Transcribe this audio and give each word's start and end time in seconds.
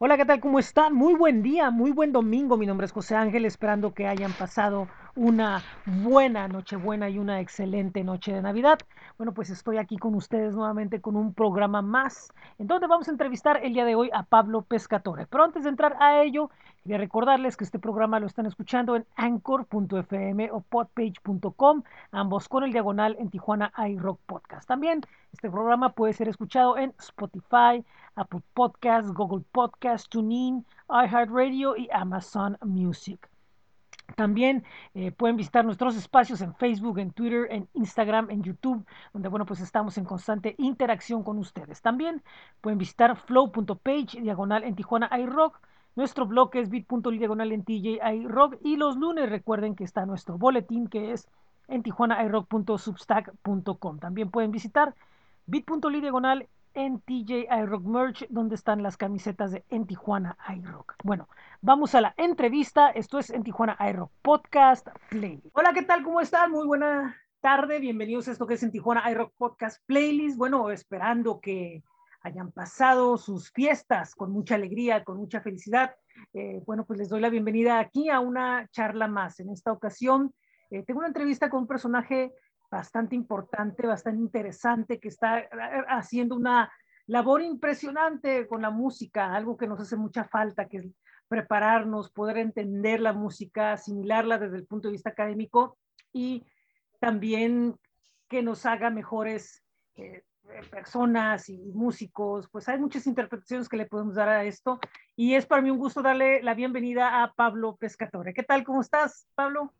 Hola, 0.00 0.16
¿qué 0.16 0.24
tal? 0.24 0.40
¿Cómo 0.40 0.58
están? 0.58 0.94
Muy 0.94 1.14
buen 1.14 1.42
día, 1.42 1.70
muy 1.70 1.90
buen 1.92 2.12
domingo. 2.12 2.56
Mi 2.56 2.66
nombre 2.66 2.84
es 2.86 2.92
José 2.92 3.14
Ángel, 3.16 3.44
esperando 3.44 3.94
que 3.94 4.06
hayan 4.06 4.32
pasado 4.32 4.88
una 5.18 5.62
buena 5.84 6.46
Nochebuena 6.46 7.08
y 7.10 7.18
una 7.18 7.40
excelente 7.40 8.04
noche 8.04 8.32
de 8.32 8.40
Navidad. 8.40 8.78
Bueno, 9.16 9.34
pues 9.34 9.50
estoy 9.50 9.76
aquí 9.76 9.98
con 9.98 10.14
ustedes 10.14 10.54
nuevamente 10.54 11.00
con 11.00 11.16
un 11.16 11.34
programa 11.34 11.82
más, 11.82 12.32
en 12.56 12.68
donde 12.68 12.86
vamos 12.86 13.08
a 13.08 13.10
entrevistar 13.10 13.58
el 13.64 13.72
día 13.72 13.84
de 13.84 13.96
hoy 13.96 14.10
a 14.14 14.22
Pablo 14.22 14.62
Pescatore. 14.62 15.26
Pero 15.26 15.42
antes 15.42 15.64
de 15.64 15.70
entrar 15.70 15.96
a 15.98 16.22
ello, 16.22 16.50
quería 16.84 16.98
recordarles 16.98 17.56
que 17.56 17.64
este 17.64 17.80
programa 17.80 18.20
lo 18.20 18.28
están 18.28 18.46
escuchando 18.46 18.94
en 18.94 19.06
anchor.fm 19.16 20.52
o 20.52 20.60
podpage.com, 20.60 21.82
ambos 22.12 22.48
con 22.48 22.62
el 22.62 22.70
diagonal 22.70 23.16
en 23.18 23.28
Tijuana 23.28 23.72
iRock 23.88 24.20
Podcast. 24.24 24.68
También 24.68 25.00
este 25.32 25.50
programa 25.50 25.94
puede 25.94 26.12
ser 26.12 26.28
escuchado 26.28 26.78
en 26.78 26.94
Spotify, 27.00 27.84
Apple 28.14 28.42
Podcasts, 28.54 29.12
Google 29.12 29.44
Podcasts, 29.50 30.08
TuneIn, 30.08 30.64
iHeartRadio 30.88 31.76
y 31.76 31.88
Amazon 31.92 32.56
Music. 32.62 33.28
También 34.16 34.64
eh, 34.94 35.12
pueden 35.12 35.36
visitar 35.36 35.64
nuestros 35.64 35.96
espacios 35.96 36.40
en 36.40 36.54
Facebook, 36.54 36.98
en 36.98 37.12
Twitter, 37.12 37.46
en 37.50 37.68
Instagram, 37.74 38.30
en 38.30 38.42
YouTube, 38.42 38.84
donde 39.12 39.28
bueno, 39.28 39.46
pues 39.46 39.60
estamos 39.60 39.96
en 39.98 40.04
constante 40.04 40.56
interacción 40.58 41.22
con 41.22 41.38
ustedes. 41.38 41.80
También 41.82 42.22
pueden 42.60 42.78
visitar 42.78 43.16
flow.page, 43.16 44.20
diagonal 44.20 44.64
en 44.64 44.74
Tijuana 44.74 45.08
iRock. 45.18 45.60
Nuestro 45.94 46.26
blog 46.26 46.50
es 46.54 46.70
bit.ly 46.70 47.18
diagonal 47.18 47.52
en 47.52 47.64
TJ 47.64 47.98
iRock. 48.14 48.56
Y 48.62 48.76
los 48.76 48.96
lunes 48.96 49.28
recuerden 49.28 49.74
que 49.74 49.84
está 49.84 50.06
nuestro 50.06 50.38
boletín 50.38 50.88
que 50.88 51.12
es 51.12 51.28
en 51.68 51.82
tijuanairock.substack.com. 51.82 53.98
También 53.98 54.30
pueden 54.30 54.50
visitar 54.50 54.94
bit.ly 55.46 56.00
diagonal 56.00 56.48
en 56.74 57.00
TJ 57.00 57.46
iRock 57.62 57.84
Merch, 57.84 58.26
donde 58.28 58.54
están 58.54 58.82
las 58.82 58.96
camisetas 58.96 59.52
de 59.52 59.64
En 59.68 59.86
Tijuana 59.86 60.36
iRock. 60.56 60.94
Bueno, 61.04 61.28
vamos 61.60 61.94
a 61.94 62.00
la 62.00 62.14
entrevista. 62.16 62.90
Esto 62.90 63.18
es 63.18 63.30
En 63.30 63.42
Tijuana 63.42 63.76
iRock 63.90 64.10
Podcast 64.22 64.88
Playlist. 65.08 65.48
Hola, 65.52 65.72
¿qué 65.72 65.82
tal? 65.82 66.02
¿Cómo 66.02 66.20
están? 66.20 66.50
Muy 66.50 66.66
buena 66.66 67.16
tarde. 67.40 67.78
Bienvenidos 67.80 68.28
a 68.28 68.32
esto 68.32 68.46
que 68.46 68.54
es 68.54 68.62
En 68.62 68.72
Tijuana 68.72 69.10
iRock 69.10 69.32
Podcast 69.36 69.82
Playlist. 69.86 70.36
Bueno, 70.36 70.70
esperando 70.70 71.40
que 71.40 71.82
hayan 72.22 72.52
pasado 72.52 73.16
sus 73.16 73.50
fiestas 73.52 74.14
con 74.14 74.32
mucha 74.32 74.56
alegría, 74.56 75.04
con 75.04 75.16
mucha 75.16 75.40
felicidad. 75.40 75.94
Eh, 76.34 76.62
bueno, 76.66 76.84
pues 76.84 76.98
les 76.98 77.08
doy 77.08 77.20
la 77.20 77.30
bienvenida 77.30 77.78
aquí 77.78 78.10
a 78.10 78.20
una 78.20 78.68
charla 78.70 79.08
más. 79.08 79.40
En 79.40 79.50
esta 79.50 79.72
ocasión 79.72 80.34
eh, 80.70 80.82
tengo 80.82 80.98
una 80.98 81.08
entrevista 81.08 81.48
con 81.48 81.62
un 81.62 81.66
personaje 81.66 82.32
bastante 82.70 83.14
importante, 83.14 83.86
bastante 83.86 84.20
interesante, 84.20 84.98
que 84.98 85.08
está 85.08 85.40
eh, 85.40 85.48
haciendo 85.88 86.36
una 86.36 86.70
labor 87.06 87.42
impresionante 87.42 88.46
con 88.46 88.62
la 88.62 88.70
música, 88.70 89.34
algo 89.34 89.56
que 89.56 89.66
nos 89.66 89.80
hace 89.80 89.96
mucha 89.96 90.24
falta, 90.24 90.68
que 90.68 90.90
prepararnos, 91.28 92.10
poder 92.10 92.38
entender 92.38 93.00
la 93.00 93.12
música, 93.12 93.72
asimilarla 93.72 94.38
desde 94.38 94.56
el 94.56 94.66
punto 94.66 94.88
de 94.88 94.92
vista 94.92 95.10
académico 95.10 95.78
y 96.12 96.46
también 97.00 97.76
que 98.28 98.42
nos 98.42 98.66
haga 98.66 98.90
mejores 98.90 99.62
eh, 99.96 100.24
personas 100.70 101.48
y 101.48 101.58
músicos. 101.72 102.48
Pues 102.50 102.68
hay 102.68 102.78
muchas 102.78 103.06
interpretaciones 103.06 103.68
que 103.68 103.76
le 103.76 103.86
podemos 103.86 104.14
dar 104.14 104.28
a 104.28 104.44
esto 104.44 104.78
y 105.16 105.34
es 105.34 105.46
para 105.46 105.62
mí 105.62 105.70
un 105.70 105.78
gusto 105.78 106.02
darle 106.02 106.42
la 106.42 106.54
bienvenida 106.54 107.22
a 107.22 107.32
Pablo 107.32 107.76
Pescatore. 107.76 108.34
¿Qué 108.34 108.42
tal? 108.42 108.64
¿Cómo 108.64 108.80
estás, 108.80 109.26
Pablo? 109.34 109.72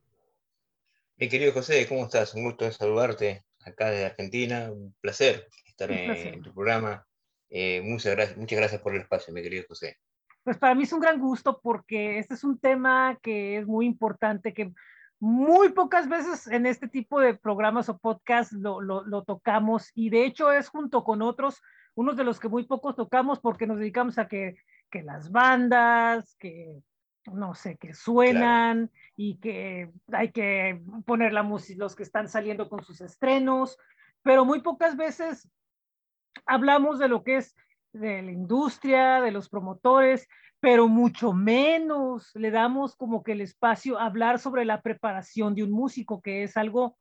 Mi 1.20 1.28
querido 1.28 1.52
José, 1.52 1.84
¿cómo 1.88 2.04
estás? 2.04 2.32
Un 2.34 2.44
gusto 2.44 2.70
saludarte 2.70 3.44
acá 3.64 3.90
desde 3.90 4.06
Argentina. 4.06 4.70
Un 4.70 4.94
placer 5.00 5.48
estar 5.66 5.90
en, 5.90 6.40
tu 6.42 6.54
programa. 6.54 7.04
Eh, 7.50 7.82
muchas, 7.84 8.14
gracias, 8.14 8.38
muchas 8.38 8.56
gracias 8.56 8.80
por 8.80 8.94
el 8.94 9.00
espacio, 9.00 9.34
mi 9.34 9.42
querido 9.42 9.64
José. 9.68 9.96
Pues 10.44 10.58
para 10.58 10.76
mí 10.76 10.84
es 10.84 10.92
un 10.92 11.00
gran 11.00 11.18
gusto 11.18 11.60
porque 11.60 12.20
este 12.20 12.34
es 12.34 12.44
un 12.44 12.60
tema 12.60 13.18
que 13.20 13.58
es 13.58 13.66
muy 13.66 13.86
importante, 13.86 14.54
que 14.54 14.72
muy 15.18 15.70
pocas 15.70 16.08
veces 16.08 16.46
en 16.46 16.66
este 16.66 16.86
tipo 16.86 17.18
de 17.18 17.34
programas 17.34 17.88
o 17.88 17.98
podcasts 17.98 18.52
lo, 18.52 18.80
lo, 18.80 19.02
lo, 19.04 19.24
tocamos 19.24 19.90
y 19.96 20.10
de 20.10 20.24
hecho 20.24 20.52
es 20.52 20.68
junto 20.68 21.02
con 21.02 21.20
otros, 21.22 21.60
unos 21.96 22.16
de 22.16 22.22
los 22.22 22.38
que 22.38 22.48
muy 22.48 22.64
pocos 22.64 22.94
tocamos 22.94 23.40
porque 23.40 23.66
nos 23.66 23.78
dedicamos 23.78 24.18
a 24.18 24.28
que, 24.28 24.54
que 24.88 25.02
las 25.02 25.32
bandas, 25.32 26.36
que 26.36 26.80
no 27.34 27.54
sé, 27.54 27.76
que 27.76 27.94
suenan 27.94 28.90
y 29.16 29.38
que 29.38 29.90
hay 30.12 30.32
que 30.32 30.82
poner 31.06 31.32
la 31.32 31.42
música, 31.42 31.78
los 31.78 31.96
que 31.96 32.02
están 32.02 32.28
saliendo 32.28 32.68
con 32.68 32.82
sus 32.82 33.00
estrenos, 33.00 33.78
pero 34.22 34.44
muy 34.44 34.60
pocas 34.60 34.96
veces 34.96 35.48
hablamos 36.46 36.98
de 36.98 37.08
lo 37.08 37.22
que 37.22 37.36
es 37.36 37.56
de 37.92 38.22
la 38.22 38.32
industria, 38.32 39.20
de 39.20 39.30
los 39.30 39.48
promotores, 39.48 40.28
pero 40.60 40.88
mucho 40.88 41.32
menos 41.32 42.30
le 42.34 42.50
damos 42.50 42.96
como 42.96 43.22
que 43.22 43.32
el 43.32 43.40
espacio 43.40 43.98
a 43.98 44.06
hablar 44.06 44.38
sobre 44.38 44.64
la 44.64 44.82
preparación 44.82 45.54
de 45.54 45.62
un 45.62 45.70
músico, 45.70 46.20
que 46.20 46.42
es 46.42 46.56
algo 46.56 46.96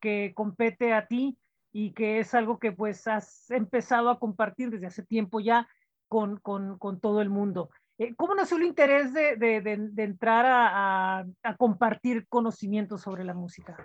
que 0.00 0.32
compete 0.34 0.92
a 0.92 1.06
ti 1.06 1.38
y 1.72 1.92
que 1.92 2.18
es 2.18 2.34
algo 2.34 2.58
que 2.58 2.72
pues 2.72 3.06
has 3.06 3.50
empezado 3.50 4.10
a 4.10 4.18
compartir 4.18 4.70
desde 4.70 4.86
hace 4.86 5.02
tiempo 5.02 5.40
ya 5.40 5.68
con, 6.08 6.38
con, 6.38 6.78
con 6.78 7.00
todo 7.00 7.20
el 7.20 7.30
mundo. 7.30 7.70
Eh, 7.98 8.14
¿Cómo 8.16 8.34
nació 8.34 8.58
el 8.58 8.62
interés 8.62 9.12
de, 9.12 9.34
de, 9.34 9.60
de, 9.60 10.02
entrar 10.04 10.46
a, 10.46 11.26
a, 11.42 11.56
compartir 11.56 12.28
conocimientos 12.28 13.02
sobre 13.02 13.24
la 13.24 13.34
música? 13.34 13.76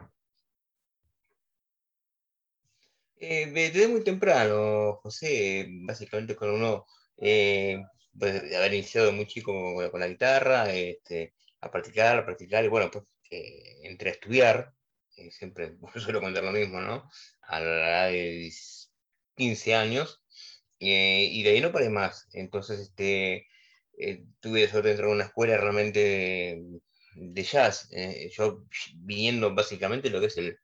Eh, 3.15 3.47
desde 3.51 3.87
muy 3.87 4.03
temprano, 4.03 4.99
José, 5.01 5.67
básicamente 5.85 6.35
con 6.35 6.51
uno, 6.51 6.85
eh, 7.17 7.81
pues, 8.17 8.43
de 8.43 8.55
haber 8.55 8.75
iniciado 8.75 9.11
muy 9.13 9.25
chico 9.25 9.51
con, 9.51 9.89
con 9.89 9.99
la 9.99 10.07
guitarra, 10.07 10.71
este, 10.71 11.33
a 11.61 11.71
practicar, 11.71 12.19
a 12.19 12.25
practicar, 12.25 12.63
y 12.63 12.67
bueno, 12.67 12.91
pues 12.91 13.05
eh, 13.31 13.79
entré 13.81 14.11
a 14.11 14.13
estudiar, 14.13 14.73
eh, 15.17 15.31
siempre 15.31 15.75
suelo 15.95 16.21
contar 16.21 16.43
lo 16.43 16.51
mismo, 16.51 16.79
¿no? 16.81 17.09
A 17.41 17.59
la 17.59 17.65
edad 17.65 18.11
de 18.11 18.51
15 19.35 19.73
años, 19.73 20.21
y 20.77 21.41
de 21.41 21.49
ahí 21.49 21.61
no 21.61 21.71
paré 21.71 21.89
más. 21.89 22.27
Entonces, 22.33 22.79
este, 22.79 23.47
eh, 24.03 24.25
tuve 24.39 24.67
suerte 24.67 24.89
de 24.89 24.93
entrar 24.93 25.09
a 25.09 25.13
una 25.13 25.23
escuela 25.25 25.57
realmente 25.57 25.99
de, 25.99 26.81
de 27.15 27.43
jazz, 27.43 27.89
eh, 27.91 28.29
yo 28.35 28.65
viendo 28.95 29.53
básicamente 29.53 30.09
lo 30.09 30.19
que 30.19 30.27
es 30.27 30.37
el, 30.37 30.57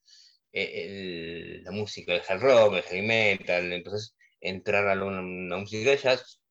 el, 0.52 1.64
la 1.64 1.72
música, 1.72 2.14
el 2.14 2.22
hard 2.28 2.42
rock, 2.42 2.76
el 2.76 2.84
heavy 2.84 3.08
metal, 3.08 3.72
entonces 3.72 4.16
entrar 4.42 4.88
a 4.90 5.06
una, 5.06 5.22
una, 5.22 5.58
música 5.58 5.92
de 5.92 5.98
jazz, 5.98 6.42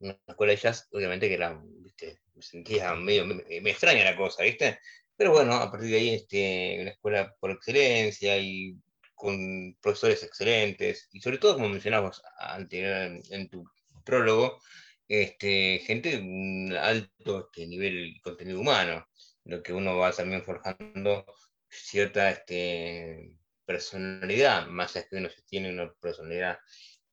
una 0.00 0.18
escuela 0.26 0.52
de 0.52 0.58
jazz, 0.58 0.88
obviamente 0.92 1.28
que 1.28 1.34
era, 1.34 1.60
¿viste? 1.64 2.20
me 2.34 2.42
sentía 2.42 2.94
medio, 2.94 3.26
me, 3.26 3.36
me, 3.60 3.70
extraña 3.70 4.04
la 4.04 4.16
cosa, 4.16 4.42
¿viste? 4.42 4.78
Pero 5.16 5.32
bueno, 5.32 5.54
a 5.54 5.70
partir 5.70 5.90
de 5.90 5.96
ahí, 5.96 6.14
este, 6.14 6.78
una 6.80 6.90
escuela 6.90 7.34
por 7.40 7.50
excelencia 7.52 8.36
y 8.38 8.76
con 9.14 9.76
profesores 9.80 10.22
excelentes, 10.24 11.08
y 11.12 11.20
sobre 11.20 11.38
todo, 11.38 11.54
como 11.54 11.68
mencionabas 11.68 12.20
anterior 12.38 12.92
en, 12.96 13.22
en 13.30 13.48
tu 13.48 13.64
prólogo, 14.04 14.60
este, 15.08 15.80
gente 15.80 16.10
de 16.10 16.18
un 16.18 16.72
alto 16.76 17.46
este, 17.46 17.66
nivel 17.66 18.20
contenido 18.22 18.60
humano, 18.60 19.06
lo 19.44 19.62
que 19.62 19.72
uno 19.72 19.96
va 19.98 20.12
también 20.12 20.42
forjando 20.42 21.26
cierta 21.68 22.30
este, 22.30 23.36
personalidad, 23.64 24.66
más 24.68 24.96
allá 24.96 25.06
que 25.08 25.16
uno 25.16 25.28
tiene 25.46 25.70
una 25.70 25.92
personalidad 25.94 26.58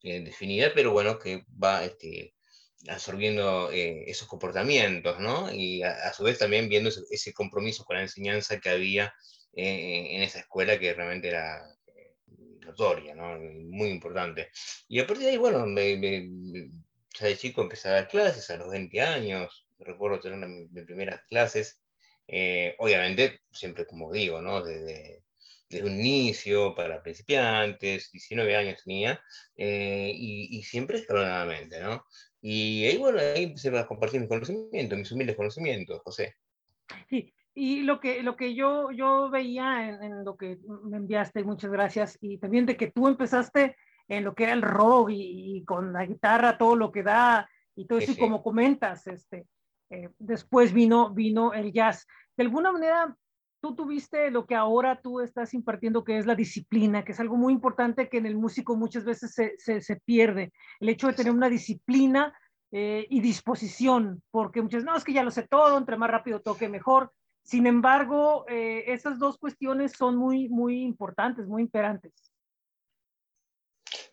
eh, 0.03 0.22
definida, 0.22 0.72
pero 0.74 0.91
bueno, 0.91 1.19
que 1.19 1.46
va 1.62 1.84
este, 1.85 2.35
absorbiendo 2.88 3.72
eh, 3.72 4.03
esos 4.08 4.28
comportamientos, 4.28 5.19
¿no? 5.19 5.52
Y 5.53 5.84
a, 5.84 6.08
a, 6.08 6.13
su 6.13 6.23
vez 6.23 6.40
también 6.40 6.69
viendo 6.69 6.90
ese, 6.90 7.02
ese, 7.12 7.34
compromiso 7.34 7.84
con 7.85 7.97
la 7.97 8.03
enseñanza 8.03 8.59
que 8.59 8.69
había 8.69 9.13
eh, 9.53 10.16
en 10.16 10.22
esa 10.23 10.40
escuela 10.40 10.79
que 10.79 10.94
realmente 10.94 11.28
era 11.28 11.62
eh, 11.88 12.16
notoria, 12.62 13.13
¿no? 13.16 13.38
Muy 13.38 13.90
importante. 13.90 14.50
Y 14.88 15.00
a 15.00 15.08
partir 15.08 15.25
de 15.25 15.31
ahí, 15.31 15.38
bueno, 15.38 15.66
me, 15.66 15.97
me, 15.97 16.72
ya 17.13 17.27
de 17.27 17.38
chico 17.38 17.61
empecé 17.61 17.89
a 17.89 17.94
dar 17.94 18.07
clases 18.07 18.49
a 18.49 18.57
los 18.57 18.69
20 18.69 19.01
años, 19.01 19.67
recuerdo 19.79 20.19
tener 20.19 20.47
mis 20.47 20.85
primeras 20.85 21.22
clases, 21.28 21.81
eh, 22.28 22.75
obviamente, 22.79 23.41
siempre 23.52 23.85
como 23.85 24.11
digo, 24.11 24.41
¿no? 24.41 24.63
Desde, 24.63 25.23
desde, 25.69 25.85
un 25.85 25.99
inicio 25.99 26.75
para 26.75 27.03
principiantes, 27.03 28.11
19 28.11 28.55
años 28.55 28.84
tenía, 28.84 29.22
eh, 29.55 30.11
y, 30.13 30.58
y, 30.58 30.63
siempre 30.63 30.97
escalonadamente, 30.99 31.81
¿no? 31.81 32.05
Y 32.41 32.85
ahí, 32.85 32.97
bueno, 32.97 33.19
ahí 33.19 33.43
empecé 33.43 33.78
a 33.78 33.85
compartir 33.85 34.19
mis 34.19 34.29
conocimientos, 34.29 34.97
mis 34.97 35.11
humildes 35.11 35.35
conocimientos, 35.35 36.02
José. 36.03 36.35
Sí, 37.09 37.34
y 37.53 37.81
lo 37.81 37.99
que, 37.99 38.23
lo 38.23 38.35
que 38.35 38.55
yo, 38.55 38.91
yo 38.91 39.29
veía 39.29 39.90
en, 39.90 40.03
en 40.03 40.23
lo 40.23 40.37
que 40.37 40.58
me 40.84 40.97
enviaste, 40.97 41.43
muchas 41.43 41.72
gracias, 41.72 42.17
y 42.22 42.37
también 42.37 42.66
de 42.66 42.78
que 42.78 42.91
tú 42.91 43.08
empezaste 43.08 43.75
en 44.07 44.23
lo 44.23 44.35
que 44.35 44.43
era 44.43 44.53
el 44.53 44.61
rock 44.61 45.09
y, 45.11 45.57
y, 45.57 45.65
con 45.65 45.93
la 45.93 46.05
guitarra, 46.05 46.57
todo 46.57 46.75
lo 46.75 46.91
que 46.91 47.03
da 47.03 47.49
y 47.75 47.85
todo 47.85 47.99
eso, 47.99 48.13
sí, 48.13 48.17
y 48.17 48.19
como 48.19 48.43
comentas, 48.43 49.07
este, 49.07 49.47
eh, 49.89 50.09
después 50.19 50.73
vino, 50.73 51.11
vino 51.13 51.53
el 51.53 51.71
jazz. 51.71 52.07
De 52.35 52.43
alguna 52.43 52.71
manera, 52.71 53.15
tú 53.61 53.75
tuviste 53.75 54.31
lo 54.31 54.45
que 54.45 54.55
ahora 54.55 54.99
tú 55.01 55.19
estás 55.19 55.53
impartiendo, 55.53 56.03
que 56.03 56.17
es 56.17 56.25
la 56.25 56.35
disciplina, 56.35 57.03
que 57.03 57.11
es 57.11 57.19
algo 57.19 57.37
muy 57.37 57.53
importante 57.53 58.09
que 58.09 58.17
en 58.17 58.25
el 58.25 58.35
músico 58.35 58.75
muchas 58.75 59.05
veces 59.05 59.33
se, 59.33 59.53
se, 59.57 59.81
se 59.81 59.95
pierde. 59.97 60.51
El 60.79 60.89
hecho 60.89 61.07
de 61.07 61.13
tener 61.13 61.31
una 61.31 61.49
disciplina 61.49 62.33
eh, 62.71 63.05
y 63.09 63.19
disposición, 63.19 64.23
porque 64.31 64.61
muchas, 64.61 64.85
no, 64.85 64.95
es 64.95 65.03
que 65.03 65.13
ya 65.13 65.23
lo 65.23 65.31
sé 65.31 65.45
todo, 65.47 65.77
entre 65.77 65.97
más 65.97 66.09
rápido 66.09 66.39
toque 66.39 66.69
mejor. 66.69 67.11
Sin 67.43 67.67
embargo, 67.67 68.45
eh, 68.47 68.85
esas 68.87 69.19
dos 69.19 69.37
cuestiones 69.37 69.91
son 69.91 70.15
muy, 70.15 70.47
muy 70.47 70.83
importantes, 70.83 71.47
muy 71.47 71.63
imperantes. 71.63 72.30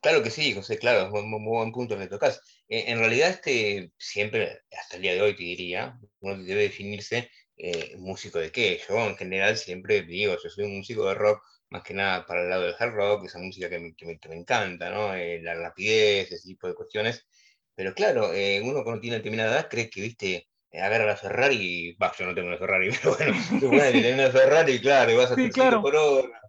Claro 0.00 0.22
que 0.22 0.30
sí, 0.30 0.54
José, 0.54 0.78
claro, 0.78 1.10
muy, 1.10 1.22
muy 1.24 1.40
buen 1.40 1.72
punto 1.72 1.98
que 1.98 2.06
tocas. 2.06 2.40
Eh, 2.68 2.84
en 2.88 2.98
realidad, 2.98 3.30
este, 3.30 3.92
siempre, 3.98 4.60
hasta 4.78 4.96
el 4.96 5.02
día 5.02 5.14
de 5.14 5.22
hoy 5.22 5.34
te 5.36 5.42
diría, 5.42 5.98
uno 6.20 6.36
debe 6.42 6.62
definirse 6.62 7.30
eh, 7.56 7.94
músico 7.96 8.38
de 8.38 8.52
qué. 8.52 8.80
Yo 8.88 8.96
en 9.08 9.16
general 9.16 9.56
siempre 9.56 10.02
digo, 10.02 10.36
yo 10.42 10.48
soy 10.50 10.64
un 10.64 10.76
músico 10.78 11.06
de 11.08 11.14
rock, 11.14 11.42
más 11.70 11.82
que 11.82 11.94
nada 11.94 12.24
para 12.26 12.42
el 12.42 12.48
lado 12.50 12.62
del 12.64 12.74
hard 12.78 12.92
rock, 12.94 13.26
esa 13.26 13.38
música 13.38 13.68
que 13.68 13.78
me, 13.80 13.94
que 13.94 14.06
me, 14.06 14.18
que 14.18 14.28
me 14.28 14.36
encanta, 14.36 14.90
¿no? 14.90 15.14
Eh, 15.14 15.40
la 15.42 15.54
rapidez, 15.54 16.30
ese 16.30 16.46
tipo 16.48 16.68
de 16.68 16.74
cuestiones. 16.74 17.26
Pero 17.74 17.94
claro, 17.94 18.30
uno 18.62 18.82
cuando 18.84 19.00
tiene 19.00 19.16
determinada 19.18 19.52
edad 19.52 19.68
cree 19.68 19.90
que, 19.90 20.00
viste, 20.00 20.48
agarra 20.72 21.06
la 21.06 21.16
Ferrari, 21.16 21.56
y, 21.56 21.92
bah, 21.96 22.12
yo 22.18 22.26
no 22.26 22.34
tengo 22.34 22.48
una 22.48 22.58
Ferrari, 22.58 22.90
pero 23.02 23.16
bueno, 23.16 23.34
tú 23.60 23.68
puedes 23.70 23.92
tener 23.92 24.14
una 24.14 24.30
Ferrari, 24.30 24.80
claro, 24.80 25.12
y 25.12 25.16
vas 25.16 25.30
a 25.30 25.34
Sí, 25.34 25.42
300 25.42 25.54
claro. 25.54 25.82
por 25.82 25.96
hora, 25.96 26.40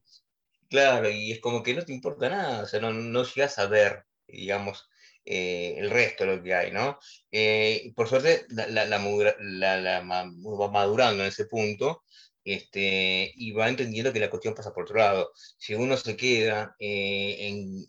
claro, 0.69 1.09
y 1.09 1.31
es 1.31 1.39
como 1.39 1.63
que 1.63 1.73
no 1.73 1.83
te 1.85 1.93
importa 1.93 2.29
nada, 2.29 2.63
o 2.63 2.67
sea, 2.67 2.79
no, 2.81 3.23
llegas 3.23 3.59
a 3.59 3.67
ver, 3.67 4.05
digamos, 4.27 4.89
eh, 5.25 5.75
el 5.77 5.89
resto 5.89 6.25
de 6.25 6.35
lo 6.37 6.43
que 6.43 6.53
hay, 6.55 6.71
¿no? 6.71 6.99
Eh, 7.31 7.91
por 7.95 8.07
suerte, 8.09 8.45
la, 8.49 8.67
la, 8.67 8.85
la, 8.85 10.01
va 10.01 10.71
madurando 10.71 11.23
en 11.23 11.29
ese 11.29 11.45
punto 11.45 12.03
este, 12.43 13.31
y 13.35 13.51
va 13.51 13.69
entendiendo 13.69 14.13
que 14.13 14.19
la 14.19 14.29
cuestión 14.29 14.55
pasa 14.55 14.73
por 14.73 14.83
otro 14.83 14.97
lado. 14.97 15.31
Si 15.57 15.75
uno 15.75 15.97
se 15.97 16.15
queda 16.17 16.75
eh, 16.79 17.37
en, 17.47 17.85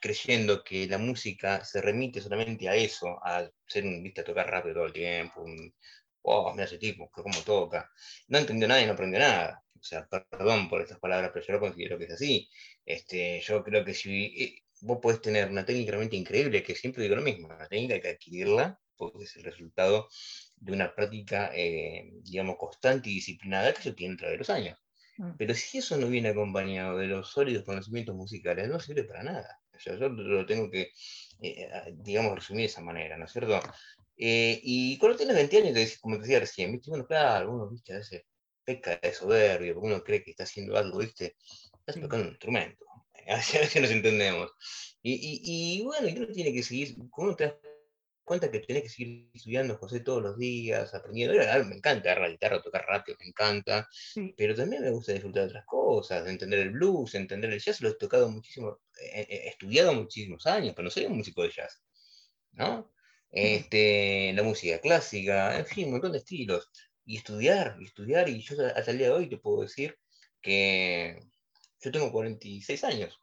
creyendo 0.00 0.62
que 0.62 0.86
la 0.86 0.98
música 0.98 1.64
se 1.64 1.80
remite 1.80 2.20
solamente 2.20 2.68
a 2.68 2.76
eso, 2.76 3.18
a 3.24 3.48
ser 3.66 3.84
un, 3.84 4.02
viste, 4.02 4.20
a 4.20 4.24
tocar 4.24 4.46
rápido 4.50 4.74
todo 4.74 4.86
el 4.86 4.92
tiempo, 4.92 5.42
un, 5.42 5.74
oh, 6.22 6.52
mira 6.52 6.64
ese 6.66 6.78
tipo, 6.78 7.10
cómo 7.10 7.40
toca, 7.42 7.90
no 8.28 8.38
entendió 8.38 8.68
nada 8.68 8.82
y 8.82 8.86
no 8.86 8.92
aprendió 8.92 9.18
nada. 9.20 9.63
O 9.84 9.86
sea, 9.86 10.08
perdón 10.08 10.70
por 10.70 10.80
estas 10.80 10.98
palabras, 10.98 11.30
pero 11.34 11.44
yo 11.44 11.52
lo 11.52 11.60
considero 11.60 11.98
que 11.98 12.04
es 12.04 12.12
así. 12.12 12.48
Este, 12.86 13.38
yo 13.40 13.62
creo 13.62 13.84
que 13.84 13.92
si 13.92 14.24
eh, 14.24 14.62
vos 14.80 14.98
podés 15.02 15.20
tener 15.20 15.50
una 15.50 15.66
técnica 15.66 15.90
realmente 15.90 16.16
increíble, 16.16 16.62
que 16.62 16.74
siempre 16.74 17.02
digo 17.02 17.16
lo 17.16 17.22
mismo, 17.22 17.48
la 17.48 17.68
técnica 17.68 17.94
hay 17.94 18.00
que 18.00 18.08
adquirirla, 18.08 18.80
porque 18.96 19.24
es 19.24 19.36
el 19.36 19.44
resultado 19.44 20.08
de 20.56 20.72
una 20.72 20.94
práctica, 20.94 21.50
eh, 21.54 22.12
digamos, 22.22 22.56
constante 22.56 23.10
y 23.10 23.16
disciplinada 23.16 23.74
que 23.74 23.82
se 23.82 23.92
tiene 23.92 24.14
a 24.14 24.16
través 24.16 24.34
de 24.34 24.38
los 24.38 24.50
años. 24.50 24.78
Mm. 25.18 25.32
Pero 25.36 25.54
si 25.54 25.78
eso 25.78 25.98
no 25.98 26.06
viene 26.06 26.30
acompañado 26.30 26.96
de 26.96 27.06
los 27.06 27.30
sólidos 27.30 27.64
conocimientos 27.64 28.16
musicales, 28.16 28.70
no 28.70 28.80
sirve 28.80 29.04
para 29.04 29.22
nada. 29.22 29.60
O 29.76 29.78
sea, 29.78 29.98
yo 29.98 30.08
lo 30.08 30.46
tengo 30.46 30.70
que, 30.70 30.92
eh, 31.42 31.68
digamos, 31.92 32.36
resumir 32.36 32.62
de 32.62 32.66
esa 32.66 32.80
manera, 32.80 33.18
¿no 33.18 33.26
es 33.26 33.32
cierto? 33.32 33.60
Eh, 34.16 34.60
y 34.62 34.96
cuando 34.96 35.18
tienes 35.18 35.36
20 35.36 35.58
años, 35.58 35.98
como 35.98 36.16
te 36.16 36.22
decía 36.22 36.40
recién, 36.40 36.72
¿viste? 36.72 36.88
Bueno, 36.88 37.06
claro, 37.06 37.52
uno, 37.52 37.68
¿viste? 37.68 37.92
A 37.92 37.98
veces 37.98 38.22
peca 38.64 38.96
de 39.02 39.12
soberbio, 39.12 39.74
porque 39.74 39.86
uno 39.88 40.02
cree 40.04 40.22
que 40.24 40.30
está 40.32 40.44
haciendo 40.44 40.76
algo, 40.76 40.98
¿viste? 40.98 41.36
Estás 41.80 41.96
Sí. 41.96 42.00
tocando 42.00 42.24
un 42.26 42.30
instrumento. 42.32 42.84
A 43.28 43.36
veces 43.36 43.80
nos 43.82 43.90
entendemos. 43.90 44.50
Y, 45.02 45.12
y, 45.14 45.78
y 45.80 45.82
bueno, 45.84 46.08
y 46.08 46.16
uno 46.16 46.26
tiene 46.32 46.52
que 46.52 46.62
seguir, 46.62 46.96
uno 47.16 47.36
te 47.36 47.44
das 47.44 47.54
cuenta 48.24 48.50
que 48.50 48.60
tenés 48.60 48.84
que 48.84 48.88
seguir 48.88 49.30
estudiando, 49.34 49.76
José, 49.76 50.00
todos 50.00 50.22
los 50.22 50.38
días, 50.38 50.94
aprendiendo. 50.94 51.34
Me 51.66 51.76
encanta 51.76 52.10
agarrar 52.10 52.28
la 52.28 52.32
guitarra, 52.32 52.62
tocar 52.62 52.84
rápido, 52.86 53.16
me 53.20 53.26
encanta. 53.28 53.88
Sí. 53.92 54.34
Pero 54.36 54.54
también 54.54 54.82
me 54.82 54.90
gusta 54.90 55.12
disfrutar 55.12 55.42
de 55.44 55.48
otras 55.50 55.64
cosas, 55.66 56.24
de 56.24 56.30
entender 56.30 56.60
el 56.60 56.70
blues, 56.70 57.14
entender 57.14 57.52
el 57.52 57.60
jazz, 57.60 57.80
lo 57.82 57.90
he 57.90 57.94
tocado 57.96 58.28
muchísimo, 58.30 58.80
he, 59.00 59.20
he 59.22 59.48
estudiado 59.48 59.92
muchísimos 59.94 60.46
años, 60.46 60.72
pero 60.74 60.84
no 60.84 60.90
soy 60.90 61.04
un 61.06 61.16
músico 61.18 61.42
de 61.42 61.50
jazz, 61.50 61.82
¿no? 62.52 62.92
Este, 63.30 64.32
la 64.34 64.42
música 64.42 64.80
clásica, 64.80 65.58
en 65.58 65.66
fin, 65.66 65.86
un 65.86 65.92
montón 65.92 66.12
de 66.12 66.18
estilos. 66.18 66.70
Y 67.06 67.16
estudiar, 67.18 67.76
y 67.80 67.84
estudiar, 67.84 68.28
y 68.28 68.40
yo 68.40 68.56
hasta 68.74 68.90
el 68.90 68.98
día 68.98 69.08
de 69.08 69.12
hoy 69.12 69.28
te 69.28 69.38
puedo 69.38 69.62
decir 69.62 69.98
que 70.40 71.20
yo 71.80 71.92
tengo 71.92 72.12
46 72.12 72.84
años 72.84 73.20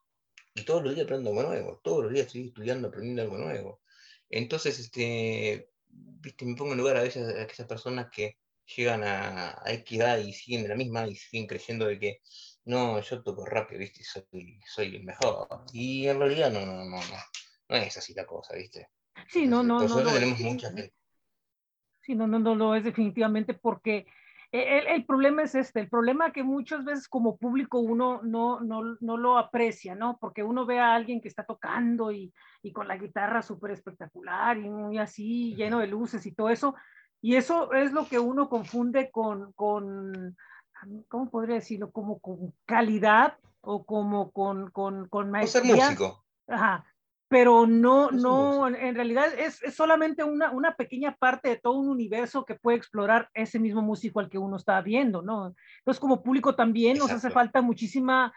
y 0.53 0.63
todos 0.63 0.83
los 0.83 0.93
días 0.93 1.05
aprendo 1.05 1.29
algo 1.31 1.43
nuevo, 1.43 1.79
todos 1.83 2.03
los 2.03 2.13
días 2.13 2.27
estoy 2.27 2.47
estudiando, 2.47 2.89
aprendiendo 2.89 3.23
algo 3.23 3.37
nuevo. 3.37 3.81
Entonces, 4.29 4.79
este, 4.79 5.69
viste, 5.87 6.45
me 6.45 6.55
pongo 6.55 6.73
en 6.73 6.79
lugar 6.79 6.97
a 6.97 7.03
veces 7.03 7.27
a 7.35 7.41
aquellas 7.43 7.67
personas 7.67 8.09
que 8.11 8.37
llegan 8.75 9.03
a, 9.03 9.61
a 9.63 9.71
equidad 9.71 10.19
y 10.19 10.33
siguen 10.33 10.63
de 10.63 10.69
la 10.69 10.75
misma 10.75 11.07
y 11.07 11.15
siguen 11.15 11.47
creyendo 11.47 11.85
de 11.85 11.99
que 11.99 12.21
no, 12.65 13.01
yo 13.01 13.23
toco 13.23 13.45
rápido, 13.45 13.79
viste, 13.79 14.03
soy, 14.03 14.59
soy 14.65 14.95
el 14.95 15.03
mejor. 15.03 15.47
Y 15.73 16.07
en 16.07 16.19
realidad 16.19 16.51
no, 16.51 16.65
no, 16.65 16.85
no, 16.85 16.85
no, 16.85 17.01
no 17.69 17.75
es 17.75 17.97
así 17.97 18.13
la 18.13 18.25
cosa, 18.25 18.55
viste. 18.55 18.89
Sí, 19.27 19.47
no, 19.47 19.63
no, 19.63 19.79
Por 19.79 19.89
no, 19.89 20.01
no, 20.01 20.13
tenemos 20.13 20.37
sí, 20.37 20.43
mucha 20.43 20.67
gente. 20.67 20.93
Sí, 22.01 22.15
no, 22.15 22.27
no, 22.27 22.39
no 22.39 22.55
lo 22.55 22.75
es 22.75 22.83
definitivamente 22.83 23.53
porque 23.53 24.07
el, 24.51 24.87
el, 24.87 25.05
problema 25.05 25.43
es 25.43 25.55
este, 25.55 25.79
el 25.79 25.89
problema 25.89 26.33
que 26.33 26.43
muchas 26.43 26.83
veces 26.83 27.07
como 27.07 27.37
público 27.37 27.79
uno 27.79 28.21
no, 28.23 28.59
no, 28.59 28.97
no 28.99 29.17
lo 29.17 29.37
aprecia, 29.37 29.95
¿no? 29.95 30.17
Porque 30.19 30.43
uno 30.43 30.65
ve 30.65 30.79
a 30.79 30.93
alguien 30.93 31.21
que 31.21 31.29
está 31.29 31.45
tocando 31.45 32.11
y, 32.11 32.33
y 32.61 32.73
con 32.73 32.87
la 32.87 32.97
guitarra 32.97 33.41
súper 33.41 33.71
espectacular 33.71 34.57
y 34.57 34.69
muy 34.69 34.97
así, 34.97 35.55
lleno 35.55 35.79
de 35.79 35.87
luces 35.87 36.25
y 36.25 36.33
todo 36.33 36.49
eso, 36.49 36.75
y 37.21 37.35
eso 37.35 37.71
es 37.71 37.93
lo 37.93 38.07
que 38.07 38.19
uno 38.19 38.49
confunde 38.49 39.09
con, 39.09 39.53
con 39.53 40.35
¿cómo 41.07 41.29
podría 41.29 41.55
decirlo? 41.55 41.91
Como 41.91 42.19
con 42.19 42.53
calidad 42.65 43.37
o 43.61 43.85
como 43.85 44.31
con, 44.31 44.71
con, 44.71 45.07
con 45.07 45.31
maestría. 45.31 45.75
O 45.75 45.77
ser 45.77 45.85
músico. 45.85 46.25
Ajá 46.47 46.85
pero 47.31 47.65
no, 47.65 48.11
no, 48.11 48.67
en 48.67 48.93
realidad 48.93 49.27
es, 49.39 49.63
es, 49.63 49.73
solamente 49.73 50.21
una, 50.21 50.51
una 50.51 50.75
pequeña 50.75 51.15
parte 51.15 51.47
de 51.47 51.55
todo 51.55 51.79
un 51.79 51.87
universo 51.87 52.43
que 52.43 52.55
puede 52.55 52.75
explorar 52.75 53.29
ese 53.33 53.57
mismo 53.57 53.81
músico 53.81 54.19
al 54.19 54.29
que 54.29 54.37
uno 54.37 54.57
está 54.57 54.81
viendo, 54.81 55.21
¿no? 55.21 55.55
Entonces, 55.77 56.01
como 56.01 56.23
público 56.23 56.55
también 56.55 56.97
Exacto. 56.97 57.13
nos 57.13 57.23
hace 57.23 57.33
falta 57.33 57.61
muchísima, 57.61 58.33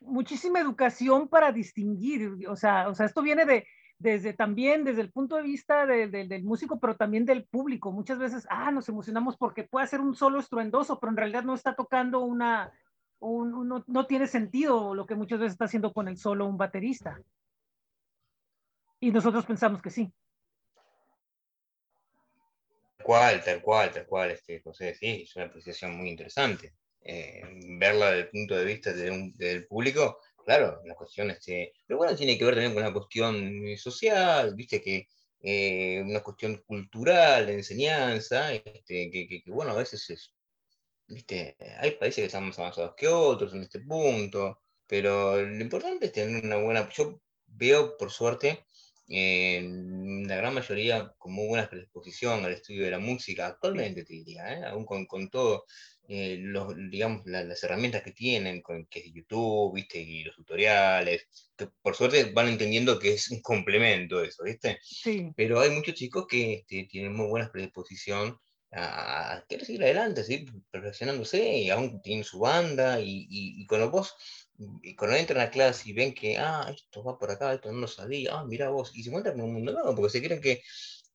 muchísima 0.00 0.60
educación 0.60 1.26
para 1.26 1.50
distinguir, 1.50 2.46
o 2.48 2.54
sea, 2.54 2.88
o 2.88 2.94
sea 2.94 3.06
esto 3.06 3.20
viene 3.20 3.46
de, 3.46 3.66
desde 3.98 4.32
también 4.32 4.84
desde 4.84 5.00
el 5.00 5.10
punto 5.10 5.34
de 5.34 5.42
vista 5.42 5.84
de, 5.84 6.06
de, 6.06 6.28
del 6.28 6.44
músico, 6.44 6.78
pero 6.78 6.94
también 6.94 7.24
del 7.24 7.46
público. 7.46 7.90
Muchas 7.90 8.20
veces, 8.20 8.46
ah, 8.48 8.70
nos 8.70 8.88
emocionamos 8.88 9.36
porque 9.38 9.64
puede 9.64 9.88
ser 9.88 10.00
un 10.00 10.14
solo 10.14 10.38
estruendoso, 10.38 11.00
pero 11.00 11.10
en 11.10 11.16
realidad 11.16 11.42
no 11.42 11.54
está 11.54 11.74
tocando 11.74 12.20
una, 12.20 12.72
un, 13.18 13.52
un, 13.54 13.66
no, 13.66 13.82
no 13.88 14.06
tiene 14.06 14.28
sentido 14.28 14.94
lo 14.94 15.04
que 15.04 15.16
muchas 15.16 15.40
veces 15.40 15.54
está 15.54 15.64
haciendo 15.64 15.92
con 15.92 16.06
el 16.06 16.16
solo 16.16 16.46
un 16.46 16.56
baterista. 16.56 17.20
Y 19.00 19.10
nosotros 19.10 19.46
pensamos 19.46 19.80
que 19.80 19.90
sí. 19.90 20.12
Tal 22.98 23.06
cual, 23.06 23.42
tal 23.42 23.62
cual, 23.62 23.90
tal 23.90 24.06
cual, 24.06 24.30
este, 24.30 24.60
José, 24.60 24.94
sí, 24.94 25.22
es 25.22 25.34
una 25.36 25.46
apreciación 25.46 25.96
muy 25.96 26.10
interesante. 26.10 26.74
Eh, 27.02 27.42
verla 27.78 28.10
desde 28.10 28.20
el 28.20 28.28
punto 28.28 28.56
de 28.56 28.64
vista 28.66 28.92
del 28.92 29.66
público, 29.66 30.18
claro, 30.44 30.82
la 30.84 30.94
cuestión, 30.94 31.30
este, 31.30 31.72
pero 31.86 31.96
bueno, 31.96 32.14
tiene 32.14 32.36
que 32.36 32.44
ver 32.44 32.54
también 32.54 32.74
con 32.74 32.82
una 32.82 32.92
cuestión 32.92 33.62
social, 33.78 34.54
viste 34.54 34.82
que 34.82 35.08
eh, 35.40 36.02
una 36.04 36.22
cuestión 36.22 36.62
cultural, 36.66 37.46
de 37.46 37.54
enseñanza, 37.54 38.52
este, 38.52 39.10
que, 39.10 39.26
que, 39.26 39.42
bueno, 39.46 39.72
a 39.72 39.76
veces 39.76 40.10
es, 40.10 40.34
viste, 41.06 41.56
hay 41.78 41.92
países 41.92 42.16
que 42.16 42.26
están 42.26 42.46
más 42.46 42.58
avanzados 42.58 42.94
que 42.94 43.08
otros 43.08 43.54
en 43.54 43.62
este 43.62 43.80
punto, 43.80 44.60
pero 44.86 45.40
lo 45.40 45.62
importante 45.62 46.06
es 46.06 46.12
tener 46.12 46.44
una 46.44 46.56
buena, 46.58 46.88
yo 46.90 47.18
veo 47.46 47.96
por 47.96 48.10
suerte, 48.10 48.66
en 49.12 50.26
la 50.28 50.36
gran 50.36 50.54
mayoría 50.54 51.12
con 51.18 51.32
muy 51.32 51.48
buena 51.48 51.68
predisposición 51.68 52.44
al 52.44 52.52
estudio 52.52 52.84
de 52.84 52.92
la 52.92 53.00
música, 53.00 53.48
actualmente 53.48 54.04
te 54.04 54.14
diría, 54.14 54.52
¿eh? 54.54 54.64
aún 54.64 54.86
con, 54.86 55.04
con 55.06 55.28
todo, 55.28 55.64
eh, 56.06 56.36
los, 56.40 56.74
digamos, 56.90 57.22
la, 57.26 57.42
las 57.42 57.62
herramientas 57.64 58.04
que 58.04 58.12
tienen, 58.12 58.62
con, 58.62 58.86
que 58.86 59.00
es 59.00 59.12
YouTube, 59.12 59.74
¿viste? 59.74 60.00
y 60.00 60.22
los 60.22 60.36
tutoriales, 60.36 61.26
que 61.56 61.66
por 61.82 61.96
suerte 61.96 62.30
van 62.32 62.48
entendiendo 62.48 63.00
que 63.00 63.14
es 63.14 63.32
un 63.32 63.42
complemento 63.42 64.22
eso, 64.22 64.44
¿viste? 64.44 64.78
Sí. 64.80 65.32
Pero 65.36 65.58
hay 65.58 65.70
muchos 65.70 65.96
chicos 65.96 66.26
que 66.28 66.54
este, 66.54 66.84
tienen 66.84 67.12
muy 67.12 67.26
buena 67.26 67.50
predisposición 67.50 68.38
a, 68.70 69.38
a 69.38 69.46
querer 69.48 69.66
seguir 69.66 69.82
adelante, 69.82 70.22
seguir 70.22 70.52
perfeccionándose, 70.70 71.58
y 71.58 71.70
aún 71.70 72.00
tienen 72.00 72.22
su 72.22 72.38
banda, 72.38 73.00
y, 73.00 73.26
y, 73.28 73.60
y 73.60 73.66
cuando 73.66 73.90
vos 73.90 74.14
y 74.82 74.94
cuando 74.94 75.16
entran 75.16 75.40
a 75.40 75.50
clase 75.50 75.88
y 75.88 75.92
ven 75.92 76.14
que, 76.14 76.38
ah, 76.38 76.70
esto 76.74 77.02
va 77.02 77.18
por 77.18 77.30
acá, 77.30 77.54
esto 77.54 77.72
no 77.72 77.80
lo 77.80 77.88
sabía, 77.88 78.38
ah, 78.38 78.44
mira 78.44 78.70
vos, 78.70 78.92
y 78.94 79.02
se 79.02 79.08
encuentran 79.08 79.36
con 79.36 79.44
un 79.44 79.54
mundo 79.54 79.72
nuevo, 79.72 79.94
porque 79.94 80.10
se 80.10 80.22
creen 80.22 80.40
que, 80.40 80.62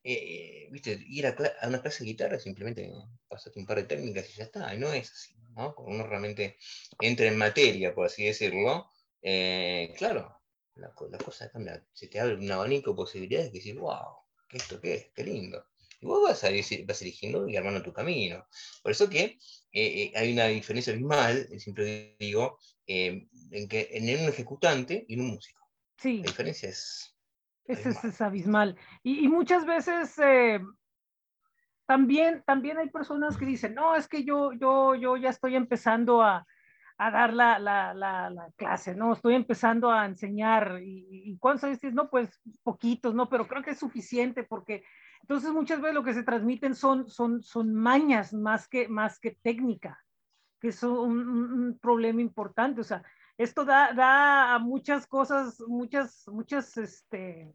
eh, 0.03 0.67
viste, 0.71 0.99
ir 1.07 1.27
a, 1.27 1.35
a, 1.61 1.67
una 1.67 1.81
clase 1.81 2.03
de 2.03 2.11
guitarra 2.11 2.39
simplemente 2.39 2.91
pasarte 3.27 3.59
un 3.59 3.65
par 3.65 3.77
de 3.77 3.83
técnicas 3.83 4.29
y 4.29 4.37
ya 4.37 4.45
está, 4.45 4.73
y 4.73 4.79
no 4.79 4.91
es 4.93 5.11
así, 5.11 5.35
¿no? 5.55 5.75
Cuando 5.75 5.95
uno 5.95 6.07
realmente 6.07 6.57
entra 6.99 7.27
en 7.27 7.37
materia, 7.37 7.93
por 7.93 8.07
así 8.07 8.25
decirlo, 8.25 8.91
eh, 9.21 9.93
claro, 9.97 10.39
la, 10.75 10.93
la, 11.09 11.17
cosa 11.17 11.49
cambia, 11.51 11.83
se 11.93 12.07
te 12.07 12.19
abre 12.19 12.35
un 12.35 12.51
abanico 12.51 12.91
de 12.91 12.97
posibilidades 12.97 13.47
que 13.51 13.59
dices, 13.59 13.75
wow, 13.75 14.17
¿qué 14.49 14.57
esto 14.57 14.79
qué 14.81 14.93
es? 14.95 15.07
Qué 15.15 15.23
lindo. 15.23 15.65
Y 16.01 16.05
vos 16.05 16.21
vas, 16.21 16.43
a, 16.43 16.49
vas 16.85 17.01
eligiendo 17.01 17.47
y 17.47 17.55
armando 17.55 17.81
tu 17.81 17.93
camino. 17.93 18.45
Por 18.83 18.91
eso 18.91 19.09
que 19.09 19.37
eh, 19.71 20.11
hay 20.15 20.33
una 20.33 20.47
diferencia 20.47 20.93
abismal, 20.93 21.47
siempre 21.59 22.15
digo, 22.19 22.59
eh, 22.87 23.27
en, 23.51 23.67
que, 23.67 23.89
en 23.91 24.03
un 24.21 24.29
ejecutante 24.29 25.05
y 25.07 25.15
en 25.15 25.21
un 25.21 25.31
músico. 25.31 25.67
Sí. 25.97 26.17
La 26.17 26.23
diferencia 26.23 26.69
es 26.69 27.15
Es, 27.65 27.85
es, 27.85 28.21
abismal. 28.21 28.77
Y, 29.03 29.25
y, 29.25 29.27
muchas 29.27 29.65
veces 29.65 30.17
eh, 30.19 30.59
también, 31.85 32.43
también 32.45 32.77
hay 32.77 32.89
personas 32.89 33.37
que 33.37 33.45
dicen, 33.45 33.75
no, 33.75 33.95
es 33.95 34.07
que 34.07 34.23
yo, 34.23 34.53
yo, 34.53 34.95
yo 34.95 35.17
ya 35.17 35.29
estoy 35.29 35.55
empezando 35.55 36.21
a, 36.21 36.45
a 36.97 37.11
dar 37.11 37.33
la, 37.33 37.59
la, 37.59 37.93
la, 37.93 38.29
la, 38.29 38.51
clase, 38.55 38.95
¿no? 38.95 39.13
Estoy 39.13 39.35
empezando 39.35 39.91
a 39.91 40.05
enseñar. 40.05 40.79
¿Y, 40.83 41.31
y 41.31 41.37
cuántos 41.37 41.69
dices? 41.69 41.93
No, 41.93 42.09
pues 42.09 42.39
poquitos, 42.63 43.13
¿no? 43.13 43.29
Pero 43.29 43.47
creo 43.47 43.63
que 43.63 43.71
es 43.71 43.79
suficiente 43.79 44.43
porque 44.43 44.83
entonces 45.21 45.51
muchas 45.51 45.81
veces 45.81 45.95
lo 45.95 46.03
que 46.03 46.13
se 46.13 46.21
transmiten 46.21 46.75
son, 46.75 47.09
son, 47.09 47.41
son 47.41 47.73
mañas 47.73 48.31
más 48.31 48.67
que, 48.67 48.87
más 48.87 49.19
que 49.19 49.31
técnica, 49.41 50.04
que 50.65 50.69
es 50.69 50.81
un, 50.81 51.29
un 51.29 51.79
problema 51.79 52.21
importante. 52.21 52.81
O 52.81 52.83
sea, 52.83 53.03
esto 53.37 53.65
da, 53.65 53.93
da 53.93 54.55
a 54.55 54.59
muchas 54.59 55.05
cosas, 55.05 55.61
muchas, 55.67 56.27
muchas, 56.27 56.75
este, 56.77 57.53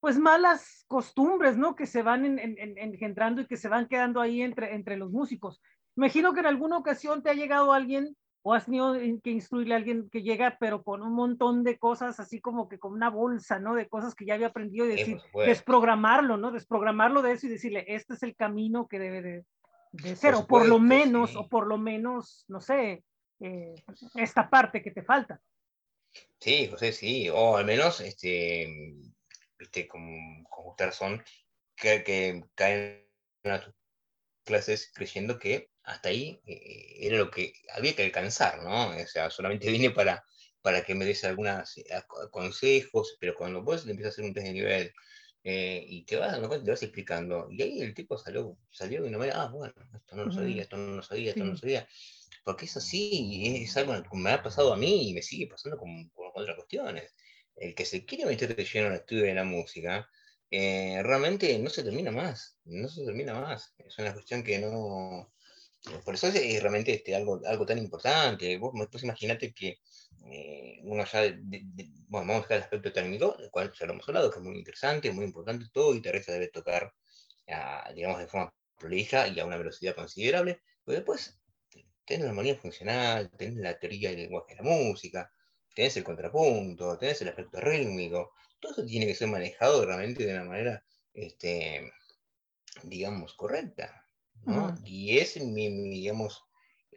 pues 0.00 0.18
malas 0.18 0.86
costumbres, 0.88 1.58
¿no? 1.58 1.76
Que 1.76 1.84
se 1.84 2.02
van 2.02 2.24
en, 2.24 2.38
en, 2.38 2.78
engendrando 2.78 3.42
y 3.42 3.46
que 3.46 3.58
se 3.58 3.68
van 3.68 3.88
quedando 3.88 4.22
ahí 4.22 4.40
entre, 4.40 4.74
entre 4.74 4.96
los 4.96 5.10
músicos. 5.10 5.60
Imagino 5.98 6.32
que 6.32 6.40
en 6.40 6.46
alguna 6.46 6.78
ocasión 6.78 7.22
te 7.22 7.28
ha 7.28 7.34
llegado 7.34 7.74
alguien 7.74 8.16
o 8.40 8.54
has 8.54 8.64
tenido 8.64 8.94
que 9.22 9.30
instruirle 9.30 9.74
a 9.74 9.76
alguien 9.76 10.08
que 10.08 10.22
llega, 10.22 10.56
pero 10.58 10.82
con 10.82 11.02
un 11.02 11.12
montón 11.12 11.62
de 11.62 11.78
cosas, 11.78 12.18
así 12.20 12.40
como 12.40 12.70
que 12.70 12.78
con 12.78 12.94
una 12.94 13.10
bolsa, 13.10 13.58
¿no? 13.58 13.74
De 13.74 13.86
cosas 13.86 14.14
que 14.14 14.24
ya 14.24 14.32
había 14.32 14.46
aprendido 14.46 14.86
y 14.86 14.96
decir, 14.96 15.20
desprogramarlo, 15.44 16.38
¿no? 16.38 16.52
Desprogramarlo 16.52 17.20
de 17.20 17.32
eso 17.32 17.48
y 17.48 17.50
decirle, 17.50 17.84
este 17.86 18.14
es 18.14 18.22
el 18.22 18.34
camino 18.34 18.88
que 18.88 18.98
debe 18.98 19.20
de, 19.20 19.44
de 19.92 20.16
ser, 20.16 20.34
por 20.48 20.66
lo 20.66 20.78
menos, 20.78 21.30
sí. 21.30 21.36
o 21.38 21.48
por 21.48 21.66
lo 21.66 21.78
menos, 21.78 22.44
no 22.48 22.60
sé, 22.60 23.04
eh, 23.40 23.74
esta 24.14 24.48
parte 24.48 24.82
que 24.82 24.90
te 24.90 25.02
falta. 25.02 25.40
Sí, 26.40 26.68
José, 26.68 26.92
sí, 26.92 27.28
o 27.28 27.56
al 27.56 27.64
menos, 27.64 28.00
este, 28.00 28.66
viste, 29.58 29.88
con, 29.88 30.44
con 30.44 30.64
justa 30.64 30.86
razón, 30.86 31.22
que, 31.76 32.02
que 32.02 32.44
caen 32.54 33.06
a 33.44 33.60
tus 33.60 33.74
clases 34.44 34.90
creyendo 34.94 35.38
que 35.38 35.70
hasta 35.84 36.08
ahí 36.08 36.40
eh, 36.46 36.96
era 37.00 37.18
lo 37.18 37.30
que 37.30 37.52
había 37.74 37.94
que 37.94 38.04
alcanzar, 38.04 38.62
¿no? 38.62 38.90
O 38.90 39.06
sea, 39.06 39.30
solamente 39.30 39.70
vine 39.70 39.90
para, 39.90 40.24
para 40.62 40.82
que 40.84 40.94
me 40.94 41.04
des 41.04 41.24
algunos 41.24 41.76
eh, 41.78 41.84
consejos, 42.30 43.16
pero 43.20 43.34
cuando 43.34 43.62
vos 43.62 43.86
empiezas 43.86 44.12
a 44.12 44.14
hacer 44.14 44.24
un 44.24 44.34
test 44.34 44.46
de 44.46 44.52
nivel 44.52 44.92
eh, 45.44 45.84
y 45.86 46.04
te 46.04 46.16
vas, 46.16 46.40
¿no? 46.40 46.48
te 46.48 46.70
vas 46.70 46.82
explicando, 46.82 47.48
y 47.50 47.62
ahí 47.62 47.80
el 47.80 47.94
tipo 47.94 48.18
salió, 48.18 48.58
salió 48.70 49.02
de 49.02 49.08
una 49.08 49.18
manera, 49.18 49.42
ah, 49.42 49.48
bueno, 49.48 49.74
esto 49.94 50.16
no 50.16 50.24
lo 50.26 50.32
sabía, 50.32 50.62
esto 50.62 50.76
no 50.76 50.96
lo 50.96 51.02
sabía, 51.02 51.30
esto 51.30 51.44
no 51.44 51.52
lo 51.52 51.56
sabía, 51.56 51.88
porque 52.44 52.66
es 52.66 52.76
así, 52.76 53.62
es 53.62 53.76
algo 53.76 53.94
que 54.02 54.16
me 54.16 54.30
ha 54.32 54.42
pasado 54.42 54.72
a 54.72 54.76
mí 54.76 55.10
y 55.10 55.14
me 55.14 55.22
sigue 55.22 55.46
pasando 55.48 55.78
con, 55.78 56.08
con 56.10 56.26
otras 56.34 56.56
cuestiones. 56.56 57.14
El 57.56 57.74
que 57.74 57.84
se 57.84 58.04
quiere 58.04 58.26
meter 58.26 58.54
de 58.54 58.64
lleno 58.64 58.88
al 58.88 58.94
estudio 58.94 59.24
de 59.24 59.34
la 59.34 59.44
música, 59.44 60.08
eh, 60.50 61.02
realmente 61.02 61.58
no 61.58 61.70
se 61.70 61.82
termina 61.82 62.10
más, 62.10 62.58
no 62.64 62.88
se 62.88 63.04
termina 63.04 63.34
más. 63.34 63.74
Es 63.78 63.98
una 63.98 64.14
cuestión 64.14 64.42
que 64.42 64.58
no, 64.58 65.32
por 66.04 66.14
eso 66.14 66.28
es 66.28 66.62
realmente 66.62 66.94
este, 66.94 67.14
algo, 67.14 67.40
algo 67.46 67.66
tan 67.66 67.78
importante. 67.78 68.56
Vos, 68.58 68.72
vos 68.72 69.02
imaginate 69.02 69.52
que 69.52 69.78
eh, 70.26 70.80
uno 70.82 71.04
ya, 71.04 71.22
de, 71.22 71.38
de, 71.40 71.88
bueno, 72.08 72.26
vamos 72.26 72.50
a 72.50 72.56
el 72.56 72.62
aspecto 72.62 72.92
técnico, 72.92 73.36
del 73.38 73.50
cual 73.50 73.72
ya 73.72 73.86
lo 73.86 73.92
hemos 73.94 74.08
hablado, 74.08 74.30
que 74.30 74.38
es 74.38 74.44
muy 74.44 74.58
interesante, 74.58 75.10
muy 75.12 75.24
importante, 75.24 75.66
todo 75.72 75.92
guitarrista 75.92 76.32
debe 76.32 76.48
tocar, 76.48 76.92
a, 77.48 77.92
digamos, 77.94 78.18
de 78.18 78.28
forma 78.28 78.52
prolija 78.76 79.28
y 79.28 79.38
a 79.40 79.46
una 79.46 79.56
velocidad 79.56 79.94
considerable, 79.94 80.60
pero 80.84 80.96
después 80.96 81.40
tenés 82.04 82.24
la 82.24 82.30
armonía 82.30 82.56
funcional, 82.56 83.30
tenés 83.36 83.56
la 83.56 83.78
teoría 83.78 84.10
del 84.10 84.20
lenguaje 84.20 84.54
de 84.54 84.62
la 84.62 84.70
música, 84.70 85.32
tenés 85.74 85.96
el 85.96 86.04
contrapunto, 86.04 86.96
tenés 86.98 87.20
el 87.22 87.28
aspecto 87.28 87.60
rítmico, 87.60 88.32
todo 88.60 88.72
eso 88.72 88.86
tiene 88.86 89.06
que 89.06 89.14
ser 89.14 89.28
manejado 89.28 89.84
realmente 89.84 90.24
de 90.24 90.34
una 90.34 90.44
manera, 90.44 90.84
este, 91.12 91.92
digamos, 92.82 93.34
correcta. 93.34 94.04
¿no? 94.44 94.74
Y 94.84 95.18
es 95.18 95.36
mi, 95.36 95.68
mi, 95.68 95.90
digamos, 95.90 96.47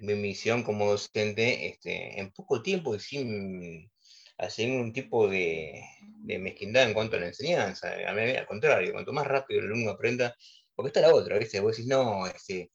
mi 0.02 0.16
misión 0.16 0.64
como 0.64 0.90
docente, 0.90 1.68
este, 1.70 2.20
en 2.20 2.32
poco 2.32 2.62
tiempo 2.62 2.96
y 2.96 3.00
sin 3.00 3.92
hacer 4.38 4.72
un 4.72 4.92
tipo 4.92 5.28
de, 5.28 5.84
de, 6.24 6.40
mezquindad 6.40 6.88
en 6.88 6.94
cuanto 6.94 7.16
a 7.16 7.20
la 7.20 7.28
enseñanza. 7.28 7.94
A 8.08 8.14
mí, 8.14 8.22
al 8.32 8.48
contrario, 8.48 8.94
cuanto 8.94 9.14
más 9.14 9.28
rápido 9.28 9.60
el 9.60 9.68
alumno 9.68 9.92
aprenda, 9.92 10.36
porque 10.76 10.88
está 10.88 11.02
la 11.02 11.14
otra, 11.14 11.38
¿viste? 11.38 11.60
Vos 11.60 11.78
decís, 11.78 11.88
no, 11.88 12.26
este, 12.26 12.72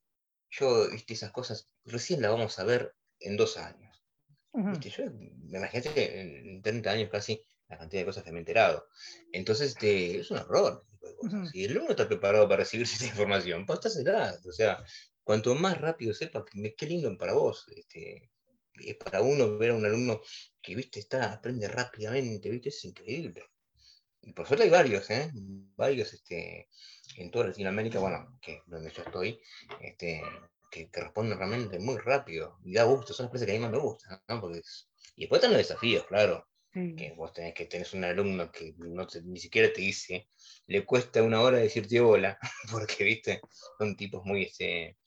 yo, 0.51 0.89
¿viste? 0.91 1.15
esas 1.15 1.33
cosas 1.33 1.69
recién 1.85 2.23
las 2.23 2.31
vamos 2.31 2.59
a 2.59 2.65
ver 2.65 2.95
en 3.21 3.37
dos 3.37 3.57
años. 3.57 4.05
Uh 4.53 4.61
-huh. 4.61 4.71
¿Viste? 4.73 4.91
Yo, 4.91 5.11
me 5.11 5.59
imagínate 5.59 5.93
que 5.93 6.21
en 6.21 6.63
30 6.63 6.91
años 6.91 7.11
casi 7.11 7.43
la 7.69 7.79
cantidad 7.79 8.03
de 8.03 8.07
cosas 8.07 8.23
que 8.23 8.31
me 8.31 8.39
he 8.39 8.41
enterado. 8.41 8.87
Entonces, 9.33 9.71
este, 9.73 10.21
es 10.21 10.31
un 10.31 10.39
error. 10.39 10.85
Uh 11.01 11.29
-huh. 11.29 11.51
Si 11.51 11.65
el 11.65 11.73
alumno 11.73 11.91
está 11.91 12.07
preparado 12.07 12.49
para 12.49 12.63
recibir 12.63 12.87
esta 12.93 13.07
información, 13.07 13.67
pues 13.67 13.81
será. 13.93 14.35
O 14.47 14.53
sea, 14.53 14.85
cuanto 15.27 15.57
más 15.57 15.81
rápido 15.81 16.15
sepa, 16.15 16.45
qué 16.79 16.87
lindo 16.87 17.19
para 17.19 17.33
vos. 17.33 17.67
Este, 17.75 18.31
es 18.75 18.95
para 18.95 19.23
uno 19.23 19.59
ver 19.59 19.73
a 19.73 19.75
un 19.75 19.85
alumno 19.85 20.21
que, 20.63 20.77
viste, 20.77 21.01
está, 21.01 21.33
aprende 21.33 21.67
rápidamente, 21.67 22.49
viste, 22.49 22.69
es 22.69 22.85
increíble. 22.85 23.43
Por 24.37 24.47
suerte 24.47 24.65
hay 24.65 24.71
varios, 24.71 25.11
¿eh? 25.11 25.33
Varios, 25.77 26.15
este, 26.15 26.69
en 27.17 27.31
toda 27.33 27.49
Latinoamérica, 27.49 27.99
bueno, 27.99 28.39
que 28.41 28.63
donde 28.67 28.93
yo 28.93 29.03
estoy, 29.03 29.41
este, 29.81 30.23
que, 30.71 30.91
que 30.91 31.01
responden 31.01 31.39
realmente 31.39 31.81
muy 31.81 31.97
rápido. 31.99 32.59
Y 32.65 32.75
da 32.75 32.85
gusto, 32.85 33.13
son 33.13 33.25
las 33.25 33.33
cosas 33.33 33.47
que 33.47 33.53
a 33.53 33.57
mí 33.57 33.61
más 33.61 33.73
me 33.73 33.79
gustan, 33.79 34.23
¿no? 34.29 34.41
Porque. 34.41 34.63
Y 35.17 35.23
después 35.23 35.41
están 35.41 35.53
los 35.53 35.59
desafíos, 35.59 36.07
claro. 36.07 36.47
Sí. 36.77 36.95
Que 36.95 37.15
vos 37.17 37.33
tenés 37.33 37.55
que 37.55 37.65
tenés 37.65 37.95
un 37.95 38.05
alumno 38.05 38.53
que 38.53 38.75
no 38.77 39.07
te, 39.07 39.23
ni 39.23 39.39
siquiera 39.39 39.73
te 39.73 39.81
dice, 39.81 40.29
le 40.67 40.85
cuesta 40.85 41.23
una 41.23 41.41
hora 41.41 41.57
decirte 41.57 41.99
hola, 42.03 42.39
porque 42.71 43.03
viste, 43.03 43.41
son 43.79 43.97
tipos 43.97 44.23
muy, 44.27 44.43
este, 44.43 44.99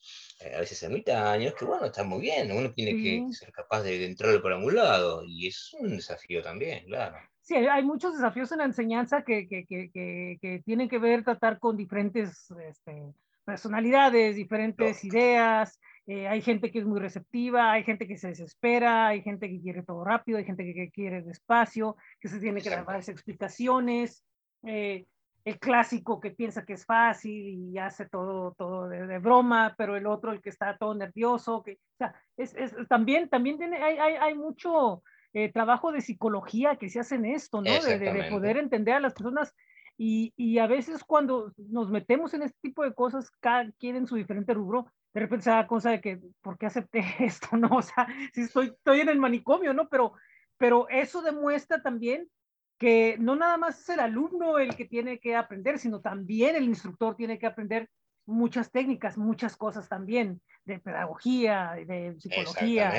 a 0.52 0.58
veces 0.58 0.82
ermitaños, 0.82 1.54
que 1.54 1.64
bueno, 1.64 1.86
está 1.86 2.02
muy 2.02 2.22
bien, 2.22 2.50
uno 2.50 2.72
tiene 2.72 2.90
sí. 2.90 3.24
que 3.28 3.32
ser 3.34 3.52
capaz 3.52 3.82
de, 3.82 3.98
de 3.98 4.06
entrar 4.06 4.42
por 4.42 4.52
algún 4.52 4.74
lado, 4.74 5.22
y 5.24 5.46
es 5.46 5.72
un 5.78 5.90
desafío 5.90 6.42
también, 6.42 6.86
claro. 6.86 7.18
Sí, 7.40 7.54
hay 7.54 7.84
muchos 7.84 8.14
desafíos 8.14 8.50
en 8.50 8.58
la 8.58 8.64
enseñanza 8.64 9.22
que, 9.22 9.46
que, 9.46 9.64
que, 9.64 10.38
que 10.42 10.62
tienen 10.64 10.88
que 10.88 10.98
ver, 10.98 11.22
tratar 11.22 11.60
con 11.60 11.76
diferentes 11.76 12.50
este, 12.50 13.14
personalidades, 13.44 14.34
diferentes 14.34 15.04
no. 15.04 15.08
ideas, 15.08 15.78
eh, 16.06 16.26
hay 16.26 16.42
gente 16.42 16.70
que 16.70 16.80
es 16.80 16.86
muy 16.86 16.98
receptiva, 16.98 17.72
hay 17.72 17.84
gente 17.84 18.06
que 18.08 18.16
se 18.16 18.28
desespera, 18.28 19.08
hay 19.08 19.22
gente 19.22 19.48
que 19.48 19.60
quiere 19.60 19.82
todo 19.82 20.04
rápido, 20.04 20.38
hay 20.38 20.44
gente 20.44 20.64
que, 20.64 20.74
que 20.74 20.90
quiere 20.90 21.22
despacio, 21.22 21.96
que 22.20 22.28
se 22.28 22.40
tiene 22.40 22.60
que 22.60 22.70
dar 22.70 22.84
varias 22.84 23.08
explicaciones. 23.08 24.24
Eh, 24.64 25.06
el 25.44 25.58
clásico 25.58 26.20
que 26.20 26.30
piensa 26.30 26.64
que 26.64 26.74
es 26.74 26.84
fácil 26.84 27.72
y 27.72 27.78
hace 27.78 28.06
todo, 28.08 28.52
todo 28.58 28.88
de, 28.88 29.06
de, 29.06 29.18
broma, 29.18 29.74
pero 29.78 29.96
el 29.96 30.06
otro, 30.06 30.32
el 30.32 30.42
que 30.42 30.50
está 30.50 30.76
todo 30.76 30.94
nervioso, 30.94 31.62
que, 31.62 31.72
o 31.72 31.96
sea, 31.96 32.14
es, 32.36 32.54
es, 32.54 32.74
también, 32.88 33.28
también 33.28 33.56
tiene, 33.56 33.78
hay, 33.78 33.96
hay, 33.96 34.14
hay 34.16 34.34
mucho 34.34 35.02
eh, 35.32 35.50
trabajo 35.50 35.92
de 35.92 36.02
psicología 36.02 36.76
que 36.76 36.90
se 36.90 37.00
hace 37.00 37.14
en 37.14 37.24
esto, 37.24 37.62
¿no? 37.62 37.70
De, 37.70 37.98
de, 37.98 38.12
de, 38.12 38.30
poder 38.30 38.58
entender 38.58 38.94
a 38.94 39.00
las 39.00 39.14
personas 39.14 39.54
y, 39.96 40.32
y, 40.36 40.58
a 40.58 40.66
veces 40.66 41.04
cuando 41.04 41.52
nos 41.56 41.90
metemos 41.90 42.32
en 42.34 42.42
este 42.42 42.58
tipo 42.62 42.84
de 42.84 42.94
cosas, 42.94 43.30
cada 43.40 43.70
quien 43.72 43.96
en 43.96 44.06
su 44.06 44.16
diferente 44.16 44.54
rubro, 44.54 44.86
de 45.12 45.20
repente 45.20 45.44
se 45.44 45.50
da 45.50 45.66
cosa 45.66 45.90
de 45.90 46.00
que, 46.00 46.20
¿por 46.40 46.58
qué 46.58 46.66
acepté 46.66 47.02
esto? 47.18 47.56
No, 47.56 47.68
o 47.68 47.82
sea, 47.82 48.06
si 48.32 48.42
estoy, 48.42 48.66
estoy 48.66 49.00
en 49.00 49.08
el 49.08 49.18
manicomio, 49.18 49.74
¿no? 49.74 49.88
Pero, 49.88 50.12
pero 50.56 50.88
eso 50.88 51.22
demuestra 51.22 51.82
también 51.82 52.28
que 52.78 53.16
no 53.18 53.36
nada 53.36 53.58
más 53.58 53.80
es 53.80 53.88
el 53.90 54.00
alumno 54.00 54.58
el 54.58 54.74
que 54.74 54.86
tiene 54.86 55.18
que 55.18 55.36
aprender, 55.36 55.78
sino 55.78 56.00
también 56.00 56.56
el 56.56 56.64
instructor 56.64 57.14
tiene 57.14 57.38
que 57.38 57.46
aprender 57.46 57.90
muchas 58.24 58.70
técnicas, 58.70 59.18
muchas 59.18 59.56
cosas 59.56 59.88
también, 59.88 60.40
de 60.64 60.78
pedagogía, 60.78 61.74
de 61.86 62.14
psicología, 62.18 62.90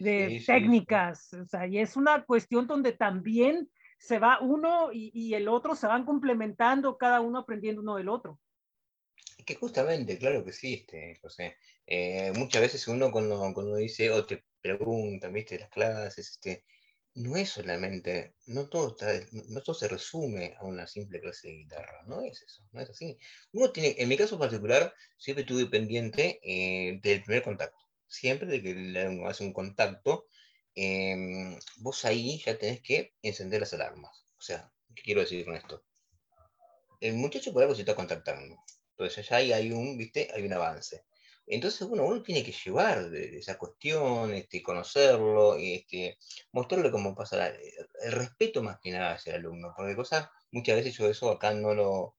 de 0.00 0.38
sí, 0.40 0.46
técnicas, 0.46 1.28
sí. 1.28 1.36
o 1.36 1.46
sea, 1.46 1.66
y 1.66 1.78
es 1.78 1.96
una 1.96 2.24
cuestión 2.24 2.66
donde 2.66 2.92
también 2.92 3.68
se 3.98 4.18
va 4.18 4.38
uno 4.40 4.90
y, 4.92 5.10
y 5.12 5.34
el 5.34 5.48
otro 5.48 5.74
se 5.74 5.86
van 5.86 6.06
complementando, 6.06 6.96
cada 6.96 7.20
uno 7.20 7.40
aprendiendo 7.40 7.82
uno 7.82 7.96
del 7.96 8.08
otro 8.08 8.38
que 9.46 9.54
justamente, 9.54 10.18
claro 10.18 10.44
que 10.44 10.52
sí, 10.52 10.74
este, 10.74 11.18
José. 11.22 11.56
Eh, 11.86 12.32
muchas 12.34 12.62
veces 12.62 12.88
uno 12.88 13.12
cuando, 13.12 13.38
cuando 13.54 13.76
dice 13.76 14.10
o 14.10 14.26
te 14.26 14.44
preguntan, 14.60 15.32
viste, 15.32 15.58
las 15.58 15.70
clases, 15.70 16.30
este, 16.30 16.64
no 17.14 17.36
es 17.36 17.50
solamente, 17.50 18.34
no 18.46 18.68
todo, 18.68 18.88
está, 18.90 19.12
no 19.48 19.62
todo 19.62 19.74
se 19.74 19.88
resume 19.88 20.54
a 20.58 20.64
una 20.64 20.86
simple 20.86 21.20
clase 21.20 21.48
de 21.48 21.54
guitarra, 21.54 22.02
no 22.06 22.22
es 22.22 22.42
eso, 22.42 22.62
no 22.72 22.80
es 22.80 22.90
así. 22.90 23.18
Uno 23.52 23.70
tiene, 23.70 23.94
en 23.98 24.08
mi 24.08 24.16
caso 24.16 24.38
particular, 24.38 24.92
siempre 25.16 25.42
estuve 25.42 25.66
pendiente 25.66 26.40
eh, 26.42 26.98
del 27.02 27.22
primer 27.22 27.42
contacto. 27.42 27.78
Siempre 28.08 28.48
de 28.48 28.62
que 28.62 29.24
hace 29.26 29.44
un 29.44 29.52
contacto, 29.52 30.26
eh, 30.74 31.56
vos 31.78 32.04
ahí 32.04 32.42
ya 32.44 32.58
tenés 32.58 32.82
que 32.82 33.14
encender 33.22 33.60
las 33.60 33.72
alarmas. 33.74 34.26
O 34.38 34.42
sea, 34.42 34.70
¿qué 34.94 35.02
quiero 35.02 35.20
decir 35.20 35.44
con 35.44 35.56
esto? 35.56 35.84
El 37.00 37.14
muchacho 37.14 37.52
por 37.52 37.62
algo 37.62 37.74
se 37.74 37.82
está 37.82 37.94
contactando 37.94 38.56
entonces 38.98 39.28
ya 39.28 39.36
hay, 39.36 39.52
hay, 39.52 39.72
un, 39.72 39.96
¿viste? 39.98 40.28
hay 40.34 40.44
un 40.46 40.52
avance. 40.54 41.04
Entonces, 41.46 41.86
bueno, 41.86 42.04
uno 42.04 42.22
tiene 42.22 42.42
que 42.42 42.52
llevar 42.52 43.08
de 43.10 43.38
esa 43.38 43.56
cuestión, 43.56 44.34
este, 44.34 44.62
conocerlo, 44.62 45.56
este, 45.56 46.18
mostrarle 46.52 46.90
cómo 46.90 47.14
pasa, 47.14 47.48
el 48.02 48.12
respeto 48.12 48.62
más 48.62 48.78
que 48.82 48.90
nada 48.90 49.12
hacia 49.12 49.34
el 49.34 49.40
alumno, 49.40 49.72
porque 49.76 49.94
cosas 49.94 50.28
muchas 50.50 50.76
veces 50.76 50.96
yo 50.96 51.08
eso 51.08 51.30
acá 51.30 51.52
no 51.54 51.72
lo, 51.74 52.16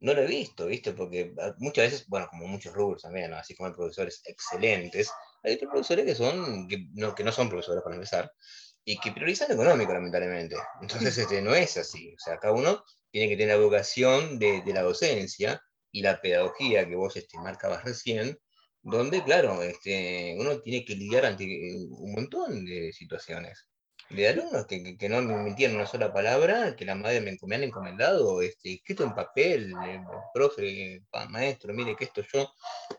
no 0.00 0.12
lo 0.14 0.22
he 0.22 0.26
visto, 0.26 0.66
¿viste? 0.66 0.92
Porque 0.92 1.32
ah, 1.40 1.54
muchas 1.58 1.90
veces, 1.90 2.06
bueno, 2.08 2.28
como 2.28 2.46
muchos 2.46 2.74
rubros 2.74 3.02
también, 3.02 3.32
así 3.32 3.54
como 3.54 3.68
hay 3.68 3.74
profesores 3.74 4.20
excelentes, 4.26 5.10
hay 5.42 5.54
otros 5.54 5.70
profesores 5.70 6.04
que, 6.04 6.14
son, 6.14 6.68
que, 6.68 6.88
no, 6.94 7.14
que 7.14 7.24
no 7.24 7.32
son 7.32 7.48
profesores 7.48 7.82
para 7.82 7.94
empezar, 7.96 8.30
y 8.84 8.98
que 8.98 9.12
priorizan 9.12 9.48
lo 9.48 9.54
económico, 9.54 9.92
lamentablemente. 9.92 10.56
Entonces, 10.80 11.16
este, 11.18 11.42
no 11.42 11.54
es 11.54 11.76
así. 11.76 12.14
O 12.14 12.18
sea, 12.18 12.38
cada 12.38 12.54
uno 12.54 12.82
tiene 13.10 13.28
que 13.28 13.36
tener 13.36 13.56
la 13.56 13.62
vocación 13.62 14.38
de, 14.38 14.62
de 14.62 14.72
la 14.72 14.82
docencia 14.82 15.62
y 15.92 16.02
la 16.02 16.20
pedagogía 16.20 16.86
que 16.86 16.96
vos 16.96 17.16
este, 17.16 17.38
marcabas 17.38 17.84
recién, 17.84 18.38
donde, 18.82 19.22
claro, 19.22 19.62
este, 19.62 20.36
uno 20.38 20.60
tiene 20.60 20.84
que 20.84 20.94
lidiar 20.94 21.26
ante 21.26 21.44
un 21.44 22.12
montón 22.12 22.64
de 22.64 22.92
situaciones 22.92 23.68
de 24.10 24.28
alumnos 24.28 24.66
que, 24.66 24.96
que, 24.96 25.08
no 25.08 25.20
me 25.20 25.48
entienden 25.48 25.78
una 25.78 25.86
sola 25.86 26.12
palabra, 26.12 26.74
que 26.76 26.84
la 26.84 26.94
madre 26.94 27.20
me, 27.20 27.36
me 27.42 27.54
han 27.56 27.64
encomendado, 27.64 28.40
este, 28.40 28.74
escrito 28.74 29.04
en 29.04 29.14
papel, 29.14 29.74
eh, 29.84 30.00
profe, 30.32 31.02
maestro, 31.28 31.74
mire 31.74 31.94
que 31.94 32.04
esto 32.04 32.22
yo 32.32 32.50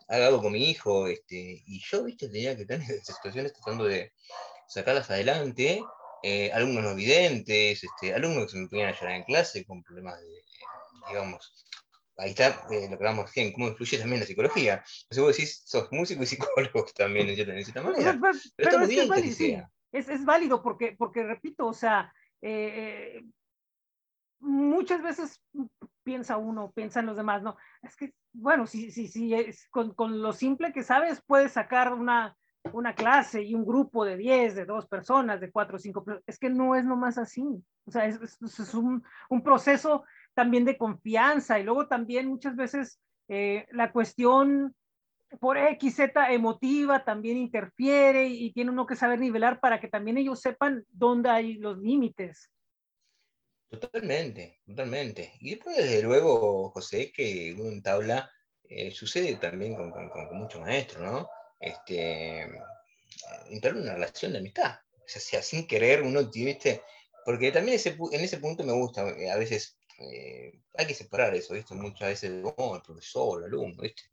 hago 0.07 0.41
con 0.41 0.53
mi 0.53 0.69
hijo, 0.69 1.07
este, 1.07 1.63
y 1.65 1.81
yo, 1.83 2.03
viste, 2.03 2.29
tenía 2.29 2.55
que 2.55 2.65
tener 2.65 2.87
situaciones 3.03 3.53
tratando 3.53 3.85
de 3.85 4.13
sacarlas 4.67 5.09
adelante, 5.09 5.81
eh, 6.21 6.51
alumnos 6.51 6.83
no 6.83 6.95
videntes, 6.95 7.83
este, 7.83 8.13
alumnos 8.13 8.45
que 8.45 8.51
se 8.51 8.57
me 8.57 8.67
ponían 8.67 8.89
a 8.89 8.99
llorar 8.99 9.15
en 9.15 9.23
clase 9.23 9.65
con 9.65 9.81
problemas 9.81 10.19
de, 10.19 10.43
digamos, 11.07 11.65
ahí 12.19 12.31
está 12.31 12.47
eh, 12.69 12.87
lo 12.89 12.97
que 12.97 13.03
hablamos 13.05 13.25
recién, 13.25 13.51
cómo 13.53 13.69
influye 13.69 13.97
también 13.97 14.19
la 14.19 14.27
psicología. 14.27 14.83
Entonces 15.03 15.23
vos 15.23 15.37
decís, 15.37 15.63
sos 15.65 15.91
músico 15.91 16.23
y 16.23 16.25
psicólogo 16.25 16.85
también, 16.95 17.29
en 17.29 17.35
cierta, 17.35 17.81
manera. 17.81 18.17
Pero, 18.21 18.37
pero, 18.55 18.69
pero, 18.71 18.87
bien 18.87 19.11
que 19.11 19.31
sea 19.31 19.69
es, 19.91 20.09
es 20.09 20.25
válido 20.25 20.61
porque, 20.61 20.95
porque, 20.97 21.23
repito, 21.23 21.67
o 21.67 21.73
sea, 21.73 22.13
eh, 22.41 23.23
muchas 24.39 25.01
veces 25.01 25.41
piensa 26.03 26.37
uno, 26.37 26.71
piensan 26.71 27.05
los 27.05 27.17
demás, 27.17 27.41
¿no? 27.41 27.57
Es 27.81 27.95
que, 27.95 28.13
bueno, 28.33 28.67
si, 28.67 28.91
si, 28.91 29.07
si 29.07 29.33
es 29.33 29.67
con, 29.69 29.93
con, 29.93 30.21
lo 30.21 30.33
simple 30.33 30.71
que 30.71 30.83
sabes, 30.83 31.21
puedes 31.25 31.53
sacar 31.53 31.93
una, 31.93 32.35
una 32.71 32.93
clase 32.93 33.41
y 33.41 33.55
un 33.55 33.65
grupo 33.65 34.05
de 34.05 34.17
10, 34.17 34.55
de 34.55 34.65
dos 34.65 34.87
personas, 34.87 35.41
de 35.41 35.51
cuatro 35.51 35.77
o 35.77 35.79
cinco, 35.79 36.05
es 36.25 36.37
que 36.37 36.49
no 36.49 36.75
es 36.75 36.85
nomás 36.85 37.17
así. 37.17 37.43
O 37.85 37.91
sea, 37.91 38.05
es, 38.05 38.21
es, 38.21 38.59
es 38.59 38.73
un, 38.73 39.03
un, 39.29 39.43
proceso 39.43 40.03
también 40.33 40.65
de 40.65 40.77
confianza 40.77 41.59
y 41.59 41.63
luego 41.63 41.87
también 41.87 42.27
muchas 42.27 42.55
veces 42.55 42.99
eh, 43.27 43.65
la 43.71 43.91
cuestión 43.91 44.75
por 45.39 45.57
X, 45.57 45.95
Z 45.95 46.33
emotiva 46.33 47.03
también 47.03 47.37
interfiere 47.37 48.27
y 48.27 48.51
tiene 48.51 48.71
uno 48.71 48.87
que 48.87 48.95
saber 48.95 49.19
nivelar 49.19 49.59
para 49.59 49.79
que 49.79 49.87
también 49.87 50.17
ellos 50.17 50.41
sepan 50.41 50.83
dónde 50.89 51.29
hay 51.29 51.53
los 51.55 51.77
límites. 51.77 52.49
Totalmente, 53.69 54.61
totalmente. 54.65 55.33
Y 55.39 55.51
después, 55.51 55.77
desde 55.77 56.01
luego, 56.01 56.71
José, 56.71 57.11
que 57.11 57.55
uno 57.59 57.69
en 57.69 57.83
tabla 57.83 58.31
eh, 58.67 58.89
sucede 58.91 59.35
también 59.35 59.75
con, 59.75 59.91
con, 59.91 60.09
con, 60.09 60.37
muchos 60.37 60.61
maestros, 60.61 61.03
¿no? 61.03 61.29
Este, 61.59 62.49
entrar 63.49 63.75
en 63.75 63.83
una 63.83 63.93
relación 63.93 64.31
de 64.31 64.39
amistad. 64.39 64.79
O 64.93 65.03
sea, 65.05 65.41
sin 65.41 65.67
querer 65.67 66.01
uno 66.01 66.29
tiene, 66.29 66.57
porque 67.25 67.51
también 67.51 67.75
ese, 67.75 67.97
en 68.11 68.21
ese 68.21 68.37
punto 68.37 68.63
me 68.63 68.73
gusta, 68.73 69.07
eh, 69.09 69.29
a 69.29 69.37
veces 69.37 69.78
eh, 69.99 70.61
hay 70.75 70.87
que 70.87 70.93
separar 70.93 71.35
eso, 71.35 71.53
¿viste? 71.53 71.75
Muchas 71.75 72.07
veces, 72.07 72.43
oh, 72.57 72.75
el 72.75 72.81
profesor, 72.81 73.39
el 73.39 73.45
alumno, 73.45 73.81
¿viste? 73.81 74.03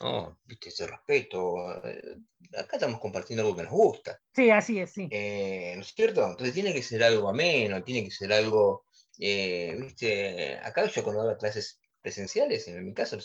No, 0.00 0.38
¿viste? 0.44 0.68
Ese 0.68 0.86
respeto. 0.86 1.82
Eh, 1.84 2.16
acá 2.56 2.76
estamos 2.76 3.00
compartiendo 3.00 3.42
algo 3.42 3.56
que 3.56 3.64
nos 3.64 3.72
gusta. 3.72 4.20
Sí, 4.34 4.50
así 4.50 4.78
es, 4.78 4.92
sí. 4.92 5.08
Eh, 5.10 5.72
¿No 5.76 5.82
es 5.82 5.94
cierto? 5.94 6.24
Entonces 6.26 6.54
tiene 6.54 6.72
que 6.72 6.82
ser 6.82 7.02
algo 7.02 7.28
ameno, 7.28 7.82
tiene 7.82 8.04
que 8.04 8.10
ser 8.10 8.32
algo, 8.32 8.86
¿viste? 9.18 10.58
Acá 10.62 10.86
yo 10.86 11.02
cuando 11.02 11.24
daba 11.24 11.38
clases 11.38 11.80
presenciales, 12.00 12.68
en 12.68 12.84
mi 12.84 12.94
casa, 12.94 13.16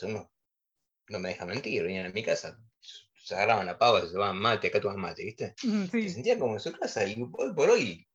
no 1.09 1.19
me 1.19 1.29
dejan 1.29 1.47
mentir, 1.47 1.83
venían 1.83 2.07
a 2.07 2.09
mi 2.09 2.23
casa, 2.23 2.59
se 2.79 3.35
agarraban 3.35 3.65
la 3.65 3.77
pava, 3.77 4.01
se 4.01 4.07
llevaban 4.07 4.37
mate, 4.37 4.67
acá 4.67 4.79
toman 4.79 4.99
mate, 4.99 5.23
¿viste? 5.23 5.53
Sí. 5.57 5.87
Se 5.89 6.09
sentían 6.09 6.39
como 6.39 6.53
en 6.53 6.59
su 6.59 6.71
casa 6.71 7.05
y 7.05 7.21
hoy 7.33 7.53
por 7.53 7.69
hoy 7.69 8.07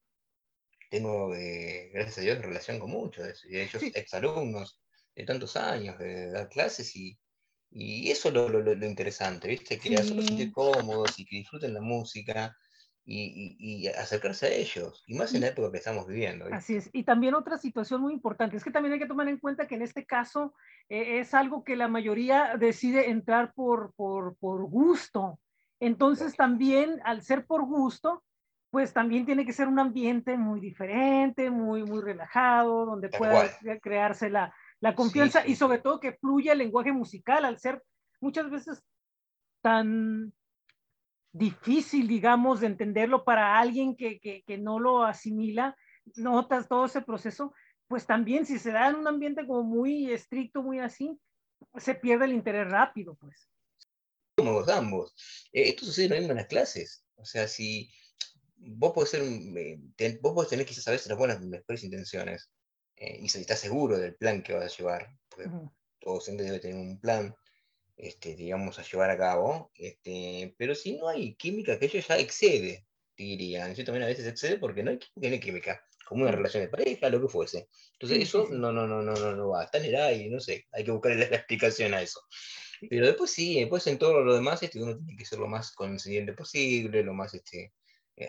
tengo, 0.93 1.35
eh, 1.35 1.91
gracias 1.91 2.19
a 2.19 2.21
Dios, 2.21 2.39
relación 2.43 2.79
con 2.79 2.91
muchos 2.91 3.25
de 3.45 3.63
ellos, 3.63 3.83
exalumnos 3.95 4.79
de 5.17 5.25
tantos 5.25 5.57
años, 5.57 5.99
de 5.99 6.31
dar 6.31 6.51
clases, 6.51 6.95
y, 6.95 7.19
y 7.71 8.11
eso 8.11 8.29
es 8.29 8.35
lo, 8.35 8.47
lo, 8.51 8.61
lo, 8.61 8.87
interesante, 8.87 9.49
¿viste? 9.49 9.79
Que 9.79 9.89
sí. 9.89 9.95
hacerlos 9.95 10.27
sentir 10.27 10.53
cómodos 10.53 11.19
y 11.19 11.25
que 11.25 11.37
disfruten 11.37 11.73
la 11.73 11.81
música. 11.81 12.55
Y, 13.05 13.57
y, 13.59 13.85
y, 13.85 13.89
acercarse 13.89 14.47
a 14.47 14.51
ellos, 14.51 15.03
y 15.09 15.15
más 15.15 15.35
en 15.35 15.41
la 15.41 15.49
época 15.49 15.73
que 15.73 15.79
estamos 15.79 16.07
viviendo. 16.07 16.45
¿viste? 16.45 16.57
Así 16.57 16.77
es. 16.77 16.91
Y 16.93 17.03
también 17.03 17.35
otra 17.35 17.59
situación 17.59 18.01
muy 18.01 18.13
importante 18.13 18.57
es 18.57 18.63
que 18.63 18.71
también 18.71 18.93
hay 18.93 19.01
que 19.01 19.09
tomar 19.09 19.27
en 19.27 19.41
cuenta 19.41 19.67
que 19.67 19.75
en 19.75 19.83
este 19.83 20.07
caso 20.07 20.55
eh, 20.89 21.19
es 21.19 21.35
algo 21.35 21.65
que 21.65 21.75
la 21.75 21.89
mayoría 21.89 22.57
decide 22.57 23.11
entrar 23.11 23.55
por, 23.55 23.93
por, 23.97 24.37
por 24.37 24.63
gusto. 24.67 25.41
Entonces 25.81 26.37
también, 26.37 27.01
al 27.05 27.23
ser 27.23 27.45
por 27.45 27.65
gusto, 27.65 28.23
pues 28.73 28.95
también 28.95 29.27
tiene 29.27 29.45
que 29.45 29.53
ser 29.53 29.69
un 29.69 29.79
ambiente 29.79 30.39
muy 30.39 30.59
diferente, 30.59 31.51
muy, 31.51 31.85
muy 31.85 32.01
relajado, 32.01 32.87
donde 32.87 33.11
pueda 33.11 33.55
crearse 33.83 34.31
la, 34.31 34.57
la 34.81 34.95
confianza 34.95 35.43
sí, 35.43 35.53
y 35.53 35.57
sobre 35.57 35.79
todo 35.79 36.01
que 36.01 36.15
fluya 36.15 36.53
el 36.53 36.59
lenguaje 36.59 36.91
musical 36.91 37.45
al 37.45 37.59
ser 37.59 37.83
muchas 38.19 38.49
veces 38.51 38.83
tan 39.61 40.33
difícil, 41.33 42.09
digamos, 42.09 42.61
de 42.61 42.69
entenderlo 42.69 43.25
para 43.25 43.59
alguien 43.59 43.95
que, 43.95 44.19
que, 44.21 44.43
que 44.47 44.57
no 44.57 44.81
lo 44.81 45.05
asimila, 45.05 45.77
notas 46.17 46.67
todo 46.67 46.87
ese 46.87 47.03
proceso, 47.03 47.53
pues 47.89 48.07
también 48.07 48.47
si 48.47 48.59
se 48.59 48.73
da 48.73 48.89
en 48.89 48.97
un 48.97 49.07
ambiente 49.07 49.47
como 49.47 49.65
muy 49.65 50.11
estricto, 50.11 50.63
muy 50.63 50.79
así, 50.79 51.21
se 51.77 51.95
pierde 51.95 52.25
el 52.25 52.33
interés 52.33 52.71
rápido, 52.71 53.17
pues. 53.17 53.51
Como 54.39 54.61
ambos. 54.61 55.15
Eh, 55.53 55.69
esto 55.69 55.85
sucede 55.85 56.09
lo 56.09 56.15
mismo 56.17 56.31
en 56.31 56.39
las 56.39 56.47
clases. 56.47 57.05
O 57.17 57.27
sea, 57.27 57.47
si 57.47 57.93
vos 58.65 58.93
podés, 58.93 59.11
ser, 59.11 59.23
eh, 59.23 59.81
ten, 59.97 60.19
vos 60.23 60.35
podés 60.35 60.51
tener 60.51 60.67
quizás 60.67 60.87
a 60.89 60.93
veces 60.93 61.09
las 61.09 61.19
buenas, 61.19 61.41
mejores 61.41 61.83
intenciones 61.85 62.51
eh, 62.97 63.19
y 63.21 63.29
si 63.29 63.41
estás 63.41 63.61
seguro 63.61 63.99
del 63.99 64.15
plan 64.15 64.43
que 64.43 64.55
vas 64.55 64.73
a 64.73 64.77
llevar, 64.77 65.09
porque 65.29 65.49
uh 65.49 65.53
-huh. 65.53 65.73
todo 66.01 66.15
docente 66.15 66.45
debe 66.45 66.61
tener 66.61 66.77
un 66.77 67.01
plan, 67.01 67.35
este, 67.97 68.35
digamos, 68.35 68.79
a 68.79 68.83
llevar 68.83 69.11
a 69.11 69.19
cabo, 69.19 69.71
este, 69.75 70.55
pero 70.57 70.75
si 70.75 70.97
no 70.97 71.09
hay 71.09 71.35
química, 71.35 71.79
que 71.79 71.87
ello 71.87 72.01
ya 72.01 72.19
excede, 72.19 72.87
diría, 73.17 73.73
yo 73.73 73.85
también 73.85 74.05
a 74.05 74.09
veces 74.09 74.27
excede 74.27 74.59
porque 74.59 74.83
no 74.83 74.91
hay, 74.91 74.99
no 75.17 75.29
hay 75.29 75.41
química, 75.41 75.85
como 76.07 76.23
una 76.23 76.33
relación 76.33 76.63
de 76.63 76.69
pareja, 76.69 77.09
lo 77.09 77.21
que 77.21 77.29
fuese. 77.29 77.69
Entonces 77.95 78.19
sí, 78.19 78.23
eso 78.25 78.47
sí. 78.47 78.55
No, 78.55 78.73
no, 78.73 78.87
no, 78.87 79.03
no, 79.03 79.15
no, 79.15 79.35
no 79.35 79.49
va, 79.49 79.65
está 79.65 79.79
en 79.79 79.85
el 79.87 79.97
aire, 79.97 80.31
no 80.31 80.41
sé, 80.41 80.67
hay 80.73 80.85
que 80.85 80.91
buscar 80.91 81.17
la, 81.17 81.29
la 81.29 81.37
explicación 81.37 81.95
a 81.95 82.03
eso. 82.03 82.21
Pero 82.91 83.07
después 83.07 83.31
sí, 83.31 83.61
después 83.61 83.87
en 83.87 83.99
todo 83.99 84.23
lo 84.25 84.35
demás 84.35 84.63
este, 84.63 84.83
uno 84.83 84.97
tiene 84.97 85.17
que 85.17 85.25
ser 85.25 85.39
lo 85.39 85.47
más 85.47 85.73
consciente 85.73 86.33
posible, 86.33 87.03
lo 87.05 87.15
más 87.15 87.33
este, 87.35 87.73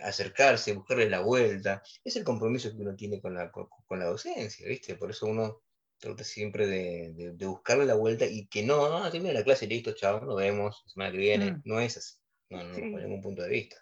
acercarse, 0.01 0.73
buscarle 0.73 1.09
la 1.09 1.21
vuelta. 1.21 1.81
Es 2.03 2.15
el 2.15 2.23
compromiso 2.23 2.71
que 2.71 2.81
uno 2.81 2.95
tiene 2.95 3.21
con 3.21 3.33
la, 3.33 3.51
con, 3.51 3.67
con 3.85 3.99
la 3.99 4.05
docencia, 4.05 4.67
¿viste? 4.67 4.95
Por 4.95 5.11
eso 5.11 5.27
uno 5.27 5.61
trata 5.97 6.23
siempre 6.23 6.67
de, 6.67 7.13
de, 7.13 7.31
de, 7.33 7.45
buscarle 7.45 7.85
la 7.85 7.95
vuelta 7.95 8.25
y 8.25 8.47
que 8.47 8.63
no, 8.63 8.89
no, 8.89 9.09
termina 9.09 9.33
la 9.33 9.43
clase, 9.43 9.67
listo, 9.67 9.93
chao, 9.93 10.19
nos 10.21 10.35
vemos, 10.35 10.83
semana 10.87 11.11
que 11.11 11.17
viene. 11.17 11.51
Mm. 11.51 11.61
No 11.65 11.79
es 11.79 11.97
así, 11.97 12.17
no, 12.49 12.63
no, 12.63 12.73
sí. 12.73 12.91
con 12.91 13.01
ningún 13.01 13.21
punto 13.21 13.41
de 13.43 13.49
vista. 13.49 13.77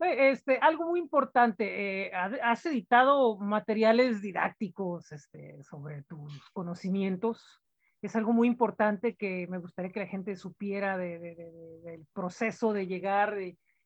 Este, 0.00 0.56
algo 0.62 0.88
muy 0.88 0.98
importante, 0.98 2.06
eh, 2.06 2.12
has 2.14 2.64
editado 2.64 3.36
materiales 3.36 4.22
didácticos 4.22 5.12
este, 5.12 5.62
sobre 5.62 6.04
tus 6.04 6.50
conocimientos. 6.52 7.60
Es 8.00 8.16
algo 8.16 8.32
muy 8.32 8.48
importante 8.48 9.14
que 9.14 9.46
me 9.48 9.58
gustaría 9.58 9.92
que 9.92 10.00
la 10.00 10.06
gente 10.06 10.36
supiera 10.36 10.96
de, 10.96 11.18
de, 11.18 11.34
del 11.82 12.06
proceso 12.14 12.72
de 12.72 12.86
llegar, 12.86 13.36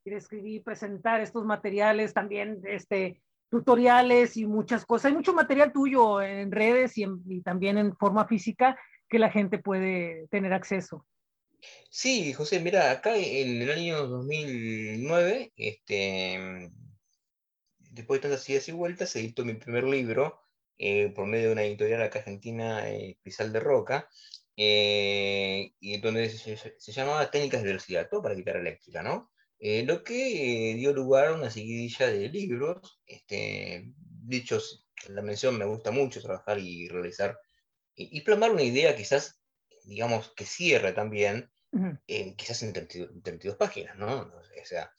y 0.04 0.10
de 0.10 0.16
escribir, 0.16 0.62
presentar 0.62 1.20
estos 1.20 1.44
materiales, 1.44 2.12
también 2.12 2.60
este, 2.66 3.22
tutoriales 3.48 4.36
y 4.36 4.46
muchas 4.46 4.84
cosas. 4.84 5.06
Hay 5.06 5.14
mucho 5.14 5.32
material 5.32 5.72
tuyo 5.72 6.20
en 6.20 6.52
redes 6.52 6.96
y, 6.98 7.04
en, 7.04 7.22
y 7.26 7.40
también 7.40 7.78
en 7.78 7.96
forma 7.96 8.26
física 8.26 8.78
que 9.08 9.18
la 9.18 9.30
gente 9.30 9.58
puede 9.58 10.28
tener 10.28 10.52
acceso. 10.52 11.06
Sí, 11.88 12.32
José, 12.34 12.60
mira, 12.60 12.90
acá 12.90 13.16
en 13.16 13.62
el 13.62 13.70
año 13.70 14.06
2009, 14.06 15.52
este, 15.56 16.70
después 17.78 18.20
de 18.20 18.28
tantas 18.28 18.48
idas 18.50 18.68
y 18.68 18.72
vueltas, 18.72 19.10
se 19.10 19.20
editó 19.20 19.44
mi 19.44 19.54
primer 19.54 19.84
libro 19.84 20.42
eh, 20.76 21.10
por 21.14 21.26
medio 21.26 21.46
de 21.46 21.52
una 21.52 21.62
editorial 21.62 22.02
acá 22.02 22.18
argentina, 22.18 22.90
eh, 22.90 23.16
Crisal 23.22 23.52
de 23.52 23.60
Roca, 23.60 24.10
eh, 24.56 25.72
y 25.80 25.98
donde 26.00 26.28
se, 26.28 26.56
se, 26.56 26.92
llamaba 26.92 27.30
Técnicas 27.30 27.62
de 27.62 27.68
Velocidad, 27.68 28.08
todo 28.10 28.22
para 28.22 28.34
guitarra 28.34 28.60
eléctrica, 28.60 29.02
¿no? 29.02 29.32
Eh, 29.58 29.84
lo 29.84 30.02
que 30.02 30.72
eh, 30.72 30.74
dio 30.74 30.92
lugar 30.92 31.26
a 31.26 31.34
una 31.34 31.50
seguidilla 31.50 32.08
de 32.08 32.28
libros. 32.28 33.00
Este, 33.06 33.92
dichos, 33.96 34.86
la 35.08 35.22
mención 35.22 35.58
me 35.58 35.64
gusta 35.64 35.90
mucho 35.90 36.20
trabajar 36.20 36.58
y 36.58 36.88
realizar 36.88 37.38
y, 37.94 38.18
y 38.18 38.20
plasmar 38.22 38.50
una 38.50 38.62
idea 38.62 38.96
quizás, 38.96 39.40
digamos, 39.84 40.32
que 40.34 40.44
cierre 40.44 40.92
también, 40.92 41.50
uh 41.72 41.78
-huh. 41.78 42.00
eh, 42.06 42.34
quizás 42.36 42.62
en 42.62 42.72
32, 42.72 43.22
32, 43.22 43.56
páginas, 43.56 43.96
¿no? 43.96 44.20
O 44.22 44.64
sea, 44.64 44.92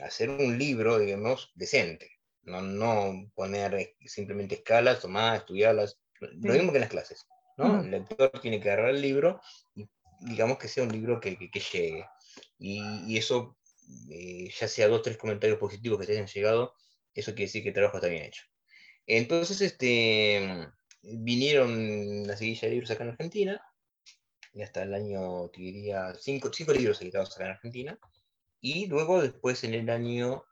hacer 0.00 0.30
un 0.30 0.58
libro, 0.58 0.98
digamos, 0.98 1.52
decente. 1.54 2.10
No, 2.42 2.62
no 2.62 3.30
poner 3.34 3.94
simplemente 4.06 4.56
escalas, 4.56 5.00
tomar, 5.00 5.36
estudiarlas, 5.36 6.00
Lo 6.20 6.54
mismo 6.54 6.72
que 6.72 6.78
en 6.78 6.82
las 6.82 6.90
clases, 6.90 7.26
¿no? 7.58 7.82
El 7.82 7.90
lector 7.90 8.30
tiene 8.40 8.60
que 8.60 8.70
agarrar 8.70 8.94
el 8.94 9.02
libro 9.02 9.40
y 9.74 9.86
digamos 10.20 10.58
que 10.58 10.68
sea 10.68 10.84
un 10.84 10.92
libro 10.92 11.20
que, 11.20 11.36
que, 11.36 11.60
llegue. 11.60 12.06
Y, 12.58 13.16
eso, 13.18 13.57
eh, 14.10 14.50
ya 14.58 14.68
sea 14.68 14.88
dos 14.88 15.00
o 15.00 15.02
tres 15.02 15.16
comentarios 15.16 15.58
positivos 15.58 15.98
que 15.98 16.06
te 16.06 16.12
hayan 16.12 16.26
llegado, 16.26 16.74
eso 17.14 17.32
quiere 17.32 17.46
decir 17.46 17.62
que 17.62 17.70
el 17.70 17.74
trabajo 17.74 17.98
está 17.98 18.08
bien 18.08 18.24
hecho. 18.24 18.42
Entonces, 19.06 19.60
este, 19.60 20.68
vinieron 21.02 22.26
la 22.26 22.36
seguilla 22.36 22.68
de 22.68 22.74
libros 22.74 22.90
acá 22.90 23.04
en 23.04 23.10
Argentina, 23.10 23.62
y 24.52 24.62
hasta 24.62 24.82
el 24.82 24.94
año, 24.94 25.48
te 25.50 25.60
diría, 25.60 26.14
cinco, 26.18 26.50
cinco 26.52 26.72
libros 26.72 27.00
editados 27.02 27.34
acá 27.34 27.46
en 27.46 27.50
Argentina, 27.52 27.98
y 28.60 28.86
luego 28.86 29.22
después 29.22 29.64
en 29.64 29.74
el 29.74 29.90
año 29.90 30.44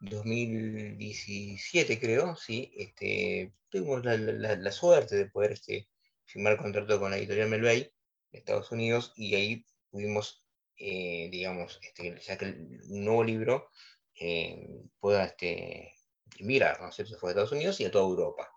2017, 0.00 2.00
creo, 2.00 2.36
sí, 2.36 2.72
este, 2.76 3.52
tuvimos 3.68 4.04
la, 4.04 4.16
la, 4.16 4.72
suerte 4.72 5.16
de 5.16 5.26
poder 5.26 5.52
este, 5.52 5.88
firmar 6.24 6.56
contrato 6.56 6.98
con 6.98 7.10
la 7.10 7.18
editorial 7.18 7.48
Melbay 7.48 7.92
de 8.32 8.38
Estados 8.38 8.72
Unidos 8.72 9.12
y 9.16 9.34
ahí 9.34 9.64
pudimos, 9.90 10.44
eh, 10.82 11.28
digamos, 11.30 11.78
este, 11.82 12.18
ya 12.20 12.38
que 12.38 12.46
el 12.46 12.80
nuevo 12.88 13.22
libro 13.22 13.70
eh, 14.18 14.66
pueda 14.98 15.26
este, 15.26 15.92
migrar, 16.38 16.80
¿no 16.80 16.88
es 16.88 16.94
cierto? 16.94 17.12
Se 17.12 17.18
fue 17.18 17.28
a 17.28 17.32
Estados 17.32 17.52
Unidos 17.52 17.78
y 17.80 17.84
a 17.84 17.90
toda 17.90 18.04
Europa. 18.04 18.48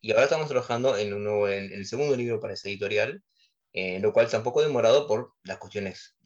Y 0.00 0.10
ahora 0.10 0.24
estamos 0.24 0.48
trabajando 0.48 0.96
en, 0.96 1.14
un 1.14 1.22
nuevo, 1.22 1.48
en, 1.48 1.72
el 1.72 1.86
segundo 1.86 2.16
libro 2.16 2.40
para 2.40 2.54
esa 2.54 2.68
editorial, 2.68 3.22
eh, 3.72 4.00
lo 4.00 4.12
cual 4.12 4.28
tampoco 4.28 4.60
ha 4.60 4.64
demorado 4.64 5.06
por 5.06 5.34
las 5.44 5.58
cuestiones 5.58 6.16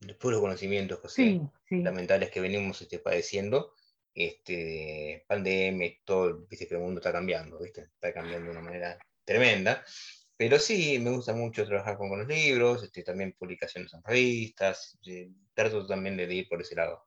los 0.00 0.16
puros 0.16 0.40
conocimientos 0.40 0.98
José, 0.98 1.40
lamentables 1.70 2.30
que 2.30 2.40
venimos 2.40 2.82
este, 2.82 2.98
padeciendo, 2.98 3.74
este, 4.12 5.24
pandemia, 5.26 5.92
todo, 6.04 6.46
viste 6.48 6.66
que 6.68 6.74
el 6.74 6.80
mundo 6.80 7.00
está 7.00 7.12
cambiando, 7.12 7.58
¿viste? 7.60 7.82
está 7.94 8.12
cambiando 8.12 8.46
de 8.46 8.52
una 8.52 8.60
manera 8.60 8.98
tremenda. 9.24 9.84
Pero 10.36 10.58
sí, 10.58 10.98
me 10.98 11.10
gusta 11.10 11.32
mucho 11.32 11.64
trabajar 11.64 11.96
con, 11.96 12.18
los 12.18 12.26
libros, 12.26 12.82
este, 12.82 13.02
también 13.02 13.34
publicaciones 13.38 13.94
en 13.94 14.02
revistas, 14.02 14.98
eh, 15.06 15.30
trato 15.54 15.86
también 15.86 16.16
de 16.16 16.34
ir 16.34 16.48
por 16.48 16.60
ese 16.60 16.74
lado. 16.74 17.04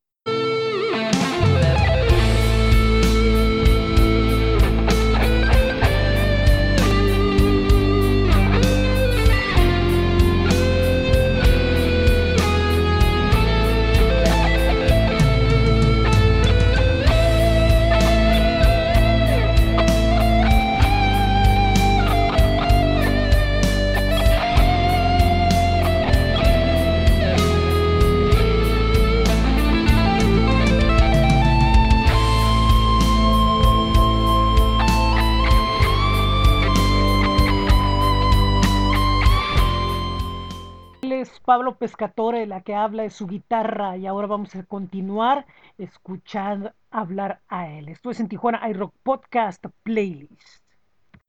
Pablo 41.48 41.78
Pescatore, 41.78 42.46
la 42.46 42.60
que 42.60 42.76
habla 42.76 43.04
de 43.04 43.10
su 43.10 43.26
guitarra, 43.26 43.96
y 43.96 44.06
ahora 44.06 44.28
vamos 44.28 44.54
a 44.54 44.64
continuar 44.64 45.46
escuchando 45.78 46.74
hablar 46.92 47.40
a 47.48 47.70
él. 47.70 47.88
Esto 47.88 48.12
es 48.12 48.20
en 48.20 48.28
Tijuana 48.28 48.70
iRock 48.70 48.94
Podcast 49.02 49.66
Playlist. 49.82 50.62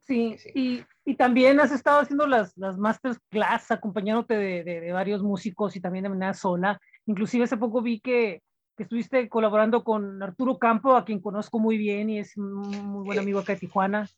Sí, 0.03 0.35
y, 0.57 0.83
y, 1.05 1.15
también 1.15 1.61
has 1.61 1.71
estado 1.71 2.01
haciendo 2.01 2.27
las, 2.27 2.59
las 2.59 2.77
masterclass, 2.79 3.71
acompañándote 3.71 4.35
de, 4.35 4.65
de, 4.65 4.93
varios 4.93 5.23
músicos 5.23 5.77
y 5.77 5.81
también 5.81 6.03
de 6.03 6.09
manera 6.09 6.35
sola. 6.35 6.81
Inclusive 7.07 7.45
hace 7.45 7.57
poco 7.57 7.81
vi 7.81 8.01
que, 8.01 8.43
que, 8.77 8.83
estuviste 8.83 9.29
colaborando 9.29 9.85
con 9.85 10.21
Arturo 10.21 10.59
Campo, 10.59 10.97
a 10.97 11.05
quien 11.05 11.21
conozco 11.21 11.61
muy 11.61 11.79
bien 11.79 12.11
y 12.11 12.19
es 12.19 12.37
un 12.37 12.55
muy 12.55 13.05
buen 13.05 13.21
amigo 13.21 13.39
acá 13.39 13.53
de 13.53 13.61
Tijuana 13.61 14.09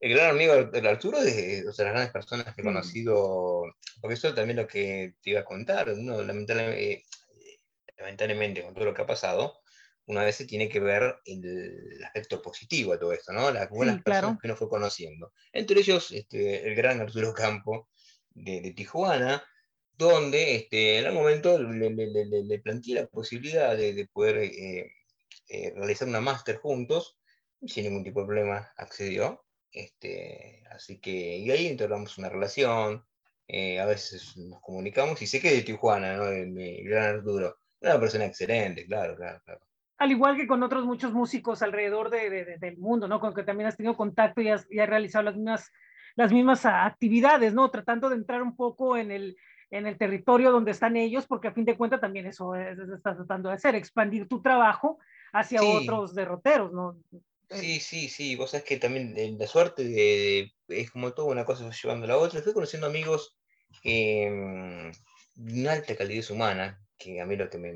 el 0.00 0.14
gran 0.14 0.30
amigo 0.30 0.64
del 0.64 0.86
Arturo 0.86 1.18
es 1.18 1.66
o 1.66 1.72
sea, 1.72 1.86
las 1.86 1.94
grandes 1.94 2.12
personas 2.12 2.54
que 2.54 2.60
he 2.60 2.64
conocido, 2.64 3.62
porque 4.00 4.14
eso 4.14 4.34
también 4.34 4.58
lo 4.58 4.66
que 4.66 5.14
te 5.22 5.30
iba 5.30 5.40
a 5.40 5.44
contar, 5.44 5.90
uno 5.90 6.22
lamentablemente, 6.22 7.04
lamentablemente 7.96 8.62
con 8.62 8.74
todo 8.74 8.84
lo 8.84 8.94
que 8.94 9.02
ha 9.02 9.06
pasado, 9.06 9.60
una 10.06 10.24
vez 10.24 10.36
se 10.36 10.46
tiene 10.46 10.68
que 10.68 10.80
ver 10.80 11.16
el, 11.26 12.02
aspecto 12.04 12.40
positivo 12.40 12.92
de 12.92 12.98
todo 12.98 13.12
esto, 13.12 13.32
¿no? 13.32 13.50
Las 13.50 13.68
buenas 13.68 14.02
personas 14.02 14.38
que 14.40 14.46
uno 14.46 14.56
fue 14.56 14.68
conociendo. 14.68 15.32
Entre 15.52 15.80
ellos, 15.80 16.10
este, 16.12 16.66
el 16.66 16.74
gran 16.74 17.00
Arturo 17.00 17.34
Campo 17.34 17.88
de, 18.30 18.72
Tijuana, 18.74 19.44
donde 19.92 20.54
este, 20.56 20.98
en 20.98 21.06
algún 21.06 21.22
momento 21.22 21.60
le, 21.60 21.90
le, 21.90 22.24
le, 22.24 22.58
planteé 22.60 22.94
la 22.94 23.06
posibilidad 23.06 23.76
de, 23.76 24.08
poder 24.10 24.38
eh, 24.38 24.90
eh, 25.48 25.72
realizar 25.76 26.08
una 26.08 26.22
máster 26.22 26.56
juntos, 26.56 27.18
sin 27.66 27.84
ningún 27.84 28.04
tipo 28.04 28.20
de 28.20 28.26
problema 28.26 28.72
accedió. 28.76 29.44
Este, 29.72 30.64
así 30.70 30.98
que, 31.00 31.38
y 31.38 31.50
ahí 31.50 31.66
entablamos 31.66 32.16
una 32.18 32.28
relación, 32.28 33.04
eh, 33.46 33.80
a 33.80 33.86
veces 33.86 34.36
nos 34.36 34.60
comunicamos, 34.60 35.20
y 35.22 35.26
sé 35.26 35.40
que 35.40 35.52
de 35.52 35.62
Tijuana, 35.62 36.16
¿no? 36.16 36.26
De 36.26 36.46
mi 36.46 36.82
gran 36.82 37.16
Arturo, 37.16 37.56
una 37.80 37.98
persona 38.00 38.26
excelente, 38.26 38.86
claro, 38.86 39.16
claro, 39.16 39.40
claro. 39.44 39.60
Al 39.98 40.10
igual 40.12 40.36
que 40.36 40.46
con 40.46 40.62
otros 40.62 40.84
muchos 40.84 41.12
músicos 41.12 41.60
alrededor 41.62 42.08
de, 42.10 42.56
del 42.58 42.78
mundo, 42.78 43.08
¿no? 43.08 43.20
Con 43.20 43.34
que 43.34 43.42
también 43.42 43.68
has 43.68 43.76
tenido 43.76 43.96
contacto 43.96 44.40
y 44.40 44.48
has, 44.48 44.66
y 44.70 44.78
has 44.78 44.88
realizado 44.88 45.24
las 45.24 45.34
mismas, 45.34 45.72
las 46.14 46.32
mismas 46.32 46.64
actividades, 46.66 47.52
¿no? 47.52 47.70
Tratando 47.70 48.08
de 48.08 48.16
entrar 48.16 48.42
un 48.42 48.54
poco 48.54 48.96
en 48.96 49.10
el, 49.10 49.36
en 49.70 49.86
el 49.86 49.98
territorio 49.98 50.52
donde 50.52 50.70
están 50.70 50.96
ellos, 50.96 51.26
porque 51.26 51.48
a 51.48 51.52
fin 51.52 51.64
de 51.64 51.76
cuentas 51.76 52.00
también 52.00 52.26
eso 52.26 52.54
es, 52.54 52.78
estás 52.78 53.16
tratando 53.16 53.48
de 53.48 53.56
hacer, 53.56 53.74
expandir 53.74 54.28
tu 54.28 54.40
trabajo 54.40 54.98
hacia 55.32 55.62
otros 55.62 56.14
derroteros, 56.14 56.72
¿no? 56.72 56.96
Sí, 57.50 57.80
sí, 57.80 58.08
sí, 58.08 58.36
vos 58.36 58.50
sabés 58.50 58.64
que 58.64 58.76
también 58.76 59.14
eh, 59.16 59.34
la 59.38 59.46
suerte 59.46 59.84
de, 59.84 60.52
es 60.68 60.90
como 60.90 61.12
todo, 61.14 61.26
una 61.26 61.46
cosa 61.46 61.70
llevando 61.70 62.04
a 62.04 62.08
la 62.08 62.18
otra. 62.18 62.42
Fui 62.42 62.52
conociendo 62.52 62.86
amigos 62.86 63.36
em, 63.84 64.92
de 65.34 65.60
una 65.60 65.72
alta 65.72 65.96
calidez 65.96 66.30
humana, 66.30 66.84
que 66.98 67.20
a 67.20 67.26
mí 67.26 67.36
lo 67.36 67.48
que 67.48 67.58
me, 67.58 67.72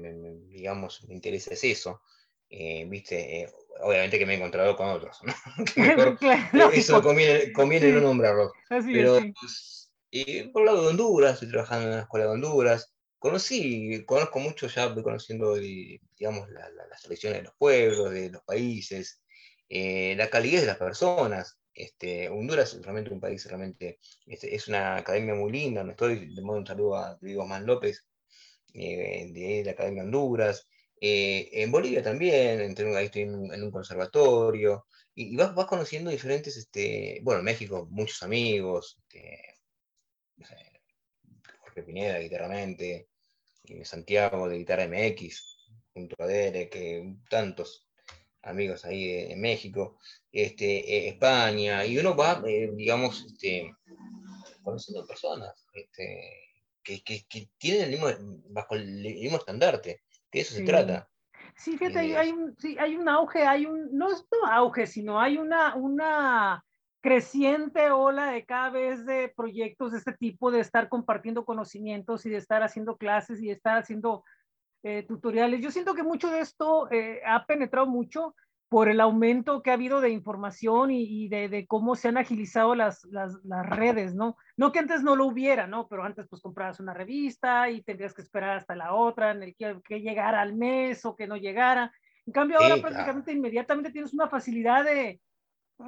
digamos, 0.49 1.03
me 1.09 1.15
interesa 1.15 1.55
es 1.55 1.65
eso. 1.65 2.03
Eh, 2.51 2.85
viste, 2.87 3.43
eh, 3.43 3.53
obviamente 3.81 4.19
que 4.19 4.27
me 4.27 4.35
he 4.35 4.37
encontrado 4.37 4.77
con 4.77 4.89
otros, 4.89 5.19
¿no? 5.23 5.35
eso 6.73 7.03
conviene, 7.03 7.53
conviene 7.53 7.93
no 7.93 8.01
nombrarlo. 8.03 8.53
Pero 8.69 9.21
pues, 9.41 9.91
por 10.53 10.63
el 10.63 10.67
lado 10.67 10.83
de 10.83 10.89
Honduras, 10.89 11.35
estoy 11.35 11.49
trabajando 11.49 11.87
en 11.87 11.97
la 11.97 12.03
escuela 12.03 12.27
de 12.27 12.33
Honduras, 12.33 12.93
conocí, 13.19 14.05
conozco 14.05 14.39
mucho, 14.39 14.67
ya 14.67 14.89
voy 14.89 15.03
conociendo, 15.03 15.55
digamos, 15.55 16.51
las 16.51 17.01
tradiciones 17.03 17.39
de 17.39 17.45
los 17.45 17.55
pueblos, 17.55 18.11
de 18.11 18.29
los 18.29 18.43
países, 18.43 19.22
eh, 19.75 20.15
la 20.17 20.29
calidez 20.29 20.61
de 20.61 20.67
las 20.67 20.77
personas. 20.77 21.59
Este, 21.73 22.29
Honduras 22.29 22.75
es 22.75 22.83
realmente 22.83 23.11
un 23.11 23.21
país, 23.21 23.43
realmente 23.47 23.99
este, 24.27 24.55
es 24.55 24.69
una 24.69 24.97
academia 24.99 25.35
muy 25.35 25.51
linda. 25.51 25.83
Me 25.83 25.93
estoy, 25.93 26.35
de 26.35 26.43
modo 26.43 26.59
un 26.59 26.67
saludo 26.67 26.97
a 26.97 27.19
Diego 27.23 27.47
Man 27.47 27.65
López, 27.65 28.05
eh, 28.75 29.31
de 29.33 29.63
la 29.65 29.73
Academia 29.73 30.03
Honduras. 30.03 30.69
Eh, 31.01 31.49
en 31.53 31.73
Bolivia 31.73 32.03
también, 32.03 32.61
ahí 32.97 33.07
estoy 33.07 33.23
en 33.23 33.35
un, 33.35 33.71
conservatorio. 33.71 34.87
Y, 35.15 35.37
vas, 35.37 35.55
vas, 35.55 35.67
conociendo 35.67 36.11
diferentes, 36.11 36.55
este, 36.59 37.21
bueno, 37.23 37.39
en 37.39 37.47
México, 37.47 37.89
muchos 37.91 38.23
amigos, 38.23 38.99
este, 39.09 39.57
Jorge 41.61 41.83
Pineda, 41.83 42.19
guitarramente, 42.19 43.09
Santiago 43.85 44.49
de 44.51 44.59
Guitarra 44.59 44.87
MX, 44.87 45.71
junto 45.95 46.17
a 46.23 46.29
que 46.29 47.17
tantos 47.31 47.87
amigos 48.43 48.85
ahí 48.85 49.31
en 49.31 49.41
México, 49.41 49.99
este, 50.31 50.79
eh, 50.79 51.09
España, 51.09 51.85
y 51.85 51.99
uno 51.99 52.17
va, 52.17 52.43
eh, 52.47 52.71
digamos, 52.75 53.25
este, 53.27 53.75
conociendo 54.63 55.07
personas 55.07 55.67
este, 55.73 56.59
que, 56.83 57.03
que, 57.03 57.25
que, 57.29 57.49
tienen 57.59 57.85
el 57.85 57.91
mismo, 57.91 58.09
bajo 58.51 58.75
el 58.75 59.03
mismo 59.03 59.37
estandarte, 59.37 60.03
que 60.31 60.41
eso 60.41 60.55
se 60.55 60.65
trata. 60.65 61.09
Sí, 61.57 61.77
fíjate, 61.77 61.99
hay, 61.99 62.13
hay, 62.15 62.31
un, 62.31 62.57
sí, 62.59 62.77
hay 62.79 62.97
un 62.97 63.09
auge, 63.09 63.45
hay 63.45 63.67
un, 63.67 63.97
no 63.97 64.11
es 64.11 64.27
un 64.31 64.51
auge, 64.51 64.87
sino 64.87 65.21
hay 65.21 65.37
una, 65.37 65.75
una 65.77 66.65
creciente 67.03 67.91
ola 67.91 68.31
de 68.31 68.47
cada 68.47 68.71
vez 68.71 69.05
de 69.05 69.29
proyectos 69.29 69.93
de 69.93 69.99
este 69.99 70.13
tipo, 70.13 70.51
de 70.51 70.61
estar 70.61 70.89
compartiendo 70.89 71.45
conocimientos 71.45 72.25
y 72.25 72.31
de 72.31 72.39
estar 72.39 72.63
haciendo 72.63 72.97
clases 72.97 73.41
y 73.41 73.47
de 73.47 73.53
estar 73.53 73.77
haciendo 73.77 74.25
eh, 74.83 75.05
tutoriales. 75.07 75.61
Yo 75.61 75.71
siento 75.71 75.95
que 75.95 76.03
mucho 76.03 76.31
de 76.31 76.40
esto 76.40 76.90
eh, 76.90 77.21
ha 77.27 77.47
penetrado 77.47 77.87
mucho 77.87 78.35
por 78.68 78.88
el 78.88 79.01
aumento 79.01 79.62
que 79.62 79.71
ha 79.71 79.75
habido 79.75 80.01
de 80.01 80.09
información 80.09 80.90
y, 80.90 81.29
de, 81.29 81.66
cómo 81.68 81.95
se 81.95 82.09
han 82.09 82.16
agilizado 82.16 82.75
las, 82.75 83.05
las, 83.05 83.37
redes, 83.68 84.14
¿no? 84.14 84.37
No 84.57 84.73
que 84.73 84.79
antes 84.79 85.03
no 85.03 85.14
lo 85.14 85.27
hubiera, 85.27 85.66
¿no? 85.66 85.88
Pero 85.88 86.05
antes 86.05 86.27
pues 86.27 86.40
comprabas 86.40 86.81
una 86.81 86.95
revista 86.95 87.68
y 87.68 87.83
tendrías 87.83 88.14
que 88.14 88.23
esperar 88.23 88.57
hasta 88.57 88.75
la 88.75 88.95
otra, 88.95 89.33
en 89.33 89.42
el 89.42 89.55
que, 89.57 89.79
que 89.85 90.01
llegara 90.01 90.40
al 90.40 90.55
mes 90.55 91.05
o 91.05 91.14
que 91.14 91.27
no 91.27 91.37
llegara. 91.37 91.92
En 92.25 92.33
cambio 92.33 92.59
ahora 92.59 92.77
prácticamente 92.79 93.33
inmediatamente 93.33 93.92
tienes 93.92 94.14
una 94.14 94.29
facilidad 94.29 94.85
de, 94.85 95.21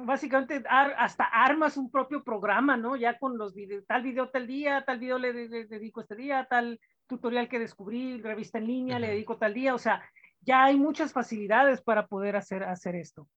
básicamente 0.03 0.63
hasta 0.67 1.23
armas 1.23 1.77
un 1.77 1.89
propio 1.89 2.23
programa, 2.23 2.75
¿no? 2.75 2.95
Ya 2.95 3.17
con 3.17 3.37
los 3.37 3.53
videos, 3.53 3.85
tal 3.87 4.03
video 4.03 4.29
tal 4.29 4.47
día, 4.47 4.83
tal 4.85 4.99
video 4.99 5.17
le, 5.17 5.33
dedico 5.33 6.01
este 6.01 6.15
día, 6.15 6.45
tal 6.49 6.79
tutorial 7.07 7.49
que 7.49 7.59
descubrí, 7.59 8.21
revista 8.21 8.57
en 8.57 8.67
línea, 8.67 8.99
le 8.99 9.09
dedico 9.09 9.37
tal 9.37 9.53
día, 9.53 9.73
o 9.75 9.79
sea, 9.79 10.03
ya 10.41 10.65
hay 10.65 10.77
muchas 10.77 11.11
facilidades 11.11 11.81
para 11.81 12.07
poder 12.07 12.35
hacer, 12.35 12.63
hacer 12.63 12.95
esto. 12.95 13.27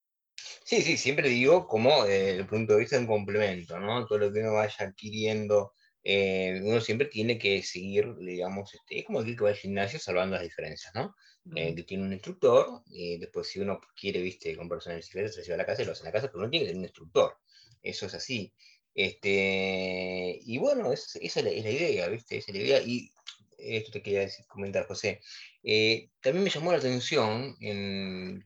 Sí, 0.65 0.83
sí, 0.83 0.97
siempre 0.97 1.29
digo 1.29 1.67
como 1.67 2.05
eh, 2.05 2.37
el 2.37 2.47
punto 2.47 2.75
de 2.75 2.81
vista 2.81 2.97
de 2.97 3.03
un 3.03 3.09
complemento, 3.09 3.79
¿no? 3.79 4.07
Todo 4.07 4.19
lo 4.19 4.33
que 4.33 4.41
uno 4.41 4.55
vaya 4.55 4.77
adquiriendo, 4.87 5.73
eh, 6.05 6.61
uno 6.63 6.81
siempre 6.81 7.09
tiene 7.09 7.39
que 7.39 7.63
seguir, 7.63 8.15
digamos, 8.19 8.75
este, 8.75 8.99
es 9.01 9.05
como 9.07 9.21
decir 9.21 9.37
que 9.37 9.45
va 9.45 9.51
al 9.51 9.57
gimnasio 9.57 9.99
salvando 9.99 10.37
las 10.37 10.45
diferencias, 10.45 10.95
¿no? 10.95 11.15
Eh, 11.57 11.75
que 11.75 11.85
tiene 11.85 12.05
un 12.05 12.13
instructor, 12.13 12.83
y 12.87 13.19
después 13.19 13.49
si 13.49 13.61
uno 13.61 13.81
quiere, 13.99 14.21
viste, 14.21 14.55
comprarse 14.57 14.91
una 14.91 14.97
bicicleta, 14.97 15.33
se 15.33 15.43
lleva 15.43 15.55
a 15.55 15.59
la 15.59 15.67
casa 15.67 15.83
y 15.83 15.87
lo 15.87 15.93
hace 15.93 16.03
en 16.03 16.07
la 16.07 16.13
casa, 16.13 16.29
pero 16.29 16.41
uno 16.41 16.51
tiene 16.51 16.67
que 16.67 16.73
tener 16.73 16.79
un 16.79 16.85
instructor. 16.85 17.39
Eso 17.83 18.07
es 18.07 18.15
así. 18.15 18.53
Este, 18.95 20.41
y 20.43 20.59
bueno, 20.59 20.93
esa 20.93 21.19
es 21.21 21.37
la, 21.37 21.51
idea, 21.53 22.09
¿viste? 22.09 22.39
Esa 22.39 22.51
es 22.51 22.57
la 22.57 22.63
idea. 22.63 22.83
Y 22.83 23.13
esto 23.59 23.93
te 23.93 24.03
quería 24.03 24.21
decir, 24.21 24.47
comentar, 24.47 24.87
José. 24.87 25.21
también 26.21 26.45
me 26.45 26.51
llamó 26.51 26.73
la 26.73 26.79
atención 26.79 27.57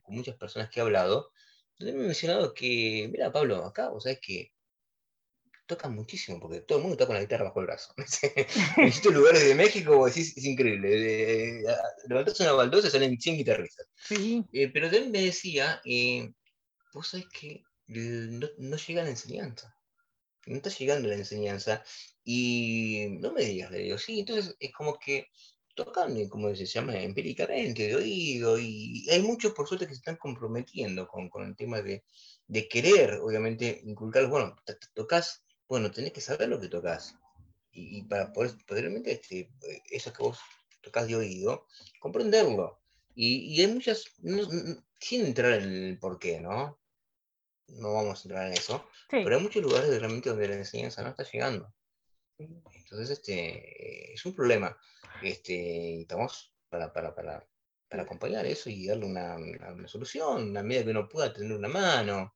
con 0.02 0.14
muchas 0.14 0.36
personas 0.36 0.70
que 0.70 0.80
he 0.80 0.82
hablado, 0.82 1.30
me 1.78 1.90
he 1.90 1.94
mencionado 1.94 2.54
que, 2.54 3.08
mira, 3.10 3.32
Pablo, 3.32 3.64
acá 3.64 3.88
vos 3.88 4.04
sabés 4.04 4.20
que 4.20 4.52
tocan 5.66 5.94
muchísimo, 5.94 6.38
porque 6.40 6.60
todo 6.60 6.78
el 6.78 6.82
mundo 6.82 6.94
está 6.94 7.06
con 7.06 7.14
la 7.14 7.22
guitarra 7.22 7.44
bajo 7.44 7.60
el 7.60 7.66
brazo. 7.66 7.94
En 8.76 8.84
estos 8.84 9.12
lugares 9.12 9.46
de 9.46 9.54
México, 9.54 9.96
vos 9.96 10.14
decís, 10.14 10.36
es 10.36 10.44
increíble. 10.44 11.62
levantás 12.06 12.40
una 12.40 12.52
baldosa 12.52 12.88
y 12.88 12.90
salen 12.90 13.20
100 13.20 13.36
guitarristas. 13.36 13.86
Sí. 13.96 14.44
Eh, 14.52 14.68
pero 14.68 14.90
también 14.90 15.10
me 15.10 15.22
decía, 15.22 15.80
eh, 15.84 16.32
vos 16.92 17.08
sabés 17.08 17.26
que 17.28 17.64
no, 17.86 18.48
no, 18.58 18.76
llega 18.76 19.02
la 19.02 19.10
enseñanza. 19.10 19.76
No 20.46 20.56
está 20.56 20.70
llegando 20.70 21.08
la 21.08 21.14
enseñanza. 21.14 21.84
Y 22.24 23.06
no 23.20 23.32
me 23.32 23.42
digas, 23.44 23.70
le 23.70 23.78
digo, 23.78 23.98
sí, 23.98 24.20
entonces 24.20 24.56
es 24.60 24.72
como 24.72 24.98
que 24.98 25.28
tocan, 25.74 26.16
eh, 26.16 26.28
como 26.28 26.54
se 26.54 26.66
llama, 26.66 27.00
empíricamente, 27.00 27.88
de 27.88 27.96
oído, 27.96 28.58
y 28.58 29.08
hay 29.10 29.22
muchos, 29.22 29.52
por 29.52 29.66
suerte, 29.66 29.86
que 29.86 29.94
se 29.94 29.98
están 29.98 30.16
comprometiendo 30.16 31.08
con, 31.08 31.28
con 31.30 31.44
el 31.44 31.56
tema 31.56 31.80
de, 31.82 32.04
de, 32.46 32.68
querer, 32.68 33.14
obviamente, 33.22 33.80
inculcar, 33.84 34.26
bueno, 34.28 34.56
tocas, 34.94 35.44
bueno, 35.68 35.90
tenés 35.90 36.12
que 36.12 36.20
saber 36.20 36.48
lo 36.48 36.60
que 36.60 36.68
tocas, 36.68 37.16
y, 37.72 38.02
para 38.04 38.32
poder, 38.32 38.52
podermente, 38.66 39.12
este, 39.12 39.50
eso 39.90 40.12
que 40.12 40.22
vos 40.22 40.38
tocas 40.82 41.06
de 41.06 41.16
oído, 41.16 41.66
comprenderlo. 42.00 42.80
Y, 43.14 43.60
hay 43.60 43.66
muchas, 43.68 44.04
sin 45.00 45.26
entrar 45.26 45.54
en 45.54 45.72
el 45.72 45.98
porqué, 45.98 46.40
¿no? 46.40 46.78
No 47.68 47.94
vamos 47.94 48.20
a 48.20 48.28
entrar 48.28 48.46
en 48.46 48.52
eso, 48.52 48.84
pero 49.08 49.36
hay 49.36 49.42
muchos 49.42 49.62
lugares 49.62 49.88
realmente 49.88 50.28
donde 50.28 50.48
la 50.48 50.56
enseñanza 50.56 51.02
no 51.02 51.10
está 51.10 51.24
llegando. 51.24 51.72
Entonces, 52.38 53.10
este, 53.10 54.12
es 54.12 54.24
un 54.26 54.34
problema. 54.34 54.76
Este, 55.22 56.00
estamos 56.00 56.54
para, 56.68 56.92
para, 56.92 57.14
para, 57.14 57.46
para 57.88 58.02
acompañar 58.02 58.46
eso 58.46 58.70
y 58.70 58.86
darle 58.86 59.06
una, 59.06 59.36
una, 59.36 59.88
solución, 59.88 60.50
una 60.50 60.62
medida 60.62 60.84
que 60.84 60.90
uno 60.90 61.08
pueda 61.08 61.32
tener 61.32 61.56
una 61.56 61.68
mano, 61.68 62.34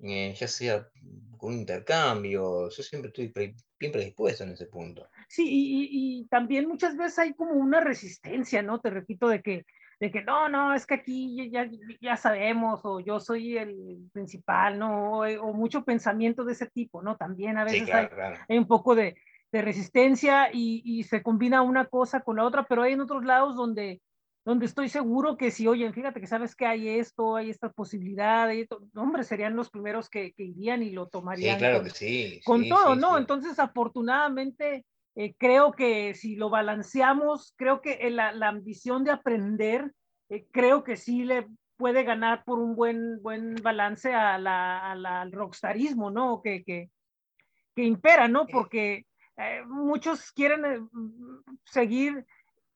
eh, 0.00 0.34
ya 0.38 0.48
sea 0.48 0.88
con 1.36 1.54
un 1.54 1.60
intercambio. 1.60 2.68
Yo 2.70 2.82
siempre 2.82 3.08
estoy 3.08 3.32
bien 3.78 3.92
predispuesto 3.92 4.44
en 4.44 4.50
ese 4.50 4.66
punto. 4.66 5.08
Sí, 5.28 5.44
y, 5.46 5.88
y, 6.20 6.28
también 6.28 6.66
muchas 6.68 6.96
veces 6.96 7.18
hay 7.18 7.34
como 7.34 7.52
una 7.52 7.80
resistencia, 7.80 8.62
¿no? 8.62 8.80
Te 8.80 8.90
repito, 8.90 9.28
de 9.28 9.42
que, 9.42 9.64
de 10.00 10.10
que 10.12 10.22
no, 10.22 10.48
no, 10.48 10.74
es 10.74 10.86
que 10.86 10.94
aquí 10.94 11.50
ya, 11.50 11.68
ya 12.00 12.16
sabemos, 12.16 12.80
o 12.84 13.00
yo 13.00 13.18
soy 13.18 13.58
el 13.58 14.08
principal, 14.12 14.78
¿no? 14.78 15.18
O, 15.18 15.26
o, 15.26 15.52
mucho 15.52 15.84
pensamiento 15.84 16.44
de 16.44 16.52
ese 16.52 16.66
tipo, 16.66 17.02
¿no? 17.02 17.16
También 17.16 17.58
a 17.58 17.64
veces 17.64 17.80
sí, 17.80 17.84
claro, 17.86 18.08
hay, 18.08 18.14
claro. 18.14 18.36
hay, 18.48 18.58
un 18.58 18.66
poco 18.66 18.94
de, 18.94 19.16
de 19.50 19.62
resistencia 19.62 20.50
y, 20.52 20.82
y, 20.84 21.02
se 21.02 21.22
combina 21.22 21.62
una 21.62 21.86
cosa 21.86 22.20
con 22.20 22.36
la 22.36 22.44
otra, 22.44 22.64
pero 22.64 22.82
hay 22.82 22.92
en 22.92 23.00
otros 23.00 23.24
lados 23.24 23.56
donde, 23.56 24.00
donde 24.44 24.66
estoy 24.66 24.88
seguro 24.88 25.36
que 25.36 25.50
si, 25.50 25.66
oye, 25.66 25.92
fíjate 25.92 26.20
que 26.20 26.28
sabes 26.28 26.54
que 26.54 26.66
hay 26.66 26.88
esto, 26.88 27.34
hay 27.34 27.50
esta 27.50 27.70
posibilidad, 27.70 28.46
hay 28.46 28.60
esto, 28.60 28.80
hombre, 28.94 29.24
serían 29.24 29.56
los 29.56 29.68
primeros 29.68 30.08
que, 30.08 30.32
que 30.32 30.44
irían 30.44 30.82
y 30.84 30.90
lo 30.90 31.08
tomarían 31.08 31.56
sí, 31.56 31.58
claro 31.58 31.78
con, 31.78 31.84
que 31.84 31.90
sí, 31.90 32.40
con 32.44 32.62
sí, 32.62 32.68
todo, 32.68 32.94
sí, 32.94 33.00
¿no? 33.00 33.14
sí. 33.14 33.20
Entonces, 33.20 33.58
afortunadamente, 33.58 34.86
eh, 35.18 35.34
creo 35.36 35.72
que 35.72 36.14
si 36.14 36.36
lo 36.36 36.48
balanceamos, 36.48 37.52
creo 37.56 37.80
que 37.80 38.08
la, 38.08 38.30
la 38.30 38.46
ambición 38.46 39.02
de 39.02 39.10
aprender, 39.10 39.92
eh, 40.28 40.46
creo 40.52 40.84
que 40.84 40.96
sí 40.96 41.24
le 41.24 41.48
puede 41.76 42.04
ganar 42.04 42.44
por 42.44 42.60
un 42.60 42.76
buen, 42.76 43.20
buen 43.20 43.56
balance 43.56 44.14
a 44.14 44.38
la, 44.38 44.92
a 44.92 44.94
la, 44.94 45.22
al 45.22 45.32
rockstarismo, 45.32 46.12
¿no? 46.12 46.40
Que, 46.40 46.62
que, 46.62 46.90
que 47.74 47.82
impera, 47.82 48.28
¿no? 48.28 48.46
Porque 48.46 49.06
eh, 49.36 49.62
muchos 49.66 50.30
quieren 50.30 50.64
eh, 50.64 50.80
seguir. 51.64 52.24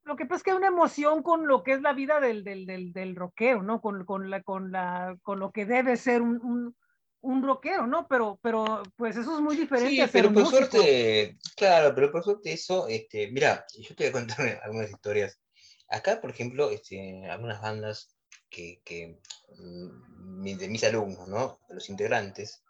Lo 0.02 0.16
que 0.16 0.26
pasa 0.26 0.38
es 0.38 0.42
que 0.42 0.50
hay 0.50 0.56
una 0.56 0.66
emoción 0.66 1.22
con 1.22 1.46
lo 1.46 1.62
que 1.62 1.74
es 1.74 1.80
la 1.80 1.92
vida 1.92 2.18
del, 2.18 2.42
del, 2.42 2.66
del, 2.66 2.92
del 2.92 3.14
rockero, 3.14 3.62
¿no? 3.62 3.80
Con, 3.80 4.04
con, 4.04 4.30
la, 4.30 4.42
con, 4.42 4.72
la, 4.72 5.16
con 5.22 5.38
lo 5.38 5.52
que 5.52 5.64
debe 5.64 5.96
ser 5.96 6.22
un, 6.22 6.40
un, 6.44 6.76
un 7.22 7.42
rockero, 7.42 7.86
¿no? 7.86 8.06
Pero, 8.08 8.38
pero 8.42 8.82
pues 8.96 9.16
eso 9.16 9.34
es 9.34 9.40
muy 9.40 9.56
diferente 9.56 9.90
Sí, 9.90 10.00
a 10.00 10.08
pero 10.08 10.32
por 10.32 10.42
músico. 10.42 10.58
suerte, 10.58 11.38
claro, 11.56 11.94
pero 11.94 12.12
por 12.12 12.22
suerte 12.22 12.52
eso, 12.52 12.88
este, 12.88 13.30
mira, 13.30 13.64
yo 13.78 13.94
te 13.94 14.04
voy 14.04 14.10
a 14.10 14.12
contar 14.12 14.36
algunas 14.64 14.90
historias. 14.90 15.40
Acá, 15.88 16.20
por 16.20 16.30
ejemplo, 16.30 16.70
este, 16.70 17.26
algunas 17.30 17.60
bandas 17.60 18.16
que, 18.50 18.80
que 18.84 19.20
mm, 19.56 20.56
de 20.58 20.68
mis 20.68 20.84
alumnos, 20.84 21.28
¿no? 21.28 21.60
Los 21.68 21.88
integrantes, 21.90 22.62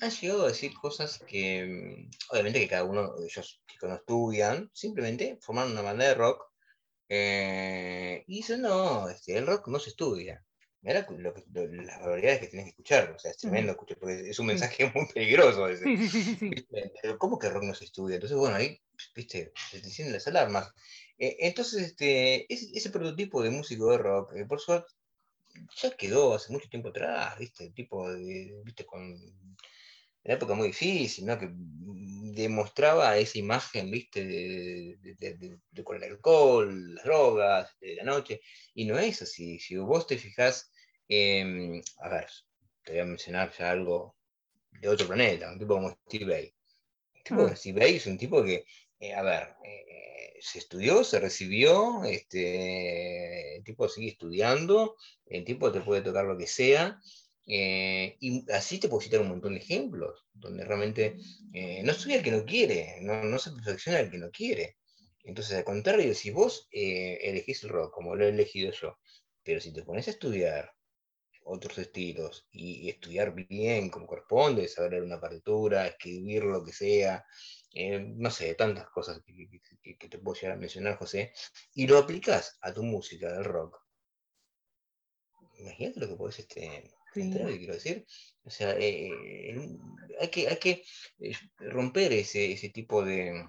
han 0.00 0.10
llegado 0.10 0.44
a 0.44 0.48
decir 0.48 0.74
cosas 0.74 1.18
que, 1.26 1.64
mm, 1.64 2.10
obviamente 2.30 2.60
que 2.60 2.68
cada 2.68 2.84
uno 2.84 3.14
de 3.16 3.26
ellos 3.26 3.62
que 3.80 3.86
no 3.86 3.94
estudian, 3.94 4.70
simplemente 4.72 5.38
formaron 5.40 5.72
una 5.72 5.82
banda 5.82 6.06
de 6.06 6.14
rock 6.14 6.44
eh, 7.08 8.24
y 8.26 8.36
dicen, 8.36 8.62
no, 8.62 9.08
este, 9.08 9.36
el 9.36 9.46
rock 9.46 9.68
no 9.68 9.78
se 9.78 9.90
estudia. 9.90 10.44
Mira 10.84 11.06
lo 11.18 11.32
que, 11.32 11.42
lo, 11.50 11.66
las 11.82 11.98
barbaridades 11.98 12.40
que 12.40 12.48
tienes 12.48 12.66
que 12.66 12.70
escuchar, 12.72 13.12
o 13.12 13.18
sea, 13.18 13.30
es 13.30 13.38
tremendo 13.38 13.72
escuchar, 13.72 13.96
porque 13.98 14.28
es 14.28 14.38
un 14.38 14.46
mensaje 14.46 14.84
muy 14.94 15.06
peligroso 15.06 15.66
ese. 15.66 15.84
Sí, 15.84 16.08
sí, 16.08 16.36
sí. 16.36 16.50
Pero 17.00 17.18
¿cómo 17.18 17.38
que 17.38 17.48
rock 17.48 17.62
no 17.64 17.74
se 17.74 17.86
estudia? 17.86 18.16
Entonces, 18.16 18.36
bueno, 18.36 18.56
ahí, 18.56 18.78
viste, 19.16 19.50
se 19.70 19.80
te 19.80 19.86
encienden 19.86 20.12
las 20.12 20.26
alarmas. 20.28 20.70
Eh, 21.16 21.36
entonces, 21.40 21.82
este, 21.84 22.52
ese, 22.52 22.66
ese, 22.74 22.90
prototipo 22.90 23.42
de 23.42 23.48
músico 23.48 23.92
de 23.92 23.98
rock, 23.98 24.34
eh, 24.36 24.44
por 24.44 24.60
suerte, 24.60 24.92
ya 25.74 25.90
quedó 25.96 26.34
hace 26.34 26.52
mucho 26.52 26.68
tiempo 26.68 26.90
atrás, 26.90 27.38
viste, 27.38 27.64
el 27.64 27.72
tipo 27.72 28.12
de, 28.12 28.54
viste, 28.62 28.84
con 28.84 29.00
una 29.00 30.34
época 30.34 30.52
muy 30.52 30.66
difícil, 30.66 31.24
¿no? 31.24 31.38
Que 31.38 31.48
demostraba 31.50 33.16
esa 33.16 33.38
imagen, 33.38 33.90
¿viste? 33.90 34.22
De, 34.26 34.98
de, 35.00 35.14
de, 35.14 35.58
de, 35.70 35.84
con 35.84 35.96
el 35.96 36.04
alcohol, 36.04 36.94
las 36.94 37.04
drogas, 37.04 37.70
de 37.80 37.94
la 37.96 38.04
noche, 38.04 38.42
y 38.74 38.84
no 38.84 38.98
es 38.98 39.22
así. 39.22 39.58
Si 39.58 39.76
vos 39.76 40.06
te 40.06 40.18
fijás, 40.18 40.70
eh, 41.08 41.82
a 41.98 42.08
ver, 42.08 42.26
te 42.84 42.92
voy 42.92 43.00
a 43.00 43.04
mencionar 43.04 43.52
ya 43.56 43.70
algo 43.70 44.16
de 44.70 44.88
otro 44.88 45.06
planeta, 45.06 45.52
un 45.52 45.58
tipo 45.58 45.74
como 45.74 45.90
Steve. 46.06 46.54
El 47.14 47.22
tipo 47.24 47.42
ah. 47.42 47.56
Steve 47.56 47.80
Vai 47.80 47.96
es 47.96 48.06
un 48.06 48.18
tipo 48.18 48.42
que, 48.44 48.64
eh, 49.00 49.14
a 49.14 49.22
ver, 49.22 49.54
eh, 49.64 50.38
se 50.40 50.58
estudió, 50.58 51.04
se 51.04 51.20
recibió, 51.20 52.04
este, 52.04 53.56
el 53.56 53.64
tipo 53.64 53.88
sigue 53.88 54.08
estudiando, 54.08 54.96
el 55.26 55.44
tipo 55.44 55.72
te 55.72 55.80
puede 55.80 56.02
tocar 56.02 56.24
lo 56.26 56.36
que 56.36 56.46
sea, 56.46 57.00
eh, 57.46 58.16
y 58.20 58.50
así 58.52 58.78
te 58.78 58.88
puedo 58.88 59.02
citar 59.02 59.20
un 59.20 59.28
montón 59.28 59.54
de 59.54 59.60
ejemplos, 59.60 60.24
donde 60.32 60.64
realmente 60.64 61.16
eh, 61.52 61.82
no 61.82 61.92
estudia 61.92 62.16
el 62.16 62.22
que 62.22 62.30
no 62.30 62.44
quiere, 62.44 62.98
no, 63.02 63.22
no, 63.24 63.38
se 63.38 63.52
perfecciona 63.52 64.00
el 64.00 64.10
que 64.10 64.18
no 64.18 64.30
quiere. 64.30 64.76
Entonces, 65.24 65.56
al 65.56 65.64
contrario, 65.64 66.14
si 66.14 66.30
vos 66.30 66.68
eh, 66.70 67.18
elegís 67.22 67.64
el 67.64 67.70
rock 67.70 67.92
como 67.92 68.14
lo 68.14 68.26
he 68.26 68.28
elegido 68.30 68.72
yo, 68.72 68.98
pero 69.42 69.60
si 69.60 69.72
te 69.72 69.82
pones 69.82 70.08
a 70.08 70.12
estudiar 70.12 70.72
otros 71.44 71.78
estilos 71.78 72.46
y, 72.50 72.86
y 72.86 72.90
estudiar 72.90 73.34
bien 73.34 73.90
como 73.90 74.06
corresponde, 74.06 74.68
saber 74.68 74.92
leer 74.92 75.02
una 75.04 75.20
partitura, 75.20 75.86
escribir 75.86 76.44
lo 76.44 76.64
que 76.64 76.72
sea, 76.72 77.24
no 78.16 78.30
sé, 78.30 78.54
tantas 78.54 78.88
cosas 78.90 79.20
que, 79.24 79.48
que, 79.82 79.96
que, 79.96 80.08
te 80.08 80.18
puedo 80.18 80.34
llegar 80.40 80.56
a 80.56 80.60
mencionar, 80.60 80.96
José, 80.96 81.32
y 81.74 81.86
lo 81.86 81.98
aplicás 81.98 82.58
a 82.60 82.72
tu 82.72 82.82
música 82.82 83.32
del 83.32 83.44
rock. 83.44 83.78
Imagínate 85.58 86.00
lo 86.00 86.08
que 86.08 86.16
podés 86.16 86.38
este, 86.40 86.94
Sí. 87.14 87.30
que 87.30 87.58
quiero 87.58 87.74
decir? 87.74 88.04
O 88.42 88.50
sea, 88.50 88.74
eh, 88.76 89.08
hay 90.20 90.28
que, 90.28 90.48
hay 90.48 90.56
que 90.56 90.82
romper 91.58 92.12
ese, 92.12 92.52
ese 92.52 92.70
tipo 92.70 93.04
de, 93.04 93.46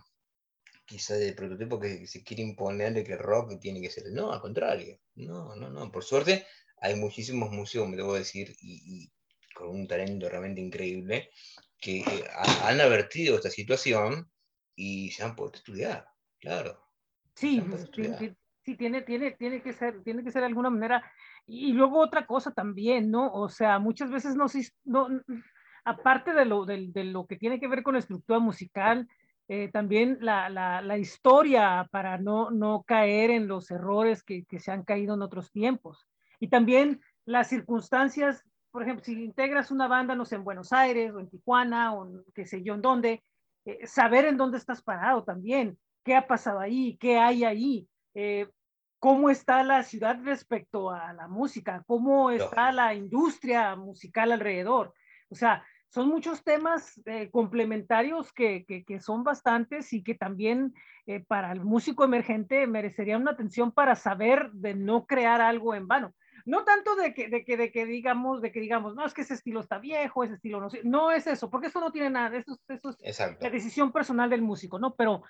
quizá 0.85 1.15
de 1.15 1.33
prototipo 1.33 1.79
que 1.79 2.05
se 2.05 2.23
quiere 2.23 2.43
imponer 2.43 2.93
de 2.93 3.03
que 3.03 3.13
el 3.13 3.19
rock 3.19 3.59
tiene 3.59 3.81
que 3.81 3.89
ser. 3.89 4.03
No, 4.11 4.31
al 4.31 4.39
contrario. 4.39 4.99
No, 5.15 5.55
no, 5.55 5.69
no. 5.69 5.91
Por 5.91 6.03
suerte, 6.03 6.45
hay 6.85 6.95
muchísimos 6.95 7.51
músicos, 7.51 7.89
me 7.89 7.97
debo 7.97 8.13
decir, 8.13 8.55
y, 8.61 9.03
y 9.03 9.11
con 9.53 9.69
un 9.69 9.87
talento 9.87 10.29
realmente 10.29 10.61
increíble, 10.61 11.29
que 11.79 12.03
han 12.63 12.79
advertido 12.79 13.35
esta 13.35 13.49
situación 13.49 14.29
y 14.75 15.11
se 15.11 15.23
han 15.23 15.35
podido 15.35 15.55
estudiar, 15.55 16.07
claro. 16.39 16.79
Sí, 17.35 17.63
estudiar. 17.73 18.35
sí, 18.63 18.75
tiene, 18.75 19.01
tiene, 19.01 19.31
tiene 19.31 19.61
que 19.61 19.73
ser, 19.73 20.01
tiene 20.03 20.23
que 20.23 20.31
ser 20.31 20.41
de 20.41 20.47
alguna 20.47 20.69
manera. 20.69 21.03
Y 21.45 21.73
luego 21.73 21.99
otra 21.99 22.25
cosa 22.25 22.51
también, 22.51 23.11
¿no? 23.11 23.31
O 23.31 23.49
sea, 23.49 23.77
muchas 23.79 24.09
veces 24.09 24.35
no, 24.35 24.45
no 24.85 25.09
aparte 25.83 26.33
de 26.33 26.45
lo, 26.45 26.65
de, 26.65 26.87
de 26.87 27.03
lo 27.03 27.27
que 27.27 27.37
tiene 27.37 27.59
que 27.59 27.67
ver 27.67 27.83
con 27.83 27.93
la 27.93 27.99
estructura 27.99 28.39
musical, 28.39 29.07
eh, 29.47 29.69
también 29.71 30.17
la, 30.21 30.49
la, 30.49 30.81
la, 30.81 30.97
historia 30.97 31.87
para 31.91 32.17
no, 32.17 32.49
no 32.49 32.83
caer 32.83 33.29
en 33.29 33.47
los 33.47 33.69
errores 33.69 34.23
que, 34.23 34.43
que, 34.45 34.59
se 34.59 34.71
han 34.71 34.83
caído 34.83 35.13
en 35.13 35.21
otros 35.21 35.51
tiempos. 35.51 36.07
Y 36.39 36.47
también 36.47 37.01
las 37.25 37.47
circunstancias, 37.47 38.43
por 38.71 38.83
ejemplo, 38.83 39.03
si 39.03 39.23
integras 39.23 39.71
una 39.71 39.87
banda, 39.87 40.15
no 40.15 40.25
sé, 40.25 40.35
en 40.35 40.43
Buenos 40.43 40.73
Aires 40.73 41.11
o 41.13 41.19
en 41.19 41.29
Tijuana 41.29 41.93
o 41.93 42.07
en, 42.07 42.23
qué 42.33 42.45
sé 42.45 42.63
yo, 42.63 42.75
en 42.75 42.81
dónde, 42.81 43.23
eh, 43.65 43.87
saber 43.87 44.25
en 44.25 44.37
dónde 44.37 44.57
estás 44.57 44.81
parado 44.81 45.23
también, 45.23 45.77
qué 46.03 46.15
ha 46.15 46.27
pasado 46.27 46.59
ahí, 46.59 46.97
qué 46.97 47.17
hay 47.17 47.43
ahí, 47.43 47.87
eh, 48.13 48.47
cómo 48.99 49.29
está 49.29 49.63
la 49.63 49.83
ciudad 49.83 50.19
respecto 50.23 50.91
a 50.91 51.13
la 51.13 51.27
música, 51.27 51.83
cómo 51.85 52.31
está 52.31 52.71
la 52.71 52.93
industria 52.93 53.75
musical 53.75 54.31
alrededor. 54.31 54.93
O 55.29 55.35
sea, 55.35 55.63
son 55.89 56.09
muchos 56.09 56.43
temas 56.43 57.01
eh, 57.05 57.29
complementarios 57.31 58.33
que, 58.33 58.65
que, 58.65 58.83
que, 58.83 58.99
son 58.99 59.23
bastantes 59.23 59.93
y 59.93 60.03
que 60.03 60.15
también 60.15 60.73
eh, 61.05 61.21
para 61.21 61.51
el 61.51 61.61
músico 61.61 62.03
emergente 62.03 62.67
merecería 62.67 63.17
una 63.17 63.31
atención 63.31 63.71
para 63.71 63.95
saber 63.95 64.51
de 64.51 64.75
no 64.75 65.05
crear 65.05 65.39
algo 65.39 65.73
en 65.73 65.87
vano. 65.87 66.13
No 66.45 66.63
tanto 66.63 66.95
de 66.95 67.13
que, 67.13 67.27
de 67.27 67.43
que, 67.43 67.57
de 67.57 67.71
que 67.71 67.85
digamos, 67.87 68.41
de 68.41 68.51
que 68.51 68.59
digamos, 68.59 68.95
no, 68.95 69.05
es 69.05 69.13
que 69.13 69.21
ese 69.21 69.33
estilo 69.33 69.61
está 69.61 69.79
viejo, 69.79 70.23
ese 70.23 70.35
estilo 70.35 70.61
no, 70.61 70.69
no 70.83 71.11
es 71.11 71.25
eso, 71.25 71.49
porque 71.49 71.67
eso 71.67 71.79
no 71.79 71.91
tiene 71.91 72.11
nada, 72.11 72.37
eso, 72.37 72.59
eso 72.67 72.89
es 72.91 72.97
Exacto. 73.01 73.43
la 73.43 73.49
decisión 73.49 73.91
personal 73.91 74.29
del 74.29 74.43
músico, 74.43 74.77
¿no? 74.77 74.93
Pero, 74.95 75.23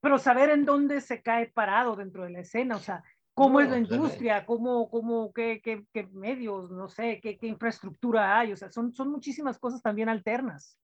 pero 0.00 0.18
saber 0.18 0.48
en 0.48 0.64
dónde 0.64 1.02
se 1.02 1.22
cae 1.22 1.48
parado 1.48 1.96
dentro 1.96 2.24
de 2.24 2.30
la 2.30 2.40
escena, 2.40 2.76
o 2.76 2.80
sea, 2.80 3.04
cómo 3.34 3.60
no, 3.60 3.66
es 3.66 3.70
la 3.70 3.78
industria, 3.78 4.46
cómo, 4.46 4.88
cómo 4.88 5.32
qué, 5.34 5.60
qué, 5.62 5.84
qué, 5.92 6.06
medios, 6.06 6.70
no 6.70 6.88
sé, 6.88 7.20
qué, 7.22 7.36
qué, 7.36 7.46
infraestructura 7.46 8.40
hay, 8.40 8.52
o 8.52 8.56
sea, 8.56 8.72
son, 8.72 8.94
son 8.94 9.10
muchísimas 9.10 9.58
cosas 9.58 9.82
también 9.82 10.08
alternas. 10.08 10.78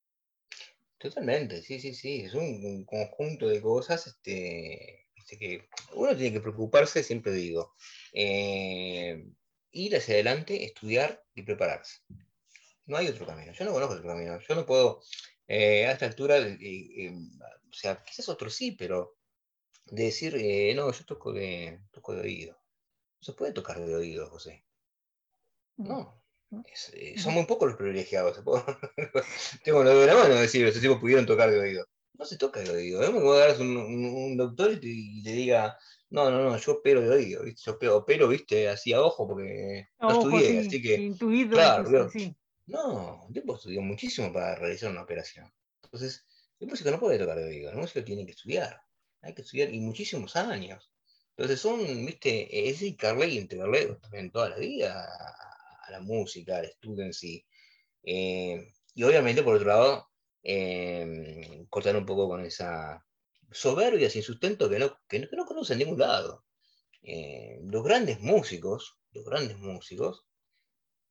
Totalmente, 0.99 1.63
sí, 1.63 1.81
sí, 1.81 1.95
sí, 1.95 2.21
es 2.21 2.35
un, 2.35 2.43
un 2.43 2.85
conjunto 2.85 3.49
de 3.49 3.63
cosas 3.63 4.07
este, 4.07 5.07
este, 5.15 5.39
que 5.39 5.69
uno 5.95 6.15
tiene 6.15 6.33
que 6.33 6.41
preocuparse, 6.41 7.03
siempre 7.03 7.33
digo, 7.33 7.73
eh, 8.13 9.27
ir 9.75 9.97
hacia 9.97 10.15
adelante, 10.15 10.65
estudiar 10.65 11.23
y 11.35 11.43
prepararse. 11.43 12.01
No 12.87 12.97
hay 12.97 13.09
otro 13.09 13.27
camino, 13.27 13.53
yo 13.53 13.65
no 13.65 13.73
conozco 13.73 13.95
otro 13.95 14.09
camino, 14.09 14.39
yo 14.41 14.55
no 14.55 14.67
puedo, 14.67 15.03
eh, 15.47 15.87
a 15.87 15.93
esta 15.93 16.07
altura, 16.07 16.39
eh, 16.39 16.59
eh, 16.61 17.13
o 17.13 17.73
sea, 17.73 18.03
quizás 18.05 18.29
otro 18.29 18.51
sí, 18.51 18.73
pero 18.73 19.17
de 19.87 20.05
decir, 20.05 20.35
eh, 20.37 20.73
no, 20.75 20.91
yo 20.91 21.05
toco 21.05 21.33
de, 21.33 21.81
toco 21.91 22.15
de 22.15 22.23
oído. 22.23 22.55
No 22.55 23.25
se 23.25 23.33
puede 23.33 23.53
tocar 23.53 23.79
de 23.81 23.95
oído, 23.95 24.29
José. 24.29 24.65
No. 25.77 26.23
Es, 26.73 26.93
eh, 26.95 27.19
son 27.19 27.35
muy 27.35 27.47
pocos 27.47 27.69
los 27.69 27.77
privilegiados. 27.77 28.41
Tengo 29.65 29.83
lo 29.83 29.99
de 29.99 30.07
la 30.07 30.15
mano 30.15 30.35
decir, 30.37 30.65
estos 30.67 30.83
tipos 30.83 30.99
pudieron 30.99 31.27
tocar 31.27 31.51
de 31.51 31.59
oído. 31.59 31.87
No 32.15 32.25
se 32.25 32.37
toca 32.39 32.61
de 32.61 32.71
oído. 32.71 33.03
¿eh? 33.03 33.11
Me 33.11 33.21
dar 33.39 33.61
un, 33.61 33.77
un, 33.77 34.05
un, 34.05 34.37
doctor 34.37 34.73
y, 34.73 34.81
te, 34.81 34.87
y, 34.87 35.23
le 35.23 35.33
diga, 35.33 35.79
no, 36.15 36.31
no, 36.31 36.51
no, 36.51 36.57
yo 36.57 36.73
opero 36.73 37.01
de 37.01 37.11
oído. 37.11 37.43
¿viste? 37.45 37.63
Yo 37.67 37.73
opero, 37.73 37.97
opero, 37.97 38.29
viste, 38.29 38.69
así 38.69 38.93
a 38.93 39.03
ojo 39.03 39.27
porque 39.27 39.89
no 40.01 40.09
ojo, 40.09 40.29
estudié. 40.29 40.49
Sí, 40.63 40.67
así 40.67 40.83
que. 40.83 40.95
Intuido, 40.95 41.51
claro, 41.53 41.85
claro. 41.85 42.11
Sí. 42.11 42.35
No, 42.67 43.27
el 43.29 43.35
tipo 43.35 43.57
estudió 43.57 43.83
muchísimo 43.83 44.33
para 44.33 44.55
realizar 44.55 44.91
una 44.91 45.03
operación. 45.03 45.53
Entonces, 45.83 46.27
el 46.61 46.69
músico 46.69 46.91
no 46.91 46.99
puede 46.99 47.19
tocar 47.19 47.37
de 47.37 47.45
oído, 47.45 47.71
el 47.71 47.77
músico 47.77 48.03
tiene 48.03 48.25
que 48.25 48.33
estudiar 48.33 48.81
hay 49.25 49.35
que 49.35 49.43
estudiar 49.43 49.73
y 49.73 49.81
muchísimos 49.81 50.37
años. 50.37 50.91
Entonces 51.37 51.61
son, 51.61 51.81
viste, 52.07 52.69
es 52.69 52.83
Carley 52.97 53.39
integrarle 53.39 53.97
también 53.97 54.31
toda 54.31 54.51
la 54.51 54.57
vida 54.57 55.03
a, 55.03 55.87
a, 55.87 55.91
la 55.91 56.01
música, 56.01 56.59
al 56.59 56.67
estudio 56.67 57.05
en 57.05 57.13
sí. 57.13 57.45
Eh, 58.03 58.73
y 58.95 59.03
obviamente, 59.03 59.43
por 59.43 59.57
otro 59.57 59.69
lado, 59.69 60.09
eh, 60.43 61.67
cortar 61.71 61.97
un 61.97 62.07
poco 62.07 62.29
con 62.29 62.45
esa 62.45 63.05
soberbia 63.51 64.11
sin 64.11 64.23
sustento 64.23 64.69
que 64.69 64.79
no, 64.79 64.99
que 65.09 65.19
no, 65.19 65.29
que 65.29 65.37
no 65.37 65.47
conoce 65.47 65.75
en 65.75 65.81
ningún 65.81 65.99
lado. 65.99 66.45
Eh, 67.03 67.61
los 67.65 67.85
grandes 67.85 68.21
músicos, 68.21 68.99
los 69.13 69.25
grandes 69.25 69.59
músicos, 69.59 70.25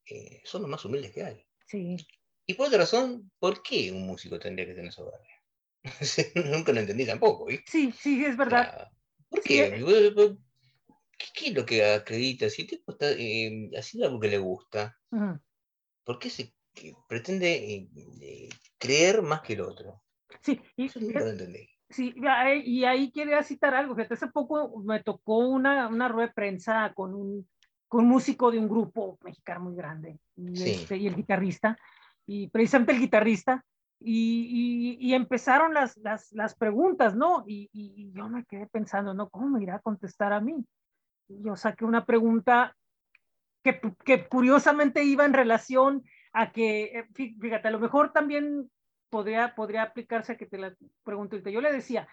eh, 0.05 0.41
son 0.43 0.63
los 0.63 0.71
más 0.71 0.83
humildes 0.85 1.11
que 1.11 1.23
hay. 1.23 1.45
Sí. 1.67 1.97
Y 2.45 2.55
por 2.55 2.67
otra 2.67 2.79
razón, 2.79 3.31
¿por 3.39 3.63
qué 3.63 3.91
un 3.91 4.05
músico 4.05 4.39
tendría 4.39 4.65
que 4.65 4.73
tener 4.73 4.91
soberbia? 4.91 5.33
Nunca 6.35 6.71
lo 6.71 6.79
entendí 6.79 7.05
tampoco. 7.05 7.49
¿sí? 7.49 7.59
Sí, 7.65 7.91
sí, 7.91 8.25
es 8.25 8.37
verdad. 8.37 8.89
¿Por 9.29 9.41
qué? 9.41 9.77
Sí. 9.77 9.83
¿Qué, 11.17 11.31
¿Qué, 11.33 11.47
es 11.49 11.53
lo 11.53 11.65
que 11.65 11.85
acredita? 11.85 12.49
Si 12.49 12.63
el 12.63 12.67
tipo 12.67 12.91
está 12.91 13.11
eh, 13.11 13.69
haciendo 13.77 14.07
algo 14.07 14.19
que 14.19 14.27
le 14.27 14.37
gusta, 14.37 14.97
uh 15.11 15.17
-huh. 15.17 15.41
¿por 16.03 16.19
qué 16.19 16.29
se 16.29 16.53
pretende 17.07 17.53
eh, 17.53 17.89
eh, 18.21 18.49
creer 18.77 19.21
más 19.21 19.41
que 19.41 19.53
el 19.53 19.61
otro? 19.61 20.03
Sí, 20.41 20.59
y, 20.75 20.85
Eso 20.85 20.99
nunca 20.99 21.19
lo 21.19 21.29
entendí. 21.29 21.69
Sí, 21.93 22.13
y 22.65 22.83
ahí 22.85 23.11
quería 23.11 23.43
citar 23.43 23.75
algo. 23.75 23.95
Fíjate, 23.95 24.15
hace 24.15 24.27
poco 24.27 24.81
me 24.83 25.03
tocó 25.03 25.37
una, 25.37 25.87
una 25.87 26.07
rueda 26.07 26.27
de 26.27 26.33
prensa 26.33 26.91
con 26.95 27.13
un, 27.13 27.47
con 27.87 28.05
un 28.05 28.09
músico 28.09 28.51
de 28.51 28.57
un 28.57 28.67
grupo 28.67 29.19
mexicano 29.23 29.61
muy 29.61 29.75
grande 29.75 30.19
y, 30.35 30.55
sí. 30.55 30.71
este, 30.71 30.97
y 30.97 31.05
el 31.05 31.15
guitarrista, 31.15 31.77
y 32.25 32.47
precisamente 32.47 32.93
el 32.93 32.99
guitarrista 32.99 33.63
y, 33.99 34.97
y, 34.99 35.07
y, 35.07 35.13
empezaron 35.13 35.73
las, 35.73 35.95
las, 35.97 36.31
las 36.33 36.55
preguntas, 36.55 37.15
¿no? 37.15 37.43
Y, 37.47 37.69
y, 37.71 38.11
yo 38.11 38.27
me 38.27 38.43
quedé 38.45 38.67
pensando, 38.67 39.13
¿no? 39.13 39.29
¿Cómo 39.29 39.47
me 39.47 39.63
irá 39.63 39.75
a 39.75 39.81
contestar 39.81 40.33
a 40.33 40.41
mí? 40.41 40.65
Y 41.29 41.43
yo 41.43 41.55
saqué 41.55 41.85
una 41.85 42.05
pregunta 42.05 42.75
que, 43.63 43.79
que, 44.03 44.27
curiosamente 44.27 45.03
iba 45.03 45.23
en 45.23 45.33
relación 45.33 46.03
a 46.33 46.51
que, 46.51 46.83
eh, 46.83 47.07
fíjate, 47.13 47.67
a 47.67 47.71
lo 47.71 47.79
mejor 47.79 48.11
también 48.11 48.69
podría, 49.13 49.53
podría 49.53 49.83
aplicarse 49.83 50.31
a 50.31 50.37
que 50.37 50.47
te 50.47 50.57
la 50.57 50.75
pregunto. 51.03 51.37
Yo 51.37 51.61
le 51.61 51.71
decía, 51.71 52.07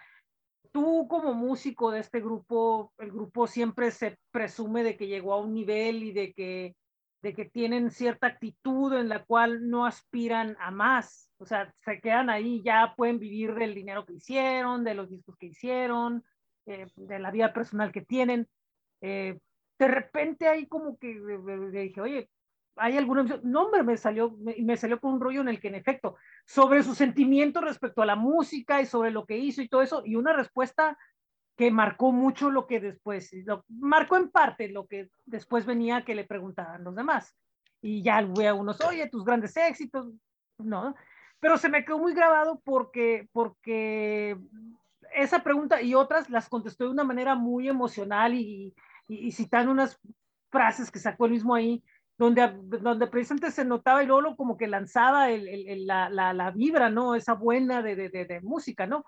tú 0.71 1.07
como 1.09 1.33
músico 1.33 1.89
de 1.89 1.99
este 1.99 2.19
grupo, 2.21 2.93
el 2.99 3.11
grupo 3.11 3.47
siempre 3.47 3.89
se 3.89 4.19
presume 4.29 4.83
de 4.83 4.95
que 4.97 5.07
llegó 5.07 5.33
a 5.33 5.41
un 5.41 5.55
nivel 5.55 6.03
y 6.03 6.11
de 6.11 6.31
que, 6.33 6.75
de 7.23 7.33
que 7.33 7.45
tienen 7.45 7.89
cierta 7.89 8.27
actitud 8.27 8.93
en 8.93 9.09
la 9.09 9.25
cual 9.25 9.67
no 9.67 9.87
aspiran 9.87 10.55
a 10.59 10.69
más 10.69 11.31
o 11.41 11.45
sea, 11.47 11.73
se 11.83 11.99
quedan 11.99 12.29
ahí, 12.29 12.61
ya 12.63 12.93
pueden 12.95 13.17
vivir 13.17 13.55
del 13.55 13.73
dinero 13.73 14.05
que 14.05 14.13
hicieron, 14.13 14.83
de 14.83 14.93
los 14.93 15.09
discos 15.09 15.35
que 15.37 15.47
hicieron, 15.47 16.23
eh, 16.67 16.85
de 16.95 17.17
la 17.17 17.31
vida 17.31 17.51
personal 17.51 17.91
que 17.91 18.01
tienen. 18.01 18.47
Eh, 19.01 19.39
de 19.79 19.87
repente 19.87 20.47
ahí 20.47 20.67
como 20.67 20.99
que 20.99 21.15
le 21.15 21.81
dije, 21.81 21.99
oye, 21.99 22.29
hay 22.75 22.97
alguna 22.97 23.23
no 23.43 23.63
hombre, 23.63 23.83
me 23.83 23.97
salió 23.97 24.31
me, 24.31 24.55
me, 24.59 24.77
salió 24.77 24.99
con 24.99 25.13
un 25.13 25.21
rollo 25.21 25.41
en 25.41 25.49
el 25.49 25.59
que 25.59 25.67
en 25.67 25.75
efecto 25.75 26.15
sobre 26.45 26.83
su 26.83 26.95
sentimiento 26.95 27.61
respecto 27.61 28.01
a 28.01 28.05
la 28.05 28.15
música 28.15 28.81
y 28.81 28.85
sobre 28.85 29.11
lo 29.11 29.25
que 29.25 29.37
hizo 29.37 29.61
y 29.61 29.67
todo 29.67 29.81
eso 29.81 30.03
y 30.05 30.15
una 30.15 30.33
respuesta 30.33 30.97
que 31.57 31.69
marcó 31.69 32.11
mucho 32.11 32.49
lo 32.49 32.67
que 32.67 32.79
después 32.79 33.31
lo, 33.45 33.65
marcó 33.67 34.17
en 34.17 34.31
parte 34.31 34.69
lo 34.69 34.87
que 34.87 35.09
después 35.25 35.65
venía 35.65 36.05
que 36.05 36.15
le 36.15 36.23
preguntaban 36.23 36.83
los 36.83 36.95
demás. 36.95 37.35
Y 37.81 38.03
ya 38.03 38.21
voy 38.21 38.45
a 38.45 38.53
unos 38.53 38.79
oye 38.81 39.09
tus 39.09 39.25
grandes 39.25 39.55
éxitos 39.57 40.07
no 40.57 40.95
pero 41.41 41.57
se 41.57 41.69
me 41.69 41.83
quedó 41.83 41.97
muy 41.97 42.13
grabado 42.13 42.61
porque, 42.63 43.27
porque 43.33 44.37
esa 45.13 45.43
pregunta 45.43 45.81
y 45.81 45.95
otras 45.95 46.29
las 46.29 46.47
contestó 46.47 46.85
de 46.85 46.91
una 46.91 47.03
manera 47.03 47.35
muy 47.35 47.67
emocional 47.67 48.35
y, 48.35 48.73
y, 49.07 49.27
y 49.27 49.31
citando 49.31 49.71
unas 49.71 49.99
frases 50.51 50.91
que 50.91 50.99
sacó 50.99 51.25
él 51.25 51.31
mismo 51.31 51.55
ahí, 51.55 51.83
donde, 52.21 52.51
donde 52.81 53.07
precisamente 53.07 53.49
se 53.49 53.65
notaba 53.65 54.03
y 54.03 54.05
luego 54.05 54.35
como 54.35 54.55
que 54.55 54.67
lanzaba 54.67 55.31
el, 55.31 55.47
el, 55.47 55.87
la, 55.87 56.07
la, 56.07 56.33
la, 56.33 56.51
vibra, 56.51 56.91
¿no? 56.91 57.15
Esa 57.15 57.33
buena 57.33 57.81
de, 57.81 57.95
de, 57.95 58.09
de, 58.09 58.25
de 58.25 58.41
música, 58.41 58.85
¿no? 58.85 59.03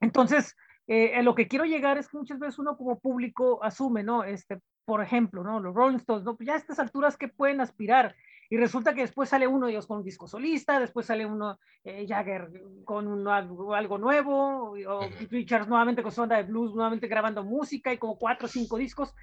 Entonces, 0.00 0.56
eh, 0.88 1.14
a 1.14 1.22
lo 1.22 1.36
que 1.36 1.46
quiero 1.46 1.64
llegar 1.64 1.98
es 1.98 2.08
que 2.08 2.18
muchas 2.18 2.40
veces 2.40 2.58
uno 2.58 2.76
como 2.76 2.98
público 2.98 3.62
asume, 3.62 4.02
¿no? 4.02 4.24
Este, 4.24 4.58
por 4.84 5.00
ejemplo, 5.00 5.44
¿no? 5.44 5.60
Los 5.60 5.76
Rolling 5.76 5.98
Stones, 5.98 6.24
¿no? 6.24 6.36
Pues 6.36 6.48
ya 6.48 6.54
a 6.54 6.56
estas 6.56 6.80
alturas, 6.80 7.16
¿qué 7.16 7.28
pueden 7.28 7.60
aspirar? 7.60 8.16
Y 8.50 8.56
resulta 8.56 8.94
que 8.94 9.02
después 9.02 9.28
sale 9.28 9.46
uno 9.46 9.66
de 9.66 9.72
ellos 9.72 9.86
con 9.86 9.98
un 9.98 10.04
disco 10.04 10.26
solista, 10.26 10.80
después 10.80 11.06
sale 11.06 11.24
uno, 11.24 11.60
eh, 11.84 12.04
Jagger, 12.08 12.50
con 12.84 13.06
un, 13.06 13.28
algo 13.28 13.98
nuevo, 13.98 14.72
o. 14.72 15.08
Richards 15.30 15.68
nuevamente 15.68 16.02
con 16.02 16.10
su 16.10 16.20
banda 16.20 16.36
de 16.36 16.42
blues, 16.42 16.74
nuevamente 16.74 17.06
grabando 17.06 17.44
música 17.44 17.92
y 17.92 17.98
como 17.98 18.18
cuatro 18.18 18.46
o 18.46 18.50
cinco 18.50 18.76
discos, 18.76 19.14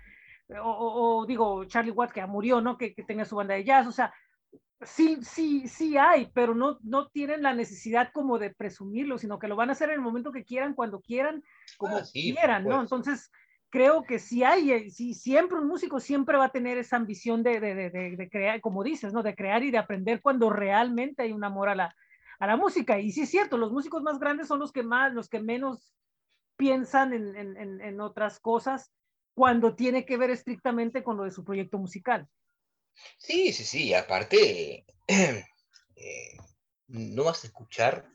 o, 0.57 1.19
o, 1.19 1.25
digo, 1.25 1.65
Charlie 1.65 1.91
Watts 1.91 2.13
que 2.13 2.21
ya 2.21 2.27
murió, 2.27 2.61
¿no? 2.61 2.77
Que, 2.77 2.93
que, 2.93 3.03
tenga 3.03 3.25
su 3.25 3.35
banda 3.35 3.53
de 3.53 3.63
jazz, 3.63 3.87
o 3.87 3.91
sea, 3.91 4.13
sí, 4.81 5.19
sí, 5.21 5.67
sí 5.67 5.97
hay, 5.97 6.31
pero 6.33 6.55
no, 6.55 6.79
no 6.81 7.07
tienen 7.09 7.43
la 7.43 7.53
necesidad 7.53 8.11
como 8.13 8.39
de 8.39 8.53
presumirlo, 8.53 9.17
sino 9.17 9.37
que 9.37 9.47
lo 9.47 9.55
van 9.55 9.69
a 9.69 9.73
hacer 9.73 9.89
en 9.89 9.95
el 9.95 10.01
momento 10.01 10.31
que 10.31 10.45
quieran, 10.45 10.73
cuando 10.73 11.01
quieran, 11.01 11.43
como 11.77 11.97
ah, 11.97 12.05
sí, 12.05 12.33
quieran, 12.33 12.63
¿no? 12.63 12.81
Entonces, 12.81 13.31
creo 13.69 14.03
que 14.03 14.17
si 14.17 14.43
hay, 14.43 14.89
si 14.89 15.13
siempre 15.13 15.59
un 15.59 15.67
músico 15.67 15.99
siempre 15.99 16.37
va 16.37 16.45
a 16.45 16.51
tener 16.51 16.77
esa 16.79 16.95
ambición 16.95 17.43
de, 17.43 17.59
de, 17.59 17.75
de, 17.75 17.89
de, 17.91 18.29
crear, 18.29 18.59
como 18.61 18.83
dices, 18.83 19.13
¿no? 19.13 19.21
De 19.21 19.35
crear 19.35 19.63
y 19.63 19.71
de 19.71 19.77
aprender 19.77 20.21
cuando 20.21 20.49
realmente 20.49 21.23
hay 21.23 21.31
un 21.31 21.43
amor 21.43 21.69
a 21.69 21.75
la, 21.75 21.95
a 22.39 22.47
la 22.47 22.57
música. 22.57 22.99
Y 22.99 23.11
sí 23.11 23.21
es 23.21 23.29
cierto, 23.29 23.57
los 23.57 23.71
músicos 23.71 24.01
más 24.01 24.17
grandes 24.17 24.47
son 24.47 24.59
los 24.59 24.71
que 24.71 24.81
más, 24.81 25.13
los 25.13 25.29
que 25.29 25.41
menos 25.41 25.93
piensan 26.57 27.13
en, 27.13 27.35
en, 27.35 27.81
en 27.81 28.01
otras 28.01 28.39
cosas 28.39 28.91
cuando 29.39 29.73
tiene 29.73 30.05
que 30.05 30.17
ver 30.17 30.31
estrictamente 30.31 31.01
con 31.01 31.15
lo 31.15 31.23
de 31.23 31.31
su 31.31 31.45
proyecto 31.45 31.77
musical. 31.77 32.27
Sí, 33.17 33.53
sí, 33.53 33.63
sí, 33.63 33.93
aparte, 33.93 34.85
eh, 35.07 36.37
no 36.87 37.23
vas 37.23 37.45
a 37.45 37.47
escuchar 37.47 38.05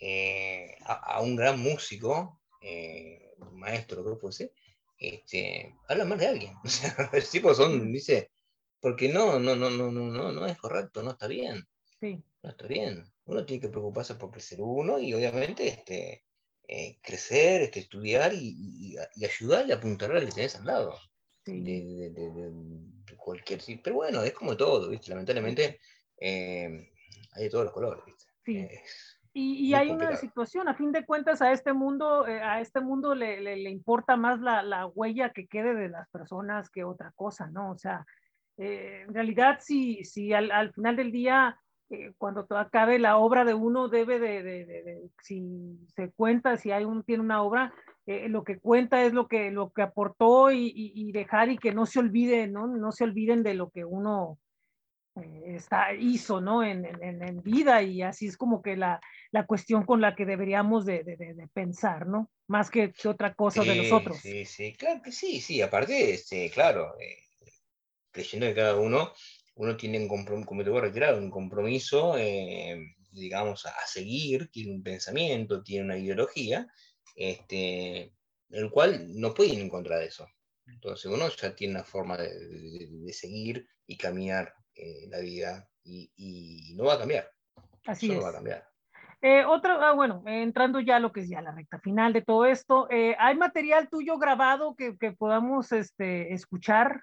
eh, 0.00 0.76
a, 0.84 1.20
un 1.20 1.34
gran 1.34 1.58
músico, 1.58 2.40
eh, 2.62 3.32
maestro, 3.54 4.04
que 4.04 4.20
fuese, 4.20 4.52
este, 4.98 5.74
habla 5.88 6.04
mal 6.04 6.18
de 6.20 6.28
alguien. 6.28 6.54
O 6.64 6.68
sea, 6.68 7.10
el 7.12 7.28
tipo 7.28 7.52
son, 7.54 7.90
dice, 7.90 8.30
porque 8.78 9.08
no, 9.08 9.40
no, 9.40 9.56
no, 9.56 9.70
no, 9.70 9.90
no, 9.90 10.02
no, 10.12 10.30
no 10.30 10.46
es 10.46 10.56
correcto, 10.58 11.02
no 11.02 11.10
está 11.10 11.26
bien. 11.26 11.66
Sí. 11.98 12.22
No 12.44 12.50
está 12.50 12.68
bien. 12.68 13.04
Uno 13.24 13.44
tiene 13.44 13.62
que 13.62 13.68
preocuparse 13.68 14.14
por 14.14 14.30
crecer 14.30 14.60
uno 14.60 15.00
y 15.00 15.12
obviamente 15.12 15.66
este, 15.66 16.22
eh, 16.68 16.98
crecer, 17.02 17.62
este, 17.62 17.80
estudiar 17.80 18.34
y, 18.34 18.94
y, 19.16 19.24
ayudar 19.24 19.66
y 19.66 19.72
apuntar 19.72 20.12
al 20.12 20.26
que 20.26 20.32
tenés 20.32 20.54
al 20.56 20.66
lado. 20.66 20.94
Sí. 21.44 21.62
De, 21.62 22.10
de, 22.10 23.16
cualquier 23.16 23.60
Pero 23.82 23.96
bueno, 23.96 24.22
es 24.22 24.34
como 24.34 24.54
todo, 24.56 24.90
¿viste? 24.90 25.10
Lamentablemente 25.10 25.80
eh, 26.18 26.90
hay 27.32 27.44
de 27.44 27.50
todos 27.50 27.64
los 27.64 27.72
colores, 27.72 28.04
¿viste? 28.04 28.26
Sí. 28.44 28.68
y, 29.32 29.68
y 29.68 29.74
hay 29.74 29.90
una 29.90 30.16
situación, 30.16 30.68
a 30.68 30.74
fin 30.74 30.92
de 30.92 31.04
cuentas, 31.04 31.40
a 31.42 31.52
este 31.52 31.72
mundo, 31.72 32.26
eh, 32.26 32.40
a 32.40 32.60
este 32.60 32.80
mundo 32.80 33.14
le, 33.14 33.40
le, 33.40 33.56
le 33.56 33.70
importa 33.70 34.16
más 34.16 34.40
la, 34.40 34.62
la, 34.62 34.86
huella 34.86 35.32
que 35.32 35.46
quede 35.46 35.74
de 35.74 35.88
las 35.88 36.08
personas 36.10 36.70
que 36.70 36.84
otra 36.84 37.12
cosa, 37.14 37.46
¿no? 37.48 37.70
O 37.70 37.78
sea, 37.78 38.06
eh, 38.58 39.04
en 39.06 39.14
realidad, 39.14 39.58
si, 39.60 40.04
si 40.04 40.32
al, 40.34 40.50
al, 40.50 40.72
final 40.72 40.96
del 40.96 41.12
día, 41.12 41.58
eh, 41.90 42.12
cuando 42.18 42.46
acabe 42.50 42.98
la 42.98 43.16
obra 43.16 43.44
de 43.44 43.54
uno, 43.54 43.88
debe 43.88 44.18
de, 44.18 44.42
de, 44.42 44.66
de, 44.66 45.10
si 45.22 45.78
se 45.94 46.10
cuenta, 46.10 46.56
si 46.58 46.70
hay 46.70 46.84
un, 46.84 47.02
tiene 47.02 47.22
una 47.22 47.42
obra, 47.42 47.72
eh, 48.06 48.28
lo 48.28 48.44
que 48.44 48.58
cuenta 48.58 49.02
es 49.04 49.12
lo 49.12 49.26
que, 49.26 49.50
lo 49.50 49.70
que 49.70 49.82
aportó 49.82 50.50
y, 50.50 50.66
y, 50.66 50.92
y, 50.94 51.12
dejar 51.12 51.50
y 51.50 51.58
que 51.58 51.72
no 51.72 51.86
se 51.86 51.98
olvide, 51.98 52.46
¿no? 52.46 52.66
No 52.66 52.92
se 52.92 53.04
olviden 53.04 53.42
de 53.42 53.54
lo 53.54 53.70
que 53.70 53.84
uno 53.84 54.38
eh, 55.16 55.56
está, 55.56 55.94
hizo, 55.94 56.40
¿no? 56.40 56.62
En, 56.62 56.84
en, 56.84 57.22
en, 57.22 57.42
vida 57.42 57.82
y 57.82 58.02
así 58.02 58.26
es 58.26 58.36
como 58.36 58.62
que 58.62 58.76
la, 58.76 59.00
la 59.30 59.46
cuestión 59.46 59.84
con 59.84 60.00
la 60.00 60.14
que 60.14 60.26
deberíamos 60.26 60.84
de, 60.84 61.04
de, 61.04 61.16
de 61.16 61.48
pensar, 61.52 62.06
¿no? 62.06 62.30
Más 62.48 62.70
que 62.70 62.92
otra 63.06 63.34
cosa 63.34 63.62
sí, 63.62 63.68
de 63.68 63.76
nosotros. 63.76 64.18
Sí, 64.18 64.44
sí, 64.44 64.74
claro 64.74 65.00
que 65.02 65.12
sí, 65.12 65.40
sí, 65.40 65.62
aparte, 65.62 66.12
este, 66.12 66.50
claro, 66.50 66.98
eh, 67.00 67.16
creyendo 68.10 68.46
que 68.46 68.54
cada 68.54 68.76
uno, 68.76 69.12
uno 69.58 69.76
tiene 69.76 69.98
un 69.98 70.08
compromiso, 70.08 70.46
como 70.46 70.62
te 70.62 70.70
voy 70.70 70.78
a 70.78 70.82
retirar, 70.82 71.14
un 71.18 71.30
compromiso, 71.30 72.16
eh, 72.16 72.94
digamos, 73.10 73.66
a, 73.66 73.70
a, 73.70 73.86
seguir, 73.86 74.50
tiene 74.50 74.72
un 74.72 74.82
pensamiento, 74.84 75.62
tiene 75.64 75.84
una 75.84 75.98
ideología, 75.98 76.68
este, 77.16 78.14
el 78.50 78.70
cual 78.70 79.20
no 79.20 79.34
puede 79.34 79.54
ir 79.54 79.60
en 79.60 79.68
contra 79.68 79.98
de 79.98 80.06
eso. 80.06 80.28
Entonces 80.66 81.10
uno 81.10 81.28
ya 81.28 81.56
tiene 81.56 81.74
una 81.74 81.84
forma 81.84 82.16
de, 82.16 82.28
de, 82.28 82.88
de 82.88 83.12
seguir 83.12 83.66
y 83.86 83.96
caminar 83.96 84.54
eh, 84.76 85.08
la 85.08 85.18
vida 85.18 85.68
y, 85.82 86.12
y, 86.16 86.74
no 86.76 86.84
va 86.84 86.94
a 86.94 86.98
cambiar. 86.98 87.28
Así 87.86 88.06
eso 88.06 88.12
es. 88.12 88.18
No 88.18 88.24
va 88.24 88.30
a 88.30 88.34
cambiar. 88.34 88.64
Eh, 89.20 89.44
otro, 89.44 89.72
ah, 89.82 89.92
bueno, 89.92 90.22
entrando 90.26 90.78
ya 90.78 90.96
a 90.96 91.00
lo 91.00 91.10
que 91.10 91.22
es 91.22 91.28
ya 91.28 91.42
la 91.42 91.50
recta 91.50 91.80
final 91.80 92.12
de 92.12 92.22
todo 92.22 92.46
esto, 92.46 92.88
eh, 92.90 93.16
¿hay 93.18 93.36
material 93.36 93.88
tuyo 93.88 94.18
grabado 94.18 94.76
que, 94.76 94.96
que 94.96 95.10
podamos 95.10 95.72
este, 95.72 96.32
escuchar? 96.32 97.02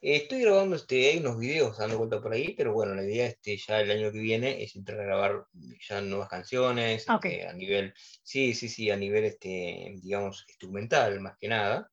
Estoy 0.00 0.42
grabando, 0.42 0.76
este, 0.76 1.10
hay 1.10 1.18
unos 1.18 1.38
videos 1.38 1.78
dando 1.78 1.98
vuelta 1.98 2.20
por 2.20 2.32
ahí, 2.32 2.54
pero 2.56 2.72
bueno, 2.72 2.94
la 2.94 3.02
idea 3.02 3.26
este, 3.26 3.56
ya 3.56 3.80
el 3.80 3.90
año 3.90 4.12
que 4.12 4.18
viene 4.18 4.62
es 4.62 4.76
entrar 4.76 5.00
a 5.00 5.04
grabar 5.04 5.46
ya 5.88 6.00
nuevas 6.00 6.28
canciones, 6.28 7.08
okay. 7.08 7.32
este, 7.32 7.48
a 7.48 7.52
nivel, 7.54 7.94
sí, 8.22 8.54
sí, 8.54 8.68
sí, 8.68 8.90
a 8.90 8.96
nivel, 8.96 9.24
este, 9.24 9.94
digamos, 10.02 10.44
instrumental 10.48 11.20
más 11.20 11.36
que 11.38 11.48
nada. 11.48 11.90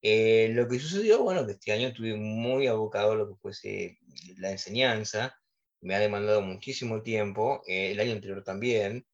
Eh, 0.00 0.48
lo 0.52 0.66
que 0.66 0.80
sucedió, 0.80 1.22
bueno, 1.22 1.46
que 1.46 1.52
este 1.52 1.72
año 1.72 1.88
estuve 1.88 2.16
muy 2.16 2.66
abocado 2.66 3.12
a 3.12 3.16
lo 3.16 3.28
que 3.28 3.40
fuese 3.40 3.98
la 4.38 4.50
enseñanza, 4.50 5.36
me 5.80 5.94
ha 5.94 6.00
demandado 6.00 6.40
muchísimo 6.42 7.02
tiempo, 7.02 7.62
eh, 7.66 7.92
el 7.92 8.00
año 8.00 8.12
anterior 8.12 8.42
también, 8.42 9.06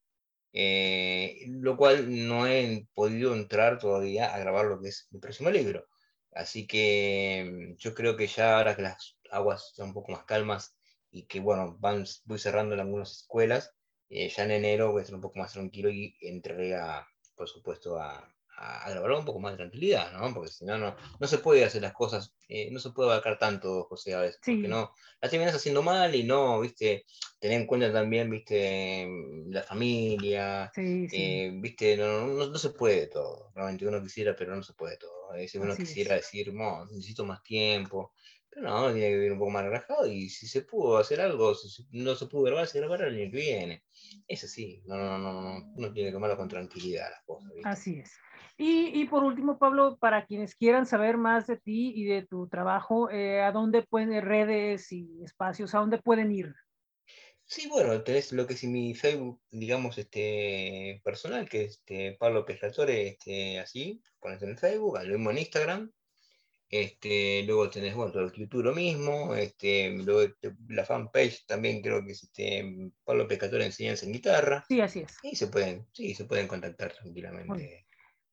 eh, 0.53 1.45
lo 1.47 1.77
cual 1.77 2.27
no 2.27 2.47
he 2.47 2.87
podido 2.93 3.35
entrar 3.35 3.79
todavía 3.79 4.33
a 4.33 4.39
grabar 4.39 4.65
lo 4.65 4.81
que 4.81 4.89
es 4.89 5.07
mi 5.11 5.19
próximo 5.19 5.49
libro. 5.51 5.85
Así 6.39 6.65
que 6.67 7.75
yo 7.77 7.93
creo 7.93 8.15
que 8.15 8.27
ya 8.27 8.57
ahora 8.57 8.73
que 8.75 8.81
las 8.83 9.17
aguas 9.29 9.67
están 9.71 9.87
un 9.87 9.93
poco 9.93 10.13
más 10.13 10.23
calmas 10.23 10.73
y 11.11 11.23
que, 11.27 11.41
bueno, 11.41 11.75
van, 11.79 12.05
voy 12.23 12.39
cerrando 12.39 12.75
en 12.75 12.79
algunas 12.81 13.11
escuelas, 13.11 13.73
eh, 14.09 14.29
ya 14.29 14.45
en 14.45 14.51
enero 14.51 14.91
voy 14.91 14.99
a 14.99 15.03
estar 15.03 15.15
un 15.15 15.21
poco 15.21 15.39
más 15.39 15.51
tranquilo 15.51 15.89
y 15.89 16.15
entraré, 16.21 16.75
a, 16.75 17.05
por 17.35 17.49
supuesto, 17.49 17.99
a, 17.99 18.33
a, 18.59 18.89
grabarlo 18.89 19.19
un 19.19 19.25
poco 19.25 19.39
más 19.39 19.53
de 19.53 19.57
tranquilidad, 19.57 20.11
¿no? 20.11 20.33
Porque 20.33 20.51
si 20.51 20.65
no, 20.65 20.77
no, 20.77 20.95
no 21.19 21.27
se 21.27 21.37
puede 21.37 21.63
hacer 21.63 21.81
las 21.81 21.93
cosas, 21.93 22.33
eh, 22.47 22.69
no 22.71 22.79
se 22.79 22.91
puede 22.91 23.09
abarcar 23.09 23.37
tanto, 23.39 23.85
José, 23.85 24.13
a 24.13 24.21
veces, 24.21 24.39
Sí. 24.43 24.53
porque 24.53 24.67
no, 24.67 24.93
las 25.21 25.31
terminas 25.31 25.55
haciendo 25.55 25.81
mal 25.81 26.13
y 26.15 26.23
no, 26.23 26.59
viste, 26.59 27.05
tener 27.39 27.61
en 27.61 27.67
cuenta 27.67 27.91
también, 27.93 28.29
viste, 28.29 29.07
la 29.47 29.63
familia, 29.63 30.71
Sí, 30.75 31.07
sí. 31.09 31.17
eh, 31.17 31.51
viste, 31.53 31.95
no, 31.97 32.27
no, 32.27 32.47
no 32.47 32.57
se 32.57 32.71
puede 32.71 33.07
todo, 33.07 33.51
realmente 33.55 33.87
uno 33.87 34.01
quisiera, 34.01 34.35
pero 34.35 34.55
no 34.55 34.63
se 34.63 34.73
puede 34.73 34.97
todo, 34.97 35.31
a 35.31 35.35
veces 35.35 35.61
uno 35.61 35.73
Así 35.73 35.83
quisiera 35.83 36.15
es. 36.15 36.21
decir, 36.23 36.53
"Mo, 36.53 36.85
necesito 36.85 37.25
más 37.25 37.41
tiempo, 37.43 38.13
pero 38.49 38.67
no, 38.67 38.79
uno 38.85 38.93
tiene 38.93 39.09
que 39.09 39.15
vivir 39.15 39.31
un 39.31 39.39
poco 39.39 39.51
más 39.51 39.63
relajado 39.63 40.07
y 40.07 40.29
si 40.29 40.47
se 40.47 40.63
pudo 40.63 40.97
hacer 40.97 41.21
algo, 41.21 41.53
si 41.55 41.85
no 41.91 42.15
se 42.15 42.25
pudo 42.25 42.43
grabar, 42.43 42.67
se 42.67 42.79
grabará 42.79 43.07
el 43.07 43.15
año 43.15 43.31
que 43.31 43.37
viene. 43.37 43.83
Es 44.27 44.43
así, 44.43 44.81
no, 44.85 44.95
no, 44.97 45.17
no, 45.17 45.41
no, 45.41 45.71
uno 45.75 45.91
tiene 45.93 46.09
que 46.09 46.13
tomarlo 46.13 46.37
con 46.37 46.47
tranquilidad 46.49 47.09
las 47.11 47.23
cosas, 47.25 47.51
¿viste? 47.53 47.69
Así 47.69 47.99
es. 47.99 48.11
Y, 48.61 48.91
y, 48.93 49.05
por 49.05 49.23
último, 49.23 49.57
Pablo, 49.57 49.97
para 50.01 50.25
quienes 50.25 50.53
quieran 50.53 50.85
saber 50.85 51.15
más 51.15 51.47
de 51.47 51.55
ti 51.55 51.93
y 51.95 52.03
de 52.03 52.27
tu 52.27 52.49
trabajo, 52.49 53.09
eh, 53.09 53.39
¿a 53.39 53.53
dónde 53.53 53.83
pueden 53.83 54.21
redes 54.21 54.91
y 54.91 55.23
espacios, 55.23 55.73
a 55.73 55.79
dónde 55.79 55.97
pueden 55.97 56.29
ir? 56.29 56.53
Sí, 57.45 57.69
bueno, 57.69 58.03
tenés 58.03 58.33
lo 58.33 58.45
que 58.45 58.55
es 58.55 58.63
mi 58.65 58.93
Facebook, 58.93 59.41
digamos, 59.49 59.97
este, 59.97 60.99
personal, 61.05 61.47
que 61.47 61.63
es 61.63 61.75
este, 61.75 62.17
Pablo 62.19 62.43
Pescatore, 62.43 63.07
este, 63.07 63.59
así, 63.59 64.03
pones 64.19 64.43
en 64.43 64.57
Facebook, 64.57 64.99
lo 65.05 65.17
mismo 65.17 65.31
en 65.31 65.37
Instagram. 65.37 65.91
Este, 66.67 67.43
luego 67.47 67.69
tenés, 67.69 67.95
bueno, 67.95 68.11
todo 68.11 68.25
el 68.25 68.33
YouTube 68.33 68.65
lo 68.65 68.75
mismo, 68.75 69.35
este, 69.35 69.89
luego 69.89 70.33
la 70.67 70.83
fanpage 70.83 71.45
también 71.45 71.81
creo 71.81 72.03
que 72.03 72.11
es 72.11 72.23
este, 72.23 72.91
Pablo 73.05 73.25
Pescatore 73.25 73.65
Enseñanza 73.65 74.05
en 74.05 74.11
Guitarra. 74.11 74.65
Sí, 74.67 74.81
así 74.81 74.99
es. 74.99 75.15
Y 75.23 75.37
se 75.37 75.47
pueden, 75.47 75.87
sí, 75.93 76.13
se 76.13 76.25
pueden 76.25 76.49
contactar 76.49 76.91
tranquilamente. 76.91 77.87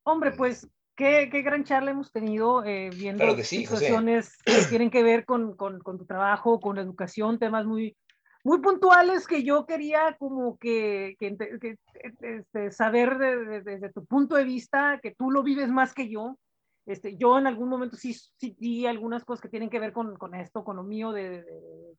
Hombre, 0.09 0.31
pues 0.31 0.69
qué, 0.95 1.27
qué, 1.29 1.41
gran 1.41 1.65
charla 1.65 1.91
hemos 1.91 2.13
tenido 2.13 2.63
eh, 2.63 2.89
viendo 2.91 3.19
claro 3.19 3.35
que 3.35 3.43
sí, 3.43 3.57
situaciones 3.57 4.37
José. 4.45 4.61
que 4.61 4.69
tienen 4.69 4.89
que 4.89 5.03
ver 5.03 5.25
con, 5.25 5.57
con, 5.57 5.79
con, 5.79 5.97
tu 5.97 6.05
trabajo, 6.05 6.61
con 6.61 6.77
la 6.77 6.81
educación, 6.81 7.39
temas 7.39 7.65
muy, 7.65 7.97
muy 8.45 8.59
puntuales 8.59 9.27
que 9.27 9.43
yo 9.43 9.65
quería 9.65 10.15
como 10.17 10.57
que, 10.57 11.17
que, 11.19 11.35
que 11.59 11.75
este, 12.21 12.71
saber 12.71 13.17
desde 13.17 13.61
de, 13.63 13.79
de, 13.79 13.91
tu 13.91 14.05
punto 14.05 14.35
de 14.35 14.45
vista, 14.45 14.97
que 15.03 15.13
tú 15.13 15.29
lo 15.29 15.43
vives 15.43 15.67
más 15.67 15.93
que 15.93 16.07
yo. 16.07 16.37
Este, 16.85 17.17
yo 17.17 17.37
en 17.37 17.47
algún 17.47 17.67
momento 17.67 17.97
sí, 17.97 18.13
sí 18.13 18.55
di 18.57 18.85
algunas 18.85 19.25
cosas 19.25 19.41
que 19.41 19.49
tienen 19.49 19.69
que 19.69 19.81
ver 19.81 19.91
con, 19.91 20.15
con 20.15 20.35
esto, 20.35 20.63
con 20.63 20.77
lo 20.77 20.83
mío 20.83 21.11
de, 21.11 21.43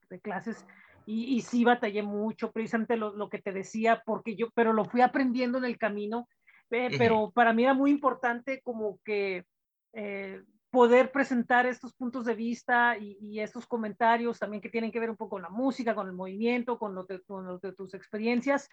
de 0.09 0.21
clases, 0.21 0.65
y, 1.05 1.37
y, 1.37 1.43
sí 1.43 1.63
batallé 1.63 2.03
mucho, 2.03 2.53
precisamente 2.53 2.97
lo, 2.97 3.15
lo, 3.15 3.29
que 3.29 3.43
te 3.43 3.53
decía, 3.53 4.03
porque 4.07 4.35
yo, 4.35 4.49
pero 4.55 4.73
lo 4.73 4.87
fui 4.87 5.03
aprendiendo 5.03 5.59
en 5.59 5.67
el 5.67 5.77
camino, 5.77 6.27
eh, 6.71 6.91
pero 6.99 7.31
para 7.31 7.53
mí 7.53 7.65
era 7.65 7.75
muy 7.75 7.91
importante 7.91 8.61
como 8.63 8.99
que 9.05 9.45
eh, 9.93 10.43
poder 10.71 11.11
presentar 11.11 11.67
estos 11.67 11.95
puntos 11.95 12.27
de 12.27 12.35
vista 12.35 12.97
y, 12.99 13.17
y, 13.21 13.41
estos 13.41 13.67
comentarios 13.67 14.39
también 14.39 14.61
que 14.61 14.69
tienen 14.69 14.93
que 14.93 15.01
ver 15.01 15.11
un 15.11 15.17
poco 15.17 15.37
con 15.37 15.43
la 15.43 15.49
música, 15.49 15.95
con 15.95 16.07
el 16.07 16.13
movimiento, 16.13 16.79
con 16.79 16.95
lo 16.95 17.05
de, 17.05 17.23
con 17.23 17.47
lo 17.47 17.59
de 17.59 17.73
tus 17.73 17.95
experiencias. 17.95 18.69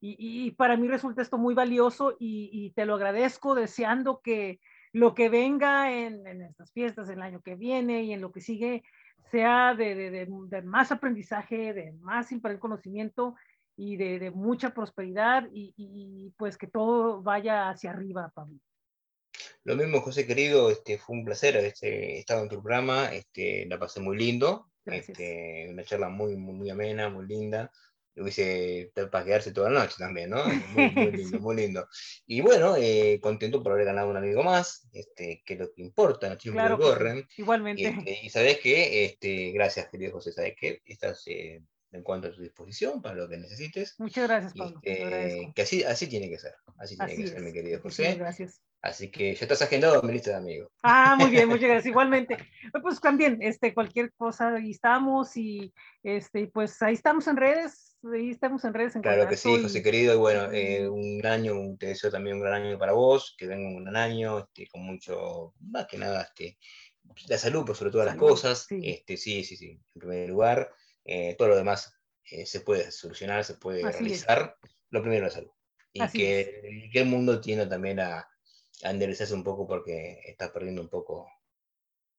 Y, 0.00 0.16
y, 0.18 0.50
para 0.50 0.76
mí 0.76 0.88
resulta 0.88 1.22
esto 1.22 1.38
muy 1.38 1.54
valioso 1.54 2.16
y, 2.18 2.50
y, 2.52 2.70
te 2.72 2.84
lo 2.84 2.96
agradezco 2.96 3.54
deseando 3.54 4.20
que 4.20 4.60
lo 4.92 5.14
que 5.14 5.28
venga 5.28 5.92
en, 5.92 6.26
en, 6.26 6.42
estas 6.42 6.72
fiestas, 6.72 7.08
el 7.08 7.22
año 7.22 7.40
que 7.42 7.54
viene 7.54 8.02
y 8.02 8.12
en 8.12 8.20
lo 8.20 8.32
que 8.32 8.40
sigue, 8.40 8.82
sea 9.30 9.74
de, 9.74 9.94
de, 9.94 10.10
de, 10.10 10.28
de 10.48 10.62
más 10.62 10.92
aprendizaje, 10.92 11.72
de 11.72 11.92
más 12.00 12.28
conocimiento 12.58 13.36
y 13.76 13.96
de, 13.96 14.18
de 14.18 14.30
mucha 14.30 14.72
prosperidad 14.72 15.48
y, 15.52 15.74
y, 15.76 16.30
pues 16.38 16.56
que 16.56 16.66
todo 16.66 17.22
vaya 17.22 17.68
hacia 17.68 17.90
arriba, 17.90 18.32
Pablo. 18.34 18.58
Lo 19.64 19.76
mismo, 19.76 20.00
José 20.00 20.26
querido, 20.26 20.70
este, 20.70 20.98
fue 20.98 21.16
un 21.16 21.24
placer 21.24 21.56
este, 21.56 22.18
estar 22.18 22.42
en 22.42 22.48
tu 22.48 22.62
programa, 22.62 23.12
este, 23.12 23.66
la 23.66 23.78
pasé 23.78 24.00
muy 24.00 24.16
lindo, 24.16 24.70
este, 24.86 25.68
una 25.68 25.84
charla 25.84 26.08
muy, 26.08 26.36
muy, 26.36 26.54
muy 26.54 26.70
amena, 26.70 27.10
muy 27.10 27.26
linda, 27.26 27.70
lo 28.14 28.22
hubiese 28.22 28.92
para 29.10 29.24
quedarse 29.24 29.52
toda 29.52 29.68
la 29.68 29.80
noche 29.80 29.96
también, 29.98 30.30
¿no? 30.30 30.42
Muy, 30.46 30.90
muy 30.90 31.12
lindo, 31.12 31.28
sí. 31.28 31.38
muy 31.40 31.56
lindo. 31.56 31.88
Y 32.26 32.40
bueno, 32.40 32.76
eh, 32.76 33.18
contento 33.20 33.62
por 33.62 33.72
haber 33.72 33.84
ganado 33.84 34.08
un 34.08 34.16
amigo 34.16 34.42
más, 34.42 34.88
este, 34.92 35.42
que 35.44 35.54
es 35.54 35.60
lo 35.60 35.70
que 35.70 35.82
importa, 35.82 36.30
los 36.30 36.38
tiempos 36.38 36.62
claro 36.62 36.78
corren. 36.78 37.28
Igualmente. 37.36 37.82
Y, 37.82 37.86
este, 37.86 38.20
y 38.22 38.30
sabes 38.30 38.58
que, 38.60 39.04
este, 39.04 39.50
gracias 39.50 39.90
querido 39.90 40.12
José, 40.12 40.32
sabes 40.32 40.54
que 40.58 40.80
estás... 40.86 41.22
Eh, 41.26 41.60
en 41.96 42.02
cuanto 42.02 42.28
a 42.28 42.32
tu 42.32 42.42
disposición 42.42 43.00
para 43.02 43.16
lo 43.16 43.28
que 43.28 43.38
necesites. 43.38 43.94
Muchas 43.98 44.28
gracias, 44.28 44.54
Pablo. 44.54 44.78
Este, 44.82 45.52
que 45.54 45.62
así, 45.62 45.82
así 45.82 46.06
tiene 46.06 46.28
que 46.28 46.38
ser. 46.38 46.54
Así 46.78 46.96
tiene 46.96 47.16
que 47.16 47.26
ser, 47.28 47.42
mi 47.42 47.52
querido 47.52 47.80
José. 47.80 48.14
Gracias. 48.14 48.60
Así 48.82 49.10
que 49.10 49.34
ya 49.34 49.40
estás 49.42 49.62
agendado 49.62 50.02
mi 50.02 50.12
lista 50.12 50.30
de 50.30 50.36
amigos. 50.36 50.70
Ah, 50.82 51.16
muy 51.18 51.30
bien, 51.30 51.48
muchas 51.48 51.68
gracias. 51.68 51.86
Igualmente. 51.86 52.36
Pues 52.82 53.00
también, 53.00 53.38
este, 53.40 53.74
cualquier 53.74 54.12
cosa, 54.12 54.54
ahí 54.54 54.70
estamos 54.70 55.36
y 55.36 55.72
este, 56.02 56.46
pues 56.48 56.80
ahí 56.82 56.94
estamos 56.94 57.26
en 57.26 57.36
redes, 57.36 57.96
ahí 58.12 58.30
estamos 58.30 58.64
en 58.64 58.74
redes. 58.74 58.94
En 58.94 59.02
claro 59.02 59.28
que 59.28 59.36
sí, 59.36 59.60
José 59.60 59.82
querido, 59.82 60.14
y 60.14 60.18
bueno, 60.18 60.52
eh, 60.52 60.88
un 60.88 61.24
año, 61.26 61.54
te 61.78 61.86
deseo 61.86 62.10
también 62.10 62.36
un 62.36 62.42
gran 62.42 62.62
año 62.62 62.78
para 62.78 62.92
vos, 62.92 63.34
que 63.36 63.46
venga 63.46 63.66
un 63.66 63.82
gran 63.82 63.96
año, 63.96 64.38
este, 64.40 64.68
con 64.68 64.82
mucho, 64.82 65.54
más 65.60 65.86
que 65.86 65.98
nada, 65.98 66.22
este, 66.22 66.58
la 67.28 67.38
salud 67.38 67.64
por 67.64 67.76
sobre 67.76 67.90
todas 67.90 68.06
las 68.06 68.16
cosas, 68.16 68.66
sí. 68.68 68.80
Este, 68.84 69.16
sí, 69.16 69.42
sí, 69.42 69.56
sí, 69.56 69.70
en 69.70 70.00
primer 70.00 70.28
lugar, 70.28 70.70
eh, 71.06 71.34
todo 71.38 71.48
lo 71.48 71.56
demás 71.56 71.94
eh, 72.30 72.46
se 72.46 72.60
puede 72.60 72.90
solucionar, 72.90 73.44
se 73.44 73.54
puede 73.54 73.82
realizar, 73.82 74.56
lo 74.90 75.00
primero 75.00 75.26
la 75.26 75.30
salud. 75.30 75.50
Y 75.92 76.06
que, 76.08 76.90
que, 76.92 77.00
el 77.00 77.06
mundo 77.06 77.40
tienda 77.40 77.68
también 77.68 78.00
a, 78.00 78.28
a 78.82 78.90
enderezarse 78.90 79.32
un 79.32 79.44
poco 79.44 79.66
porque 79.66 80.20
está 80.26 80.52
perdiendo 80.52 80.82
un 80.82 80.88
poco 80.88 81.28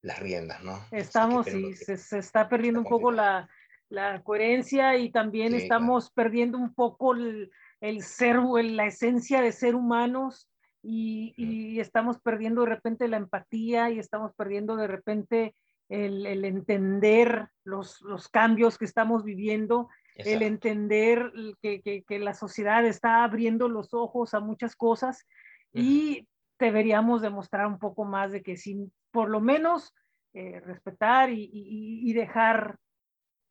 las 0.01 0.19
riendas, 0.19 0.63
¿no? 0.63 0.83
Estamos, 0.91 1.45
sí, 1.45 1.75
se, 1.75 1.97
se, 1.97 2.19
está 2.19 2.49
perdiendo 2.49 2.79
un 2.79 2.85
poco 2.85 3.11
la, 3.11 3.49
la, 3.89 4.23
coherencia 4.23 4.97
y 4.97 5.11
también 5.11 5.51
sí, 5.51 5.57
estamos 5.57 6.09
claro. 6.09 6.15
perdiendo 6.15 6.57
un 6.57 6.73
poco 6.73 7.13
el, 7.13 7.51
el 7.81 8.03
ser, 8.03 8.37
la 8.37 8.85
esencia 8.85 9.41
de 9.41 9.51
ser 9.51 9.75
humanos 9.75 10.49
y, 10.81 11.33
y, 11.35 11.79
estamos 11.79 12.19
perdiendo 12.19 12.61
de 12.61 12.69
repente 12.69 13.07
la 13.07 13.17
empatía 13.17 13.89
y 13.89 13.99
estamos 13.99 14.33
perdiendo 14.33 14.75
de 14.75 14.87
repente 14.87 15.55
el, 15.89 16.25
el 16.25 16.45
entender 16.45 17.49
los, 17.63 18.01
los, 18.01 18.27
cambios 18.27 18.77
que 18.77 18.85
estamos 18.85 19.23
viviendo, 19.23 19.89
Exacto. 20.15 20.31
el 20.31 20.41
entender 20.43 21.31
que, 21.61 21.81
que, 21.81 22.03
que, 22.03 22.19
la 22.19 22.33
sociedad 22.33 22.85
está 22.85 23.23
abriendo 23.23 23.69
los 23.69 23.93
ojos 23.93 24.33
a 24.33 24.39
muchas 24.39 24.75
cosas 24.75 25.25
uh 25.73 25.79
-huh. 25.79 25.83
y 25.83 26.27
deberíamos 26.59 27.21
demostrar 27.21 27.67
un 27.67 27.79
poco 27.79 28.03
más 28.03 28.31
de 28.31 28.41
que 28.41 28.57
sin, 28.57 28.91
por 29.11 29.29
lo 29.29 29.39
menos, 29.39 29.93
eh, 30.33 30.59
respetar 30.59 31.29
y, 31.29 31.49
y, 31.51 32.09
y, 32.09 32.13
dejar, 32.13 32.77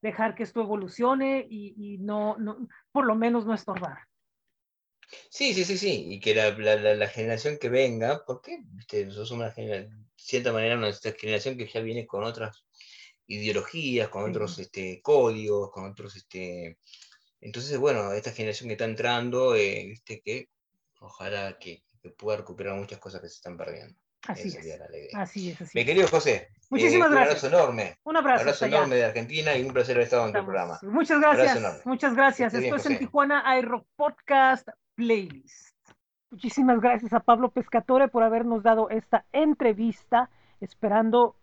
dejar 0.02 0.34
que 0.34 0.42
esto 0.42 0.60
evolucione 0.60 1.46
y, 1.48 1.74
y 1.76 1.98
no, 1.98 2.36
no, 2.38 2.68
por 2.92 3.06
lo 3.06 3.14
menos 3.14 3.46
no 3.46 3.54
estorbar. 3.54 3.98
Sí, 5.30 5.54
sí, 5.54 5.64
sí, 5.64 5.78
sí, 5.78 6.06
y 6.10 6.20
que 6.20 6.34
la, 6.34 6.50
la, 6.58 6.94
la 6.94 7.08
generación 7.08 7.58
que 7.58 7.68
venga, 7.68 8.24
porque 8.26 8.58
¿viste? 8.72 9.04
nosotros 9.04 9.28
somos 9.28 9.44
una 9.44 9.52
generación, 9.52 10.02
de 10.02 10.08
cierta 10.16 10.52
manera, 10.52 10.76
una 10.76 10.92
generación 10.92 11.56
que 11.56 11.66
ya 11.66 11.80
viene 11.80 12.06
con 12.06 12.24
otras 12.24 12.64
ideologías, 13.26 14.08
con 14.08 14.28
otros 14.30 14.58
este, 14.58 15.00
códigos, 15.02 15.70
con 15.70 15.90
otros... 15.90 16.16
Este... 16.16 16.78
Entonces, 17.40 17.78
bueno, 17.78 18.12
esta 18.12 18.32
generación 18.32 18.68
que 18.68 18.74
está 18.74 18.86
entrando, 18.86 19.54
eh, 19.54 19.86
¿viste? 19.86 20.20
que 20.22 20.48
ojalá 21.00 21.58
que 21.58 21.86
que 22.06 22.10
pueda 22.10 22.38
recuperar 22.38 22.76
muchas 22.76 22.98
cosas 22.98 23.20
que 23.20 23.28
se 23.28 23.36
están 23.36 23.56
perdiendo. 23.56 23.98
Así 24.28 24.48
es. 24.48 24.80
Así 25.14 25.50
es. 25.50 25.60
Así 25.60 25.78
Mi 25.78 25.84
querido 25.84 26.08
José. 26.08 26.48
Muchísimas 26.70 27.08
eh, 27.08 27.14
gracias. 27.14 27.42
Un 27.42 27.48
abrazo 27.48 27.64
enorme. 27.64 27.98
Un 28.04 28.16
abrazo. 28.16 28.42
Un 28.42 28.48
abrazo 28.48 28.66
enorme 28.66 28.96
de 28.96 29.04
Argentina 29.04 29.56
y 29.56 29.62
un 29.62 29.72
placer 29.72 29.96
haber 29.96 30.04
estado 30.04 30.26
en 30.26 30.32
tu 30.32 30.44
programa. 30.44 30.78
Muchas 30.82 31.20
gracias. 31.20 31.86
Muchas 31.86 32.14
gracias. 32.14 32.54
Esto 32.54 32.60
bien, 32.60 32.74
es 32.74 32.82
José. 32.82 32.92
en 32.94 32.98
Tijuana 32.98 33.58
iRock 33.58 33.86
Podcast 33.96 34.68
Playlist. 34.94 35.76
Muchísimas 36.30 36.80
gracias 36.80 37.12
a 37.12 37.20
Pablo 37.20 37.50
Pescatore 37.50 38.08
por 38.08 38.22
habernos 38.22 38.62
dado 38.62 38.90
esta 38.90 39.24
entrevista, 39.32 40.28
esperando 40.60 41.36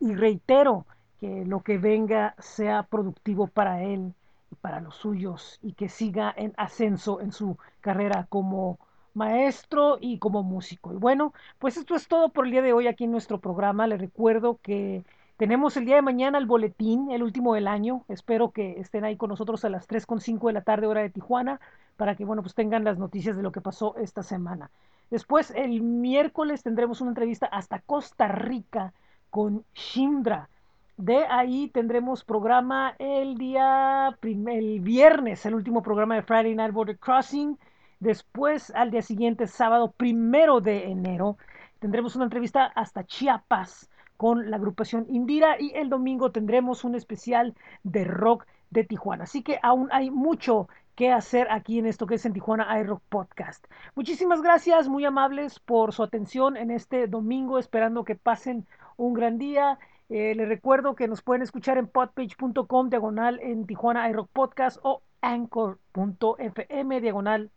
y 0.00 0.14
reitero 0.14 0.86
que 1.20 1.44
lo 1.44 1.60
que 1.62 1.78
venga 1.78 2.34
sea 2.38 2.84
productivo 2.84 3.48
para 3.48 3.82
él 3.82 4.14
y 4.50 4.54
para 4.54 4.80
los 4.80 4.94
suyos 4.94 5.58
y 5.60 5.72
que 5.72 5.88
siga 5.88 6.32
en 6.36 6.54
ascenso 6.56 7.20
en 7.20 7.32
su 7.32 7.58
carrera 7.80 8.26
como 8.28 8.78
maestro 9.18 9.98
y 10.00 10.18
como 10.18 10.42
músico. 10.42 10.94
Y 10.94 10.96
bueno, 10.96 11.34
pues 11.58 11.76
esto 11.76 11.94
es 11.94 12.08
todo 12.08 12.30
por 12.30 12.46
el 12.46 12.52
día 12.52 12.62
de 12.62 12.72
hoy 12.72 12.86
aquí 12.86 13.04
en 13.04 13.12
nuestro 13.12 13.38
programa. 13.38 13.86
Les 13.86 14.00
recuerdo 14.00 14.58
que 14.62 15.04
tenemos 15.36 15.76
el 15.76 15.84
día 15.84 15.96
de 15.96 16.02
mañana 16.02 16.38
el 16.38 16.46
boletín, 16.46 17.10
el 17.10 17.22
último 17.22 17.54
del 17.54 17.68
año. 17.68 18.04
Espero 18.08 18.50
que 18.50 18.80
estén 18.80 19.04
ahí 19.04 19.16
con 19.16 19.28
nosotros 19.28 19.64
a 19.64 19.68
las 19.68 19.86
3.5 19.86 20.46
de 20.46 20.52
la 20.54 20.62
tarde 20.62 20.86
hora 20.86 21.02
de 21.02 21.10
Tijuana 21.10 21.60
para 21.96 22.14
que, 22.14 22.24
bueno, 22.24 22.42
pues 22.42 22.54
tengan 22.54 22.84
las 22.84 22.98
noticias 22.98 23.36
de 23.36 23.42
lo 23.42 23.52
que 23.52 23.60
pasó 23.60 23.94
esta 23.98 24.22
semana. 24.22 24.70
Después, 25.10 25.52
el 25.54 25.82
miércoles 25.82 26.62
tendremos 26.62 27.00
una 27.00 27.10
entrevista 27.10 27.46
hasta 27.46 27.80
Costa 27.80 28.28
Rica 28.28 28.92
con 29.30 29.64
Shindra. 29.74 30.48
De 30.96 31.24
ahí 31.26 31.68
tendremos 31.68 32.24
programa 32.24 32.94
el 32.98 33.36
día, 33.38 34.16
el 34.22 34.80
viernes, 34.80 35.46
el 35.46 35.54
último 35.54 35.82
programa 35.82 36.16
de 36.16 36.22
Friday 36.22 36.54
Night 36.54 36.72
Border 36.72 36.98
Crossing 36.98 37.56
Después, 38.00 38.70
al 38.74 38.90
día 38.90 39.02
siguiente, 39.02 39.46
sábado 39.46 39.92
primero 39.92 40.60
de 40.60 40.90
enero, 40.90 41.36
tendremos 41.80 42.14
una 42.16 42.24
entrevista 42.24 42.66
hasta 42.66 43.04
Chiapas 43.04 43.90
con 44.16 44.50
la 44.50 44.56
agrupación 44.56 45.06
Indira 45.08 45.60
y 45.60 45.72
el 45.74 45.88
domingo 45.88 46.32
tendremos 46.32 46.84
un 46.84 46.94
especial 46.94 47.54
de 47.82 48.04
rock 48.04 48.46
de 48.70 48.84
Tijuana. 48.84 49.24
Así 49.24 49.42
que 49.42 49.58
aún 49.62 49.88
hay 49.92 50.10
mucho 50.10 50.68
que 50.94 51.12
hacer 51.12 51.46
aquí 51.50 51.78
en 51.78 51.86
esto 51.86 52.06
que 52.06 52.16
es 52.16 52.26
en 52.26 52.32
Tijuana 52.32 52.80
iRock 52.80 53.00
Podcast. 53.08 53.64
Muchísimas 53.94 54.42
gracias, 54.42 54.88
muy 54.88 55.04
amables 55.04 55.60
por 55.60 55.92
su 55.92 56.02
atención 56.02 56.56
en 56.56 56.72
este 56.72 57.06
domingo, 57.06 57.60
esperando 57.60 58.04
que 58.04 58.16
pasen 58.16 58.66
un 58.96 59.14
gran 59.14 59.38
día. 59.38 59.78
Eh, 60.08 60.34
les 60.34 60.48
recuerdo 60.48 60.96
que 60.96 61.06
nos 61.06 61.22
pueden 61.22 61.42
escuchar 61.42 61.78
en 61.78 61.86
podpage.com 61.86 62.90
diagonal 62.90 63.38
en 63.40 63.66
Tijuana 63.66 64.08
iRock 64.10 64.28
Podcast 64.30 64.78
o 64.82 65.02
anchor.fm 65.20 67.00
diagonal 67.00 67.52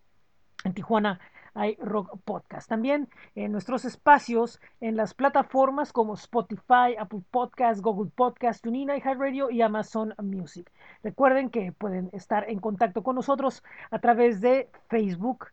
en 0.63 0.73
Tijuana 0.73 1.19
hay 1.53 1.75
Rock 1.81 2.17
Podcast. 2.23 2.69
También 2.69 3.09
en 3.35 3.51
nuestros 3.51 3.85
espacios 3.85 4.59
en 4.79 4.95
las 4.95 5.13
plataformas 5.13 5.91
como 5.91 6.13
Spotify, 6.13 6.95
Apple 6.97 7.21
Podcast, 7.29 7.81
Google 7.81 8.11
Podcast, 8.15 8.63
TuneIn, 8.63 8.89
iHeartRadio 8.89 9.49
y 9.49 9.61
Amazon 9.61 10.13
Music. 10.21 10.71
Recuerden 11.03 11.49
que 11.49 11.71
pueden 11.71 12.09
estar 12.13 12.49
en 12.49 12.59
contacto 12.59 13.03
con 13.03 13.15
nosotros 13.15 13.63
a 13.89 13.99
través 13.99 14.41
de 14.41 14.69
Facebook, 14.89 15.47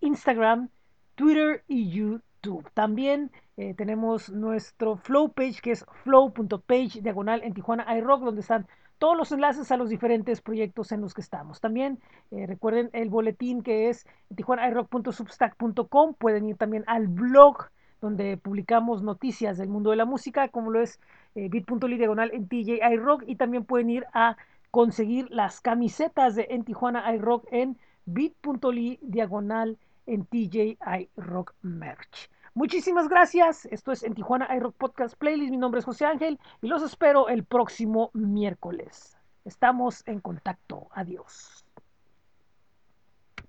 Instagram, 0.00 0.68
Twitter 1.14 1.64
y 1.66 1.90
YouTube. 1.90 2.70
También 2.74 3.30
eh, 3.56 3.74
tenemos 3.74 4.30
nuestro 4.30 4.96
Flow 4.96 5.32
page 5.32 5.60
que 5.62 5.72
es 5.72 5.84
flow.page 6.04 7.00
diagonal 7.00 7.42
en 7.42 7.54
Tijuana 7.54 7.96
iRock 7.96 8.22
donde 8.22 8.42
están 8.42 8.66
todos 8.98 9.16
los 9.16 9.32
enlaces 9.32 9.70
a 9.72 9.76
los 9.76 9.88
diferentes 9.88 10.40
proyectos 10.40 10.92
en 10.92 11.00
los 11.00 11.14
que 11.14 11.20
estamos. 11.20 11.60
También 11.60 12.00
eh, 12.30 12.46
recuerden 12.46 12.90
el 12.92 13.08
boletín 13.08 13.62
que 13.62 13.88
es 13.88 14.06
tijuanairock.substack.com. 14.34 16.14
Pueden 16.14 16.48
ir 16.48 16.56
también 16.56 16.84
al 16.86 17.08
blog 17.08 17.70
donde 18.00 18.36
publicamos 18.36 19.02
noticias 19.02 19.58
del 19.58 19.68
mundo 19.68 19.90
de 19.90 19.96
la 19.96 20.04
música, 20.04 20.48
como 20.48 20.70
lo 20.70 20.80
es 20.80 21.00
eh, 21.34 21.48
bit.ly 21.48 21.96
diagonal 21.96 22.30
en 22.32 22.48
TJ 22.48 22.80
iRock. 22.92 23.24
Y 23.26 23.36
también 23.36 23.64
pueden 23.64 23.90
ir 23.90 24.06
a 24.12 24.36
conseguir 24.70 25.28
las 25.30 25.60
camisetas 25.60 26.34
de 26.34 26.48
En 26.50 26.64
Tijuana 26.64 27.12
iRock 27.14 27.46
en 27.50 27.78
bit.ly 28.04 28.98
diagonal 29.02 29.78
en 30.06 30.24
TJ 30.26 30.78
iRock 31.16 31.54
Merch. 31.62 32.30
Muchísimas 32.58 33.08
gracias. 33.08 33.66
Esto 33.66 33.92
es 33.92 34.02
en 34.02 34.14
Tijuana 34.14 34.48
iRock 34.56 34.74
Podcast 34.74 35.14
Playlist. 35.16 35.52
Mi 35.52 35.56
nombre 35.56 35.78
es 35.78 35.84
José 35.84 36.06
Ángel 36.06 36.40
y 36.60 36.66
los 36.66 36.82
espero 36.82 37.28
el 37.28 37.44
próximo 37.44 38.10
miércoles. 38.14 39.16
Estamos 39.44 40.02
en 40.08 40.18
contacto. 40.18 40.88
Adiós. 40.90 41.64